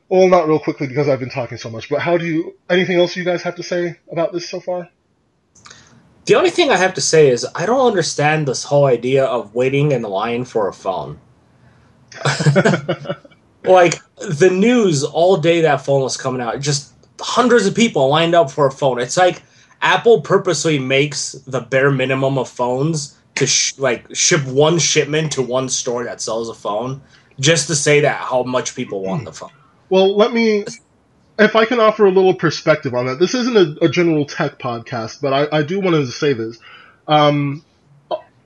[0.08, 1.88] well, not real quickly because I've been talking so much.
[1.88, 2.54] But how do you?
[2.70, 4.88] Anything else you guys have to say about this so far?
[6.26, 9.54] The only thing I have to say is I don't understand this whole idea of
[9.54, 11.20] waiting in line for a phone.
[13.64, 18.34] like the news all day that phone was coming out, just hundreds of people lined
[18.34, 19.00] up for a phone.
[19.00, 19.42] It's like
[19.82, 25.42] Apple purposely makes the bare minimum of phones to sh- like ship one shipment to
[25.42, 27.02] one store that sells a phone
[27.38, 29.50] just to say that how much people want the phone.
[29.90, 30.64] Well, let me
[31.38, 33.18] if I can offer a little perspective on that.
[33.20, 36.58] This isn't a, a general tech podcast, but I, I do want to say this.
[37.08, 37.64] Um,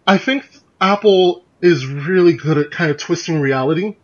[0.06, 0.48] I think
[0.80, 3.96] Apple is really good at kind of twisting reality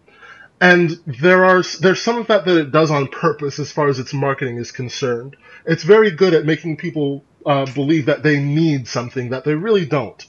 [0.60, 3.98] and there are there's some of that that it does on purpose as far as
[3.98, 5.36] its marketing is concerned.
[5.66, 9.86] It's very good at making people uh, believe that they need something that they really
[9.86, 10.24] don't.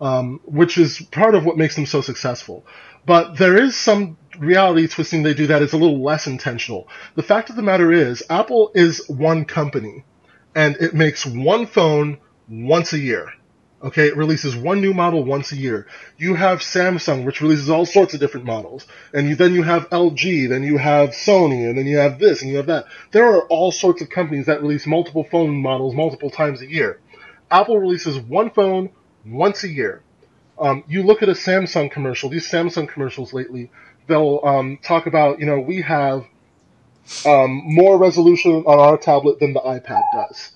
[0.00, 2.66] um, which is part of what makes them so successful.
[3.06, 6.88] But there is some reality twisting they do that is a little less intentional.
[7.14, 10.04] The fact of the matter is, Apple is one company,
[10.54, 12.18] and it makes one phone
[12.48, 13.32] once a year.
[13.82, 15.86] Okay, it releases one new model once a year.
[16.16, 19.90] You have Samsung, which releases all sorts of different models, and you, then you have
[19.90, 22.86] LG, then you have Sony, and then you have this and you have that.
[23.12, 26.98] There are all sorts of companies that release multiple phone models multiple times a year.
[27.50, 28.90] Apple releases one phone
[29.26, 30.02] once a year.
[30.58, 33.70] Um, you look at a Samsung commercial, these Samsung commercials lately,
[34.06, 36.24] they'll um, talk about, you know, we have
[37.24, 40.52] um, more resolution on our tablet than the iPad does.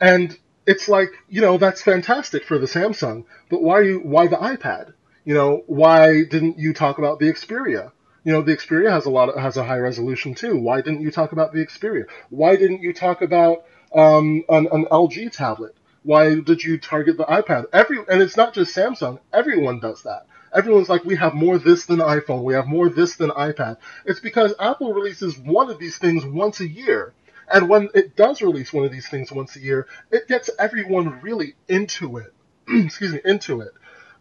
[0.00, 0.36] And
[0.66, 4.92] it's like, you know, that's fantastic for the Samsung, but why you, why the iPad?
[5.24, 7.92] You know, why didn't you talk about the Xperia?
[8.24, 10.58] You know, the Xperia has a lot of, has a high resolution too.
[10.58, 12.06] Why didn't you talk about the Xperia?
[12.30, 13.64] Why didn't you talk about
[13.94, 15.76] um, an, an LG tablet?
[16.02, 17.66] Why did you target the iPad?
[17.72, 19.18] Every and it's not just Samsung.
[19.32, 20.26] Everyone does that.
[20.56, 22.42] Everyone's like, we have more this than iPhone.
[22.42, 23.76] We have more this than iPad.
[24.04, 27.12] It's because Apple releases one of these things once a year.
[27.52, 31.20] And when it does release one of these things once a year, it gets everyone
[31.20, 32.32] really into it.
[32.68, 33.72] Excuse me, into it.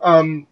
[0.01, 0.47] Um,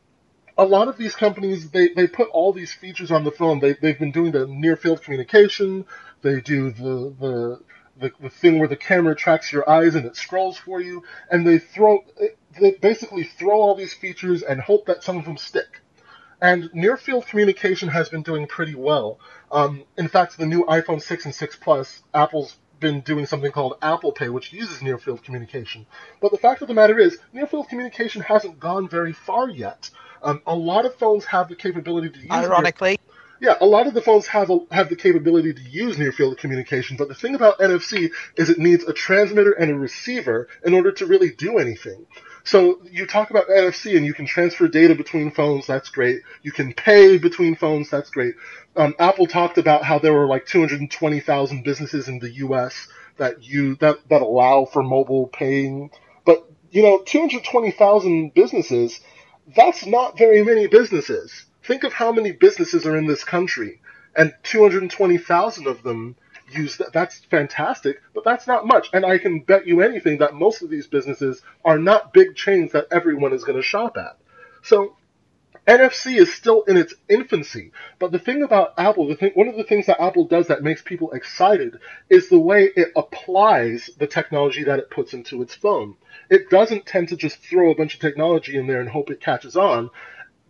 [0.57, 3.59] a lot of these companies, they, they put all these features on the phone.
[3.59, 5.85] They, they've been doing the near field communication.
[6.21, 7.59] They do the, the
[7.97, 11.45] the, the thing where the camera tracks your eyes and it scrolls for you, and
[11.45, 12.03] they throw
[12.59, 15.81] they basically throw all these features and hope that some of them stick.
[16.41, 19.19] And near field communication has been doing pretty well.
[19.51, 23.77] Um, in fact, the new iPhone 6 and 6 Plus, Apple's been doing something called
[23.81, 25.85] Apple Pay, which uses near field communication.
[26.21, 29.89] But the fact of the matter is, near field communication hasn't gone very far yet.
[30.21, 32.31] Um, a lot of phones have the capability to use.
[32.31, 32.97] Ironically,
[33.43, 36.37] yeah, a lot of the phones have a, have the capability to use near field
[36.37, 40.73] communication, but the thing about NFC is it needs a transmitter and a receiver in
[40.73, 42.05] order to really do anything.
[42.43, 46.21] So you talk about NFC and you can transfer data between phones, that's great.
[46.41, 48.35] You can pay between phones, that's great.
[48.75, 52.87] Um, Apple talked about how there were like 220,000 businesses in the U.S.
[53.17, 55.89] that you that that allow for mobile paying,
[56.25, 58.99] but you know, 220,000 businesses,
[59.55, 61.45] that's not very many businesses.
[61.63, 63.79] Think of how many businesses are in this country,
[64.17, 66.15] and 220,000 of them
[66.53, 66.93] use that.
[66.93, 68.89] That's fantastic, but that's not much.
[68.93, 72.71] And I can bet you anything that most of these businesses are not big chains
[72.71, 74.17] that everyone is going to shop at.
[74.61, 74.95] So
[75.67, 79.55] NFC is still in its infancy, but the thing about Apple, the thing, one of
[79.55, 84.07] the things that Apple does that makes people excited is the way it applies the
[84.07, 85.95] technology that it puts into its phone.
[86.29, 89.21] It doesn't tend to just throw a bunch of technology in there and hope it
[89.21, 89.89] catches on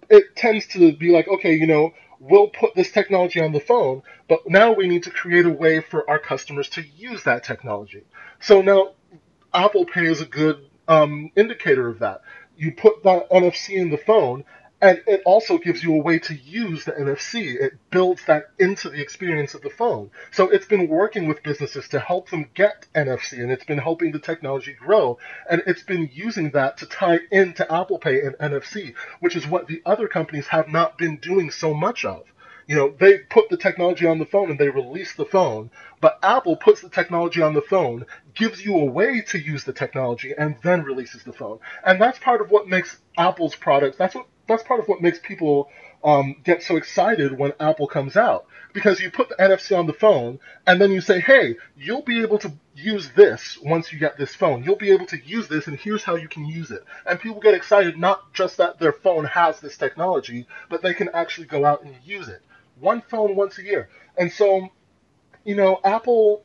[0.10, 1.94] it tends to be like, okay, you know,
[2.24, 5.82] we'll put this technology on the phone, but now we need to create a way
[5.82, 8.04] for our customers to use that technology.
[8.40, 8.94] So now
[9.54, 12.22] Apple Pay is a good um, indicator of that.
[12.56, 14.46] You put that NFC in the phone,
[14.84, 17.56] and it also gives you a way to use the NFC.
[17.56, 20.12] It builds that into the experience of the phone.
[20.32, 24.12] So it's been working with businesses to help them get NFC, and it's been helping
[24.12, 25.20] the technology grow.
[25.50, 29.68] And it's been using that to tie into Apple Pay and NFC, which is what
[29.68, 32.26] the other companies have not been doing so much of.
[32.68, 36.20] You know, they put the technology on the phone and they release the phone, but
[36.24, 38.06] Apple puts the technology on the phone,
[38.36, 41.60] gives you a way to use the technology, and then releases the phone.
[41.86, 45.20] And that's part of what makes Apple's products, that's what that's part of what makes
[45.20, 45.70] people
[46.04, 49.94] um, get so excited when Apple comes out because you put the NFC on the
[49.94, 54.18] phone and then you say, hey, you'll be able to use this once you get
[54.18, 54.64] this phone.
[54.64, 56.84] You'll be able to use this and here's how you can use it.
[57.06, 61.10] And people get excited not just that their phone has this technology, but they can
[61.14, 62.42] actually go out and use it.
[62.80, 63.90] One phone once a year.
[64.18, 64.70] And so,
[65.44, 66.44] you know, Apple,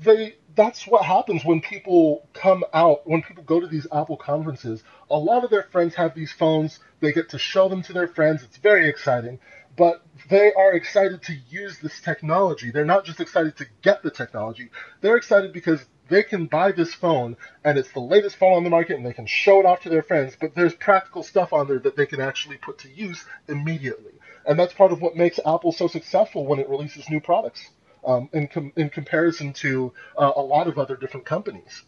[0.00, 4.82] they that's what happens when people come out, when people go to these Apple conferences.
[5.08, 6.80] A lot of their friends have these phones.
[6.98, 8.42] They get to show them to their friends.
[8.42, 9.38] It's very exciting.
[9.76, 12.72] But they are excited to use this technology.
[12.72, 14.70] They're not just excited to get the technology.
[15.00, 18.70] They're excited because they can buy this phone and it's the latest phone on the
[18.70, 21.68] market and they can show it off to their friends, but there's practical stuff on
[21.68, 24.14] there that they can actually put to use immediately.
[24.44, 27.70] And that's part of what makes Apple so successful when it releases new products
[28.04, 31.82] um, in, com- in comparison to uh, a lot of other different companies.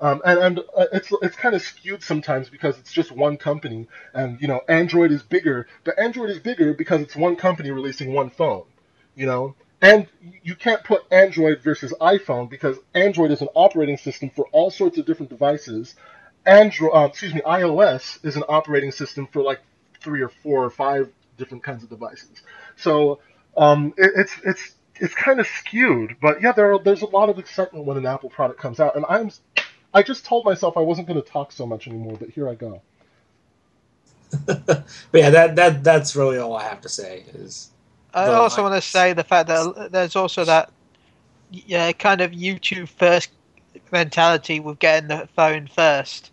[0.00, 3.88] Um, and, and uh, it's it's kind of skewed sometimes because it's just one company,
[4.14, 8.14] and you know Android is bigger, but Android is bigger because it's one company releasing
[8.14, 8.64] one phone,
[9.16, 9.56] you know.
[9.80, 10.06] And
[10.42, 14.98] you can't put Android versus iPhone because Android is an operating system for all sorts
[14.98, 15.94] of different devices.
[16.46, 19.60] Android, uh, excuse me, iOS is an operating system for like
[20.00, 22.42] three or four or five different kinds of devices.
[22.76, 23.20] So
[23.56, 27.28] um, it, it's it's it's kind of skewed, but yeah, there are, there's a lot
[27.28, 29.30] of excitement when an Apple product comes out, and I'm
[29.94, 32.54] I just told myself I wasn't going to talk so much anymore, but here I
[32.54, 32.82] go.
[34.46, 37.24] but yeah, that that that's really all I have to say.
[37.34, 37.70] Is
[38.12, 40.70] I also want to say the fact that there's also that
[41.50, 43.30] yeah kind of YouTube first
[43.90, 46.30] mentality with getting the phone first.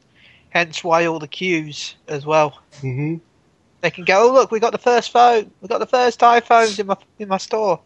[0.49, 2.59] Hence why all the queues as well.
[2.77, 3.17] Mm-hmm.
[3.81, 6.79] They can go, oh look, we got the first phone, we got the first iPhones
[6.79, 7.79] in my in my store.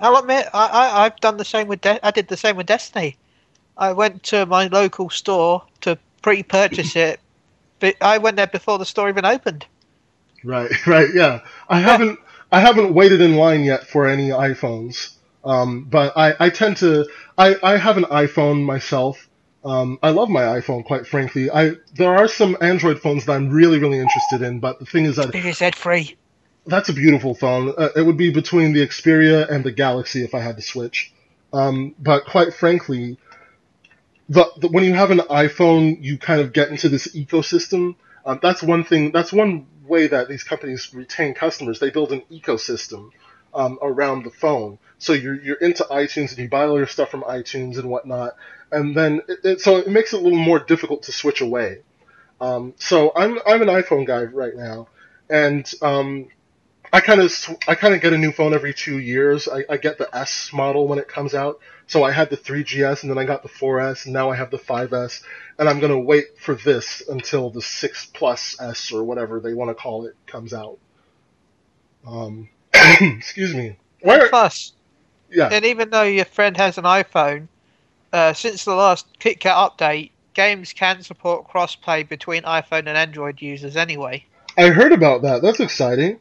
[0.00, 2.66] I'll admit, I, I I've done the same with De- I did the same with
[2.66, 3.16] Destiny.
[3.76, 7.20] I went to my local store to pre-purchase it.
[7.80, 9.66] But I went there before the store even opened.
[10.44, 11.40] Right, right, yeah.
[11.68, 12.18] I haven't
[12.52, 15.14] I haven't waited in line yet for any iPhones.
[15.44, 17.08] Um, but I, I tend to
[17.38, 19.28] I, I have an iPhone myself.
[19.64, 21.50] Um, I love my iPhone, quite frankly.
[21.50, 25.06] I there are some Android phones that I'm really really interested in, but the thing
[25.06, 26.16] is that Xperia Z3.
[26.70, 27.74] That's a beautiful phone.
[27.76, 31.12] Uh, it would be between the Xperia and the Galaxy if I had to switch.
[31.52, 33.18] Um, but quite frankly,
[34.28, 37.96] the, the, when you have an iPhone, you kind of get into this ecosystem.
[38.24, 39.10] Um, that's one thing.
[39.10, 41.80] That's one way that these companies retain customers.
[41.80, 43.10] They build an ecosystem
[43.52, 44.78] um, around the phone.
[44.98, 48.36] So you're you're into iTunes and you buy all your stuff from iTunes and whatnot,
[48.70, 51.80] and then it, it, so it makes it a little more difficult to switch away.
[52.40, 54.88] Um, so I'm I'm an iPhone guy right now,
[55.28, 56.28] and um,
[56.92, 57.32] I kind of
[57.68, 59.48] I kind of get a new phone every two years.
[59.48, 61.60] I, I get the S model when it comes out.
[61.86, 64.50] So I had the 3GS and then I got the 4S and now I have
[64.50, 65.22] the 5S
[65.58, 69.70] and I'm gonna wait for this until the 6 Plus S or whatever they want
[69.70, 70.78] to call it comes out.
[72.06, 73.76] Um, excuse me.
[74.02, 74.28] Where?
[74.28, 74.72] Plus,
[75.30, 75.48] yeah.
[75.50, 77.48] And even though your friend has an iPhone,
[78.12, 83.76] uh, since the last KitKat update, games can support crossplay between iPhone and Android users
[83.76, 84.24] anyway.
[84.56, 85.42] I heard about that.
[85.42, 86.18] That's exciting.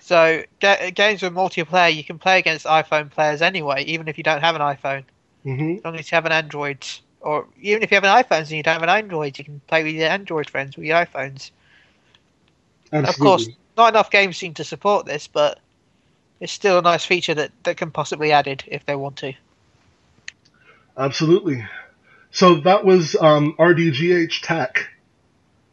[0.00, 4.24] So ga- games with multiplayer, you can play against iPhone players anyway, even if you
[4.24, 5.04] don't have an iPhone.
[5.44, 5.78] Mm-hmm.
[5.78, 6.86] As long as you have an Android,
[7.20, 9.60] or even if you have an iPhone and you don't have an Android, you can
[9.66, 11.50] play with your Android friends with your iPhones.
[12.92, 13.08] Absolutely.
[13.08, 15.58] Of course, not enough games seem to support this, but
[16.40, 19.32] it's still a nice feature that, that can possibly be added if they want to.
[20.96, 21.64] Absolutely.
[22.30, 24.88] So that was um, RDGH Tech.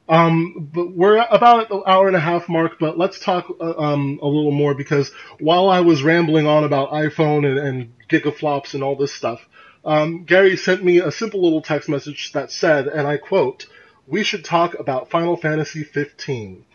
[0.07, 3.77] Um, but we're about at the hour and a half mark, but let's talk uh,
[3.77, 8.75] um, a little more because while I was rambling on about iPhone and, and gigaflops
[8.75, 9.47] and all this stuff,
[9.83, 13.65] um, Gary sent me a simple little text message that said, and I quote,
[14.07, 16.65] we should talk about Final Fantasy 15.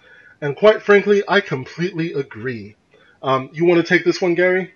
[0.41, 2.77] And quite frankly, I completely agree.
[3.23, 4.73] Um, you want to take this one, Gary?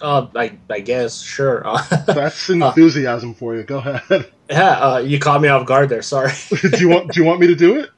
[0.00, 1.62] Uh, I, I guess sure.
[2.06, 3.62] That's enthusiasm uh, for you.
[3.62, 4.32] Go ahead.
[4.50, 6.02] Yeah, uh, you caught me off guard there.
[6.02, 6.32] Sorry.
[6.48, 7.90] do you want Do you want me to do it?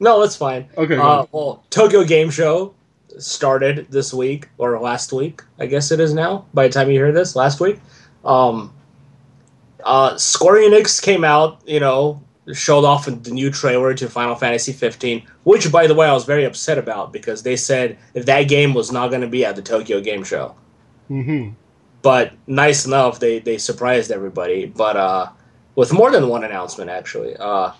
[0.00, 0.68] No, that's fine.
[0.76, 0.96] Okay.
[0.96, 2.74] Uh, well, Tokyo Game Show
[3.18, 5.42] started this week or last week.
[5.58, 6.46] I guess it is now.
[6.54, 7.78] By the time you hear this, last week.
[8.24, 8.72] Um,
[9.84, 11.60] uh, Square Enix came out.
[11.66, 16.08] You know, showed off the new trailer to Final Fantasy 15, which, by the way,
[16.08, 19.44] I was very upset about because they said that game was not going to be
[19.44, 20.54] at the Tokyo Game Show.
[21.10, 21.50] Mm-hmm.
[22.02, 24.66] But nice enough, they they surprised everybody.
[24.66, 25.28] But uh,
[25.74, 27.36] with more than one announcement, actually.
[27.36, 27.72] Uh,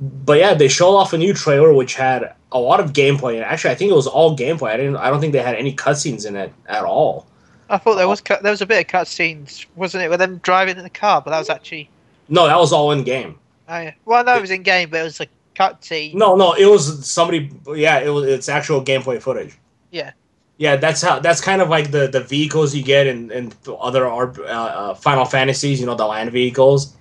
[0.00, 3.34] but yeah, they showed off a new trailer which had a lot of gameplay.
[3.34, 4.70] And actually, I think it was all gameplay.
[4.70, 4.96] I didn't.
[4.96, 7.26] I don't think they had any cutscenes in it at all.
[7.68, 10.76] I thought there was there was a bit of cutscenes, wasn't it, with them driving
[10.76, 11.22] in the car?
[11.22, 11.88] But that was actually
[12.28, 13.38] no, that was all in game.
[13.68, 13.94] Oh, yeah.
[14.04, 16.14] Well, no, it was in game, but it was a cutscene.
[16.14, 17.50] No, no, it was somebody.
[17.74, 18.26] Yeah, it was.
[18.26, 19.58] It's actual gameplay footage.
[19.90, 20.12] Yeah.
[20.58, 21.18] Yeah, that's how.
[21.18, 25.24] That's kind of like the the vehicles you get in in other uh, uh, Final
[25.24, 25.80] Fantasies.
[25.80, 26.96] You know, the land vehicles.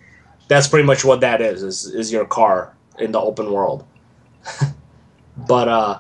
[0.52, 1.64] That's pretty much what that is.
[1.64, 3.86] Is is your car in the open world.
[5.48, 6.00] but uh,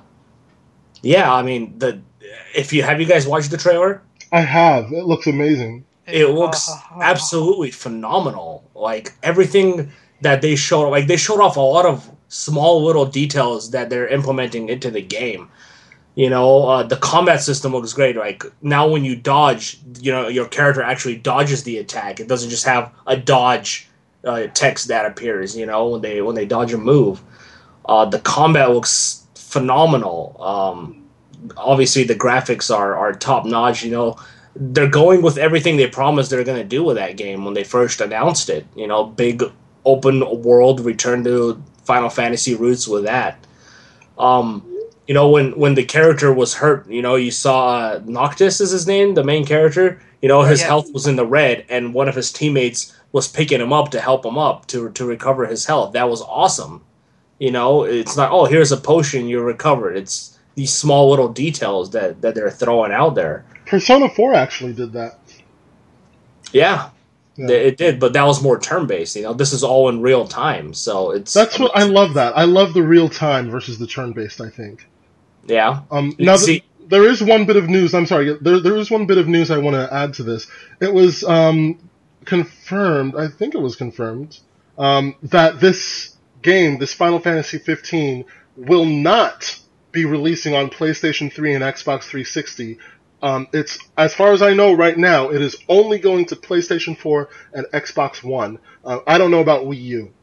[1.01, 2.01] yeah, I mean the.
[2.53, 4.01] If you have you guys watched the trailer?
[4.33, 4.91] I have.
[4.91, 5.85] It looks amazing.
[6.05, 6.69] It looks
[7.01, 8.69] absolutely phenomenal.
[8.75, 13.71] Like everything that they showed like they showed off a lot of small little details
[13.71, 15.49] that they're implementing into the game
[16.15, 20.27] you know uh, the combat system looks great like now when you dodge you know
[20.27, 23.89] your character actually dodges the attack it doesn't just have a dodge
[24.25, 27.21] uh, text that appears you know when they when they dodge a move
[27.85, 31.03] uh, the combat looks phenomenal um,
[31.57, 34.15] obviously the graphics are are top notch you know
[34.55, 37.63] they're going with everything they promised they're going to do with that game when they
[37.63, 39.43] first announced it you know big
[39.85, 43.45] open world return to Final Fantasy roots with that.
[44.17, 44.65] Um,
[45.07, 48.71] you know, when when the character was hurt, you know, you saw uh, Noctis is
[48.71, 50.01] his name, the main character.
[50.21, 50.67] You know, his yeah.
[50.67, 54.01] health was in the red, and one of his teammates was picking him up to
[54.01, 55.93] help him up to to recover his health.
[55.93, 56.83] That was awesome.
[57.39, 59.97] You know, it's not oh here's a potion you're recovered.
[59.97, 63.45] It's these small little details that that they're throwing out there.
[63.65, 65.19] Persona Four actually did that.
[66.53, 66.89] Yeah,
[67.37, 67.49] Yeah.
[67.49, 69.15] It did, but that was more turn based.
[69.15, 71.33] You know, this is all in real time, so it's.
[71.33, 72.13] That's what I love.
[72.15, 74.41] That I love the real time versus the turn based.
[74.41, 74.85] I think.
[75.47, 75.81] Yeah.
[75.91, 76.13] Um.
[76.19, 77.93] Now See, there is one bit of news.
[77.93, 78.37] I'm sorry.
[78.41, 80.47] There there is one bit of news I want to add to this.
[80.81, 81.79] It was um
[82.25, 83.15] confirmed.
[83.15, 84.39] I think it was confirmed
[84.77, 88.25] um, that this game, this Final Fantasy 15,
[88.55, 89.59] will not
[89.91, 92.79] be releasing on PlayStation 3 and Xbox 360
[93.21, 96.97] um, it's as far as I know right now, it is only going to PlayStation
[96.97, 98.59] 4 and Xbox One.
[98.83, 100.13] Uh, I don't know about Wii U.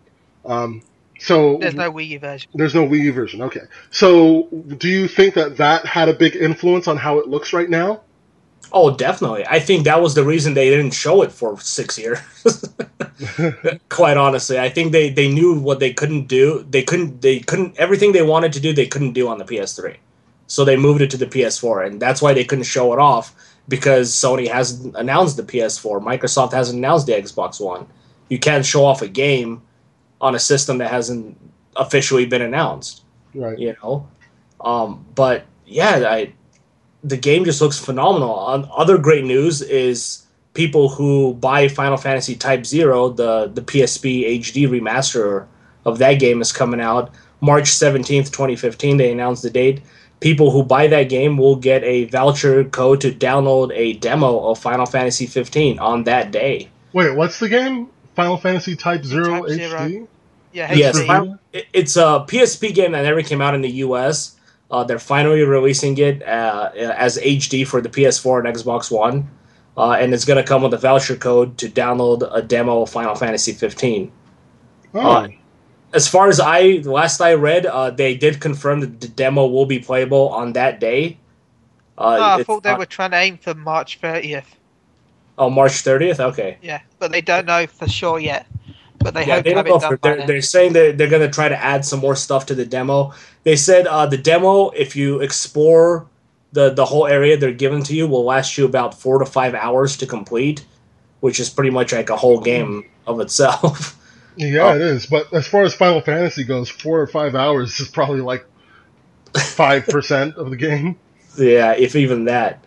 [0.44, 0.82] Um,
[1.20, 2.50] so there's no Wii U version.
[2.54, 3.42] There's no Wii U version.
[3.42, 3.62] Okay.
[3.90, 7.70] So do you think that that had a big influence on how it looks right
[7.70, 8.02] now?
[8.70, 9.46] Oh, definitely.
[9.46, 12.18] I think that was the reason they didn't show it for six years.
[13.88, 16.66] Quite honestly, I think they, they knew what they couldn't do.
[16.68, 17.22] They couldn't.
[17.22, 17.76] They couldn't.
[17.78, 19.96] Everything they wanted to do, they couldn't do on the PS3
[20.48, 23.34] so they moved it to the PS4, and that's why they couldn't show it off
[23.68, 26.02] because Sony hasn't announced the PS4.
[26.02, 27.86] Microsoft hasn't announced the Xbox One.
[28.30, 29.62] You can't show off a game
[30.22, 31.38] on a system that hasn't
[31.76, 33.02] officially been announced.
[33.34, 33.58] Right.
[33.58, 34.08] You know,
[34.62, 36.32] um, but yeah, I,
[37.04, 38.38] the game just looks phenomenal.
[38.76, 44.68] other great news is people who buy Final Fantasy Type Zero, the the PSP HD
[44.68, 45.46] remaster
[45.84, 47.10] of that game is coming out
[47.40, 48.96] March seventeenth, twenty fifteen.
[48.96, 49.82] They announced the date
[50.20, 54.58] people who buy that game will get a voucher code to download a demo of
[54.58, 56.68] Final Fantasy 15 on that day.
[56.92, 57.88] Wait, what's the game?
[58.14, 59.68] Final Fantasy Type Zero Type HD.
[59.68, 60.08] Zero.
[60.52, 60.98] Yeah, yes,
[61.52, 64.36] it's a PSP game that never came out in the US.
[64.70, 69.28] Uh, they're finally releasing it uh, as HD for the PS4 and Xbox One,
[69.76, 72.90] uh, and it's going to come with a voucher code to download a demo of
[72.90, 74.12] Final Fantasy 15.
[74.94, 75.00] Oh.
[75.00, 75.28] Uh,
[75.94, 79.64] as far as I last I read, uh, they did confirm that the demo will
[79.64, 81.18] be playable on that day.
[81.96, 82.78] Uh, oh, I thought they not...
[82.78, 84.44] were trying to aim for March 30th.
[85.38, 86.20] Oh, March 30th.
[86.20, 86.58] Okay.
[86.60, 88.46] Yeah, but they don't know for sure yet.
[88.98, 91.48] But they yeah, hope they don't know they're, they're saying that they're going to try
[91.48, 93.12] to add some more stuff to the demo.
[93.44, 96.06] They said uh, the demo, if you explore
[96.52, 99.54] the the whole area they're given to you, will last you about four to five
[99.54, 100.64] hours to complete,
[101.20, 103.94] which is pretty much like a whole game of itself.
[104.38, 104.76] Yeah, oh.
[104.76, 105.06] it is.
[105.06, 108.46] But as far as Final Fantasy goes, four or five hours is probably like
[109.36, 110.96] five percent of the game.
[111.36, 112.62] Yeah, if even that.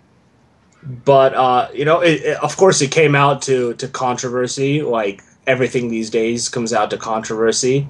[0.84, 4.82] But uh, you know, it, it, of course, it came out to to controversy.
[4.82, 7.88] Like everything these days comes out to controversy.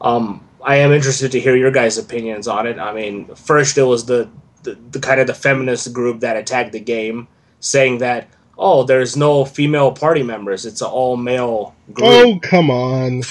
[0.00, 2.78] Um, I am interested to hear your guys' opinions on it.
[2.78, 4.28] I mean, first it was the,
[4.62, 7.28] the, the kind of the feminist group that attacked the game,
[7.60, 8.28] saying that
[8.58, 10.66] oh, there's no female party members.
[10.66, 12.08] It's an all male group.
[12.08, 13.22] Oh, come on.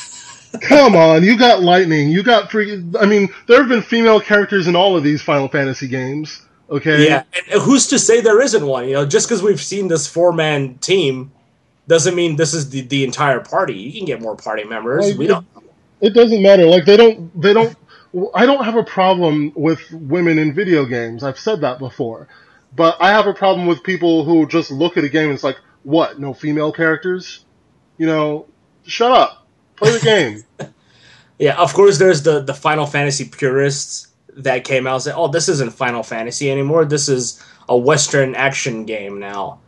[0.61, 1.23] come on.
[1.23, 2.09] You got Lightning.
[2.09, 2.83] You got free.
[2.99, 6.43] I mean, there have been female characters in all of these Final Fantasy games.
[6.69, 7.05] Okay.
[7.05, 7.23] Yeah.
[7.51, 8.87] And who's to say there isn't one?
[8.87, 11.31] You know, just because we've seen this four man team
[11.87, 13.73] doesn't mean this is the, the entire party.
[13.73, 15.09] You can get more party members.
[15.09, 15.45] Like, we don't.
[15.55, 16.65] It, it doesn't matter.
[16.65, 17.41] Like, they don't.
[17.41, 17.75] They don't.
[18.33, 21.23] I don't have a problem with women in video games.
[21.23, 22.27] I've said that before.
[22.75, 25.43] But I have a problem with people who just look at a game and it's
[25.43, 26.19] like, what?
[26.19, 27.45] No female characters?
[27.97, 28.45] You know,
[28.85, 29.47] shut up.
[29.75, 30.43] Play the game.
[31.39, 31.97] yeah, of course.
[31.97, 36.03] There's the the Final Fantasy purists that came out and said, "Oh, this isn't Final
[36.03, 36.85] Fantasy anymore.
[36.85, 39.59] This is a Western action game now."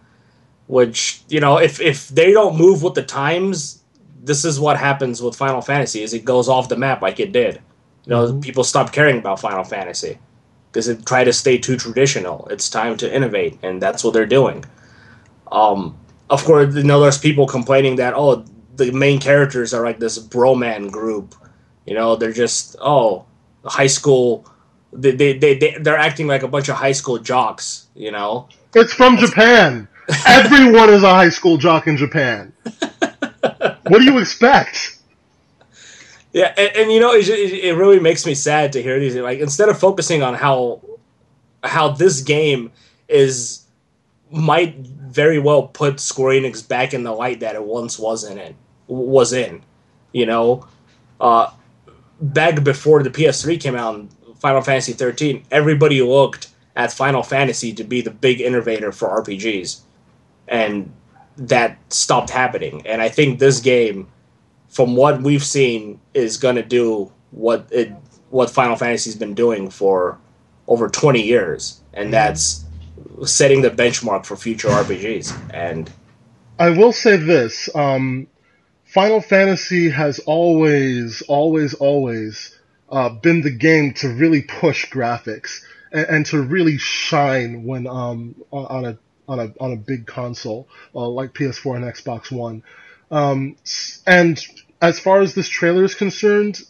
[0.69, 3.81] Which you know, if if they don't move with the times,
[4.23, 7.31] this is what happens with Final Fantasy: is it goes off the map like it
[7.31, 7.55] did.
[8.05, 8.39] You know, mm-hmm.
[8.39, 10.19] people stop caring about Final Fantasy
[10.71, 12.47] because it try to stay too traditional.
[12.51, 14.63] It's time to innovate, and that's what they're doing.
[15.51, 15.97] Um,
[16.29, 20.19] of course, you know, there's people complaining that oh, the main characters are like this
[20.19, 21.33] broman group.
[21.87, 23.25] You know, they're just oh,
[23.65, 24.45] high school.
[24.93, 27.87] They they they, they they're acting like a bunch of high school jocks.
[27.95, 29.87] You know, it's from that's, Japan.
[30.25, 32.53] Everyone is a high school jock in Japan.
[33.87, 34.97] what do you expect?
[36.33, 39.15] Yeah, and, and you know, it, it really makes me sad to hear these.
[39.15, 40.81] Like, instead of focusing on how
[41.63, 42.71] how this game
[43.07, 43.65] is
[44.31, 48.37] might very well put Square Enix back in the light that it once was in
[48.37, 48.55] it
[48.87, 49.63] was in.
[50.11, 50.67] You know,
[51.19, 51.51] uh,
[52.21, 54.07] back before the PS3 came out,
[54.39, 59.81] Final Fantasy 13, everybody looked at Final Fantasy to be the big innovator for RPGs,
[60.49, 60.91] and
[61.37, 62.85] that stopped happening.
[62.85, 64.09] And I think this game
[64.69, 67.91] from what we've seen, is going to do what it
[68.29, 70.17] what Final Fantasy's been doing for
[70.67, 72.11] over 20 years, and mm-hmm.
[72.11, 72.63] that's
[73.25, 75.35] setting the benchmark for future RPGs.
[75.51, 75.91] And
[76.59, 78.27] I will say this: um,
[78.85, 82.57] Final Fantasy has always, always, always
[82.89, 85.61] uh, been the game to really push graphics
[85.91, 88.97] and, and to really shine when um, on a
[89.29, 92.63] on a on a big console uh, like PS4 and Xbox One.
[93.11, 93.55] Um,
[94.05, 94.43] and
[94.81, 96.61] as far as this trailer is concerned,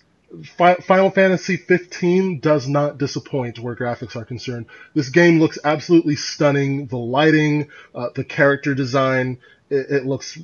[0.58, 4.68] Fi- Final Fantasy 15 does not disappoint where graphics are concerned.
[4.94, 6.88] This game looks absolutely stunning.
[6.88, 10.38] The lighting, uh, the character design, it, it, looks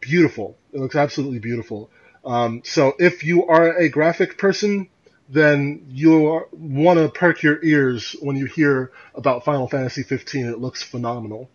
[0.00, 0.56] beautiful.
[0.72, 1.90] It looks absolutely beautiful.
[2.24, 4.88] Um, so if you are a graphic person,
[5.28, 10.46] then you want to perk your ears when you hear about Final Fantasy 15.
[10.46, 11.50] It looks phenomenal,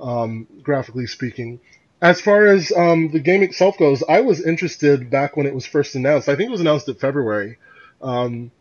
[0.00, 1.60] um, graphically speaking.
[2.00, 5.66] As far as um, the game itself goes, I was interested back when it was
[5.66, 6.28] first announced.
[6.28, 7.58] I think it was announced in February,
[8.00, 8.52] um,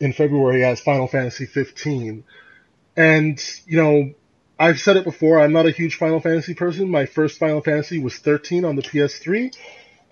[0.00, 2.22] in February as Final Fantasy 15.
[2.96, 4.14] And you know,
[4.58, 5.40] I've said it before.
[5.40, 6.88] I'm not a huge Final Fantasy person.
[6.88, 9.52] My first Final Fantasy was 13 on the PS3,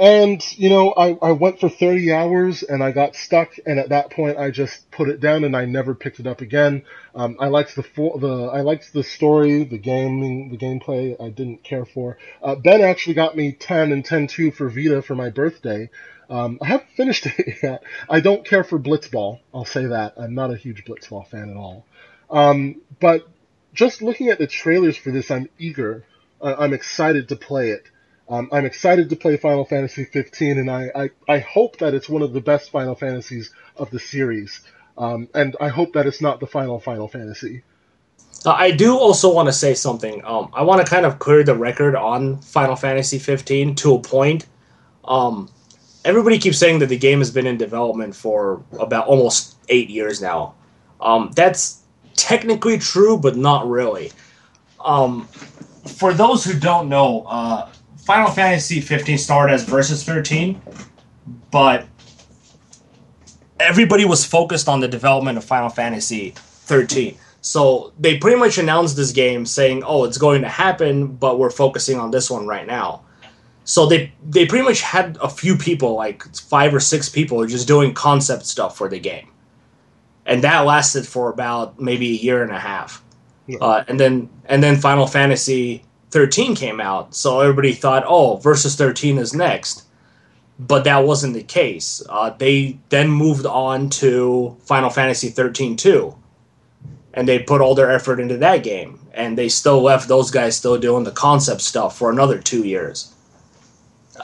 [0.01, 3.53] and, you know, I, I went for 30 hours and I got stuck.
[3.67, 6.41] And at that point, I just put it down and I never picked it up
[6.41, 6.85] again.
[7.15, 7.83] Um, I liked the,
[8.19, 12.17] the, I liked the story, the gaming, the gameplay I didn't care for.
[12.43, 15.91] Uh, ben actually got me 10 and 10-2 for Vita for my birthday.
[16.31, 17.83] Um, I haven't finished it yet.
[18.09, 19.41] I don't care for Blitzball.
[19.53, 20.15] I'll say that.
[20.17, 21.85] I'm not a huge Blitzball fan at all.
[22.31, 23.29] Um, but
[23.75, 26.05] just looking at the trailers for this, I'm eager.
[26.43, 27.85] I'm excited to play it.
[28.31, 32.09] Um, I'm excited to play Final Fantasy 15, and I, I, I, hope that it's
[32.09, 34.61] one of the best Final Fantasies of the series.
[34.97, 37.65] Um, and I hope that it's not the final Final Fantasy.
[38.47, 40.25] Uh, I do also want to say something.
[40.25, 44.01] Um, I want to kind of clear the record on Final Fantasy 15 to a
[44.01, 44.47] point.
[45.05, 45.51] Um,
[46.05, 50.23] everybody keeps saying that the game has been in development for about almost eight years
[50.23, 50.55] now.
[51.01, 51.83] Um, that's
[52.15, 54.13] technically true, but not really.
[54.79, 55.27] Um,
[55.87, 57.69] for those who don't know, uh,
[58.05, 60.61] Final Fantasy 15 started as Versus 13,
[61.51, 61.87] but
[63.59, 67.17] everybody was focused on the development of Final Fantasy 13.
[67.43, 71.51] So they pretty much announced this game saying, "Oh, it's going to happen, but we're
[71.51, 73.03] focusing on this one right now."
[73.65, 77.67] So they they pretty much had a few people, like five or six people, just
[77.67, 79.29] doing concept stuff for the game,
[80.27, 83.03] and that lasted for about maybe a year and a half.
[83.47, 83.59] Yeah.
[83.59, 88.77] Uh, and then and then Final Fantasy 13 came out, so everybody thought, oh, Versus
[88.77, 89.85] 13 is next.
[90.59, 92.03] But that wasn't the case.
[92.09, 96.15] Uh, they then moved on to Final Fantasy 13 2,
[97.15, 98.99] and they put all their effort into that game.
[99.15, 103.13] And they still left those guys still doing the concept stuff for another two years.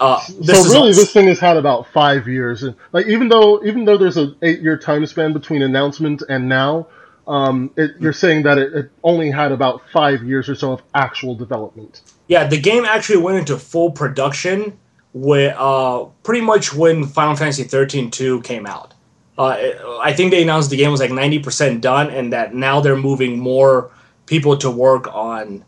[0.00, 3.84] Uh, so really, this thing has had about five years, and like even though even
[3.84, 6.86] though there's an eight year time span between announcement and now,
[7.26, 10.82] um, it, you're saying that it, it, only had about five years or so of
[10.94, 12.02] actual development.
[12.28, 14.78] Yeah, the game actually went into full production
[15.12, 18.94] with uh, pretty much when Final Fantasy 13 2 came out.
[19.36, 19.56] Uh,
[20.00, 23.38] I think they announced the game was like 90% done, and that now they're moving
[23.38, 23.90] more
[24.26, 25.64] people to work on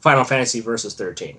[0.00, 1.38] Final Fantasy Versus 13.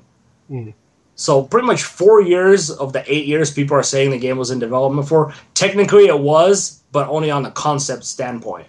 [0.52, 0.73] Mm.
[1.15, 4.52] So pretty much four years of the eight years people are saying the game was
[4.52, 5.34] in development for.
[5.53, 8.68] Technically, it was, but only on the concept standpoint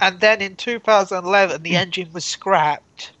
[0.00, 3.12] and then in 2011 the engine was scrapped.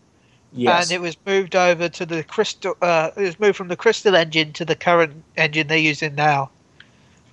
[0.52, 0.84] Yes.
[0.84, 4.16] and it was moved over to the crystal uh, it was moved from the crystal
[4.16, 6.50] engine to the current engine they're using now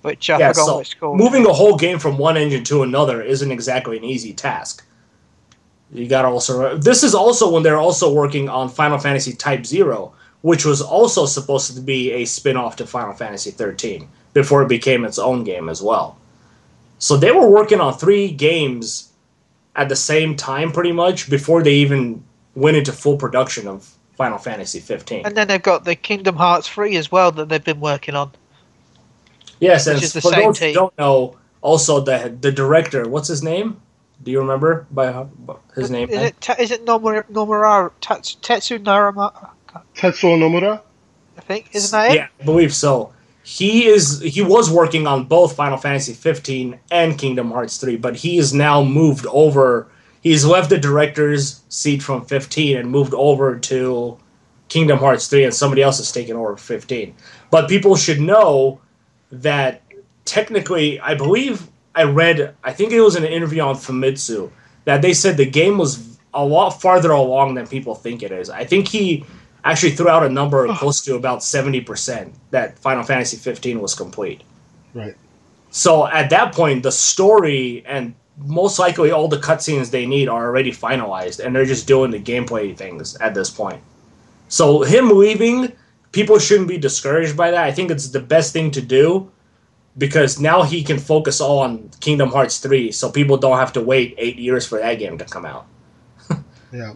[0.02, 1.18] which i yeah, forgot so what it's called.
[1.18, 4.84] moving a whole game from one engine to another isn't exactly an easy task.
[5.90, 10.12] You got also this is also when they're also working on final fantasy type 0
[10.42, 15.06] which was also supposed to be a spin-off to final fantasy 13 before it became
[15.06, 16.18] its own game as well.
[16.98, 19.10] So they were working on three games
[19.76, 22.22] at the same time, pretty much before they even
[22.54, 25.26] went into full production of Final Fantasy 15.
[25.26, 28.30] And then they've got the Kingdom Hearts 3 as well that they've been working on.
[29.60, 30.68] Yes, and for those team.
[30.68, 33.80] who don't know, also the the director, what's his name?
[34.22, 35.26] Do you remember by
[35.74, 36.10] his name?
[36.10, 39.50] Is it, is it Nomura, Nomura Tetsu Nomura?
[39.94, 40.80] Tetsuo Nomura?
[41.38, 42.14] I think isn't that it?
[42.16, 43.13] Yeah, I believe so
[43.44, 48.16] he is he was working on both Final Fantasy 15 and Kingdom Hearts 3, but
[48.16, 49.86] he is now moved over.
[50.22, 54.18] He's left the director's seat from 15 and moved over to
[54.68, 57.14] Kingdom Hearts 3, and somebody else is taking over 15.
[57.50, 58.80] But people should know
[59.30, 59.82] that
[60.24, 64.50] technically, I believe I read, I think it was an interview on Famitsu,
[64.86, 68.48] that they said the game was a lot farther along than people think it is.
[68.48, 69.26] I think he
[69.64, 74.42] actually threw out a number close to about 70% that Final Fantasy 15 was complete.
[74.92, 75.14] Right.
[75.70, 80.44] So at that point, the story and most likely all the cutscenes they need are
[80.46, 83.80] already finalized, and they're just doing the gameplay things at this point.
[84.48, 85.72] So him leaving,
[86.12, 87.64] people shouldn't be discouraged by that.
[87.64, 89.30] I think it's the best thing to do
[89.96, 93.80] because now he can focus all on Kingdom Hearts 3, so people don't have to
[93.80, 95.66] wait eight years for that game to come out.
[96.72, 96.94] yeah.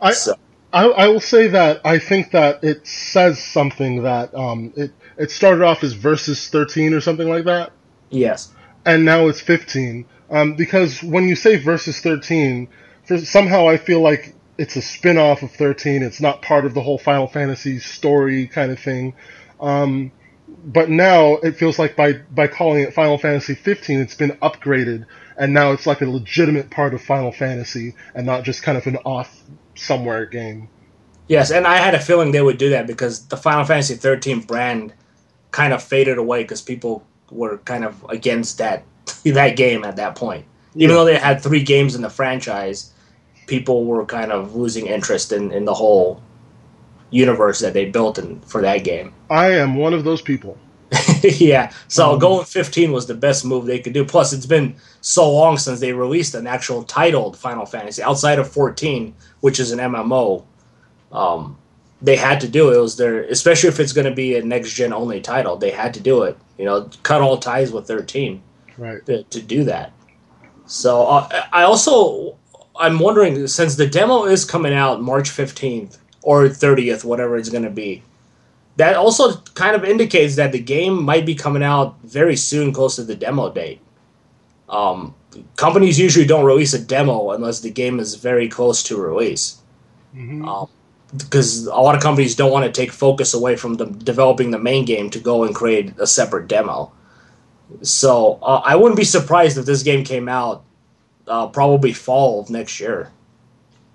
[0.00, 0.34] I, so.
[0.72, 5.30] I, I will say that I think that it says something that um, it it
[5.30, 7.72] started off as versus 13 or something like that.
[8.10, 8.52] Yes.
[8.84, 10.06] And now it's 15.
[10.30, 12.68] Um, because when you say versus 13,
[13.04, 16.02] for, somehow I feel like it's a spin off of 13.
[16.02, 19.14] It's not part of the whole Final Fantasy story kind of thing.
[19.60, 20.12] Um,
[20.64, 25.06] but now it feels like by, by calling it Final Fantasy 15, it's been upgraded,
[25.36, 28.86] and now it's like a legitimate part of Final Fantasy and not just kind of
[28.86, 29.42] an off
[29.78, 30.68] somewhere game.
[31.28, 34.40] Yes, and I had a feeling they would do that because the Final Fantasy 13
[34.40, 34.94] brand
[35.50, 38.84] kind of faded away because people were kind of against that
[39.24, 40.44] that game at that point.
[40.74, 40.94] Even yeah.
[40.94, 42.92] though they had three games in the franchise,
[43.46, 46.22] people were kind of losing interest in, in the whole
[47.10, 49.12] universe that they built in, for that game.
[49.30, 50.58] I am one of those people.
[51.22, 54.04] yeah, so um, going 15 was the best move they could do.
[54.04, 58.50] Plus, it's been so long since they released an actual titled Final Fantasy outside of
[58.50, 60.44] 14, which is an MMO.
[61.12, 61.58] Um,
[62.00, 62.76] they had to do it.
[62.76, 65.70] It was their, especially if it's going to be a next gen only title, they
[65.70, 66.38] had to do it.
[66.56, 68.42] You know, cut all ties with 13,
[68.78, 69.04] right?
[69.06, 69.92] To, to do that.
[70.66, 72.36] So uh, I also
[72.78, 77.64] I'm wondering since the demo is coming out March 15th or 30th, whatever it's going
[77.64, 78.02] to be.
[78.78, 82.94] That also kind of indicates that the game might be coming out very soon, close
[82.94, 83.80] to the demo date.
[84.68, 85.16] Um,
[85.56, 89.58] companies usually don't release a demo unless the game is very close to release.
[90.14, 90.48] Mm-hmm.
[90.48, 90.68] Um,
[91.16, 94.60] because a lot of companies don't want to take focus away from the, developing the
[94.60, 96.92] main game to go and create a separate demo.
[97.82, 100.62] So uh, I wouldn't be surprised if this game came out
[101.26, 103.10] uh, probably fall of next year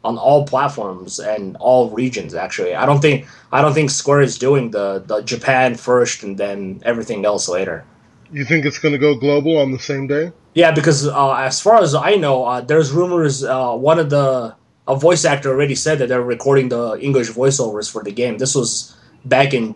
[0.03, 2.34] on all platforms and all regions.
[2.34, 6.38] Actually, I don't think I don't think Square is doing the the Japan first and
[6.38, 7.85] then everything else later.
[8.31, 10.31] You think it's going to go global on the same day?
[10.55, 13.43] Yeah, because uh, as far as I know, uh, there's rumors.
[13.43, 14.55] Uh, one of the
[14.88, 18.38] a voice actor already said that they're recording the English voiceovers for the game.
[18.38, 19.75] This was back in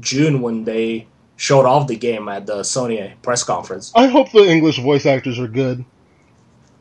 [0.00, 1.06] June when they
[1.36, 3.92] showed off the game at the Sony press conference.
[3.94, 5.84] I hope the English voice actors are good.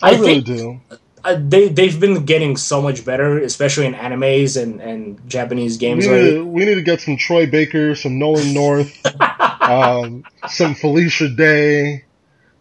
[0.01, 0.81] I, I really do.
[1.23, 6.07] Uh, they they've been getting so much better, especially in animes and, and Japanese games.
[6.07, 8.99] We need, to, we need to get some Troy Baker, some Nolan North,
[9.61, 12.05] um, some Felicia Day.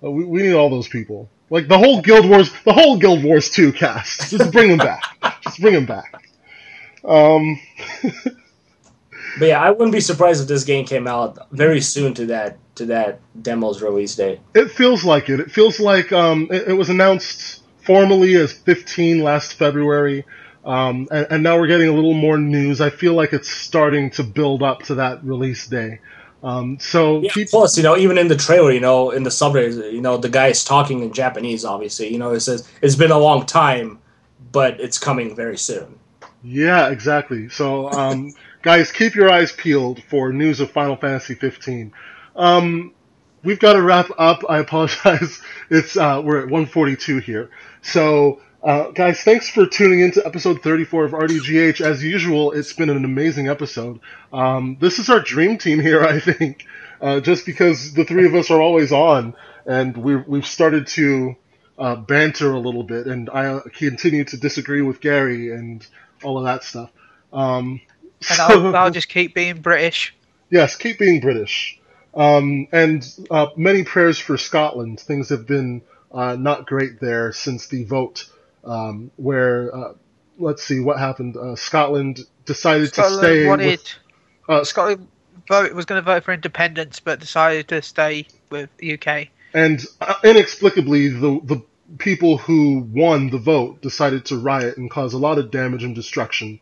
[0.02, 1.30] Uh, we, we need all those people.
[1.48, 4.30] Like the whole Guild Wars, the whole Guild Wars 2 cast.
[4.30, 5.02] Just bring them back.
[5.42, 6.28] Just bring them back.
[7.04, 7.58] Um.
[9.38, 12.58] but yeah, I wouldn't be surprised if this game came out very soon to that
[12.76, 14.40] to that demo's release date.
[14.54, 15.40] It feels like it.
[15.40, 17.59] It feels like um, it, it was announced
[17.90, 20.24] formally as 15 last February.
[20.64, 22.80] Um, and, and, now we're getting a little more news.
[22.80, 25.98] I feel like it's starting to build up to that release day.
[26.44, 27.48] Um, so yeah, keep...
[27.48, 30.28] plus, you know, even in the trailer, you know, in the subreddit, you know, the
[30.28, 31.64] guy is talking in Japanese.
[31.64, 33.98] Obviously, you know, it says it's been a long time,
[34.52, 35.98] but it's coming very soon.
[36.44, 37.48] Yeah, exactly.
[37.48, 41.92] So, um, guys, keep your eyes peeled for news of Final Fantasy 15.
[42.36, 42.94] Um,
[43.42, 44.42] we've got to wrap up.
[44.48, 45.40] I apologize.
[45.72, 47.48] It's uh, we're at 142 here.
[47.80, 51.80] So uh, guys, thanks for tuning in to episode 34 of RDGH.
[51.80, 54.00] As usual, it's been an amazing episode.
[54.32, 56.66] Um, this is our dream team here, I think,
[57.00, 59.34] uh, just because the three of us are always on,
[59.64, 61.36] and we've, we've started to
[61.78, 65.86] uh, banter a little bit, and I uh, continue to disagree with Gary and
[66.22, 66.90] all of that stuff.
[67.32, 67.80] Um,
[68.28, 70.14] and I'll, I'll, just keep being British.
[70.50, 71.79] Yes, keep being British.
[72.14, 75.00] Um, and uh, many prayers for Scotland.
[75.00, 75.82] Things have been
[76.12, 78.28] uh, not great there since the vote
[78.64, 79.92] um, where uh,
[80.38, 81.36] let's see what happened.
[81.36, 83.46] Uh, Scotland decided Scotland to stay.
[83.46, 83.94] Wanted, with,
[84.48, 85.08] uh, Scotland
[85.48, 89.28] vote was going to vote for independence, but decided to stay with UK.
[89.54, 91.62] And uh, inexplicably, the the
[91.98, 95.94] people who won the vote decided to riot and cause a lot of damage and
[95.94, 96.60] destruction.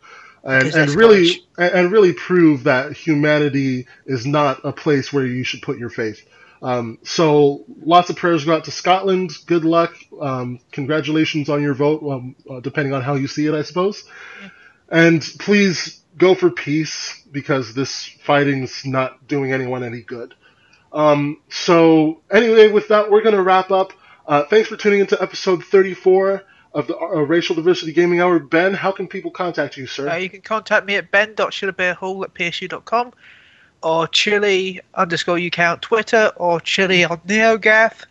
[0.49, 5.61] And, and really and really prove that humanity is not a place where you should
[5.61, 6.27] put your faith.
[6.63, 9.33] Um, so lots of prayers go out to Scotland.
[9.47, 9.95] Good luck.
[10.21, 14.05] Um, congratulations on your vote, um, uh, depending on how you see it, I suppose.
[14.43, 14.49] Yeah.
[14.91, 20.35] And please go for peace because this fighting's not doing anyone any good.
[20.93, 23.93] Um, so anyway, with that, we're going to wrap up.
[24.27, 26.43] Uh, thanks for tuning into episode 34
[26.75, 28.39] of the uh, Racial Diversity Gaming Hour.
[28.39, 30.09] Ben, how can people contact you, sir?
[30.09, 33.13] Uh, you can contact me at ben.sugarbearhall at psu.com
[33.83, 38.05] or chili underscore UK on Twitter or chili on NeoGAF.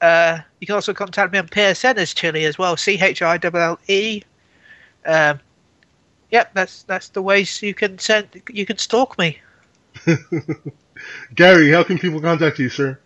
[0.00, 3.38] Uh, you can also contact me on PSN as chili as well, C H I
[3.42, 4.22] L L E.
[5.06, 5.40] Um,
[6.30, 9.38] yep, that's that's the ways you can send you can stalk me.
[11.34, 12.98] Gary, how can people contact you, sir?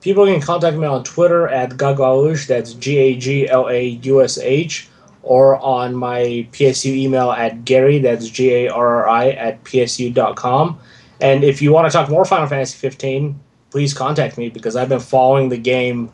[0.00, 4.22] People can contact me on Twitter at Gaglaush, that's G A G L A U
[4.22, 4.88] S H,
[5.22, 10.78] or on my PSU email at Gary, that's G A R R I, at PSU.com.
[11.20, 13.38] And if you want to talk more Final Fantasy 15,
[13.70, 16.10] please contact me because I've been following the game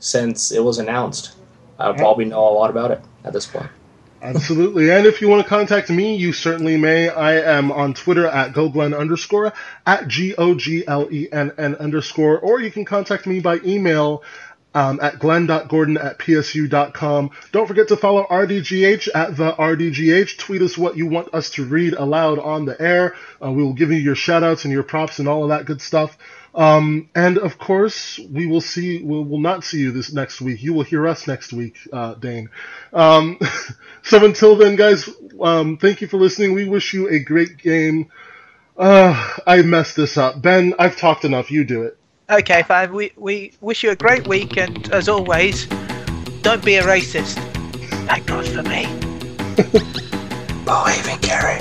[0.00, 1.32] since it was announced.
[1.78, 3.70] I probably know a lot about it at this point.
[4.22, 4.90] Absolutely.
[4.90, 7.08] And if you want to contact me, you certainly may.
[7.08, 9.52] I am on Twitter at goglenn underscore,
[9.86, 14.22] at G-O-G-L-E-N-N underscore, or you can contact me by email
[14.74, 17.30] um, at glenn.gordon at psu.com.
[17.52, 20.38] Don't forget to follow RDGH at the RDGH.
[20.38, 23.14] Tweet us what you want us to read aloud on the air.
[23.42, 25.64] Uh, we will give you your shout outs and your props and all of that
[25.64, 26.16] good stuff.
[26.54, 29.02] Um, and of course, we will see.
[29.02, 30.62] We will not see you this next week.
[30.62, 32.50] You will hear us next week, uh, Dane.
[32.92, 33.38] Um,
[34.02, 35.08] so until then, guys,
[35.40, 36.54] um, thank you for listening.
[36.54, 38.10] We wish you a great game.
[38.76, 40.74] Uh, I messed this up, Ben.
[40.78, 41.50] I've talked enough.
[41.50, 41.96] You do it.
[42.30, 42.92] Okay, fine.
[42.92, 45.66] We we wish you a great week, and as always,
[46.42, 47.34] don't be a racist.
[48.06, 48.86] Thank God for me.
[50.64, 51.60] Believe in Gary.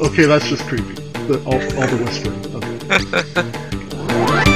[0.00, 0.94] Okay, that's just creepy.
[1.26, 2.44] The, all, all the whispering.
[2.54, 3.70] Okay.
[4.14, 4.53] Bye.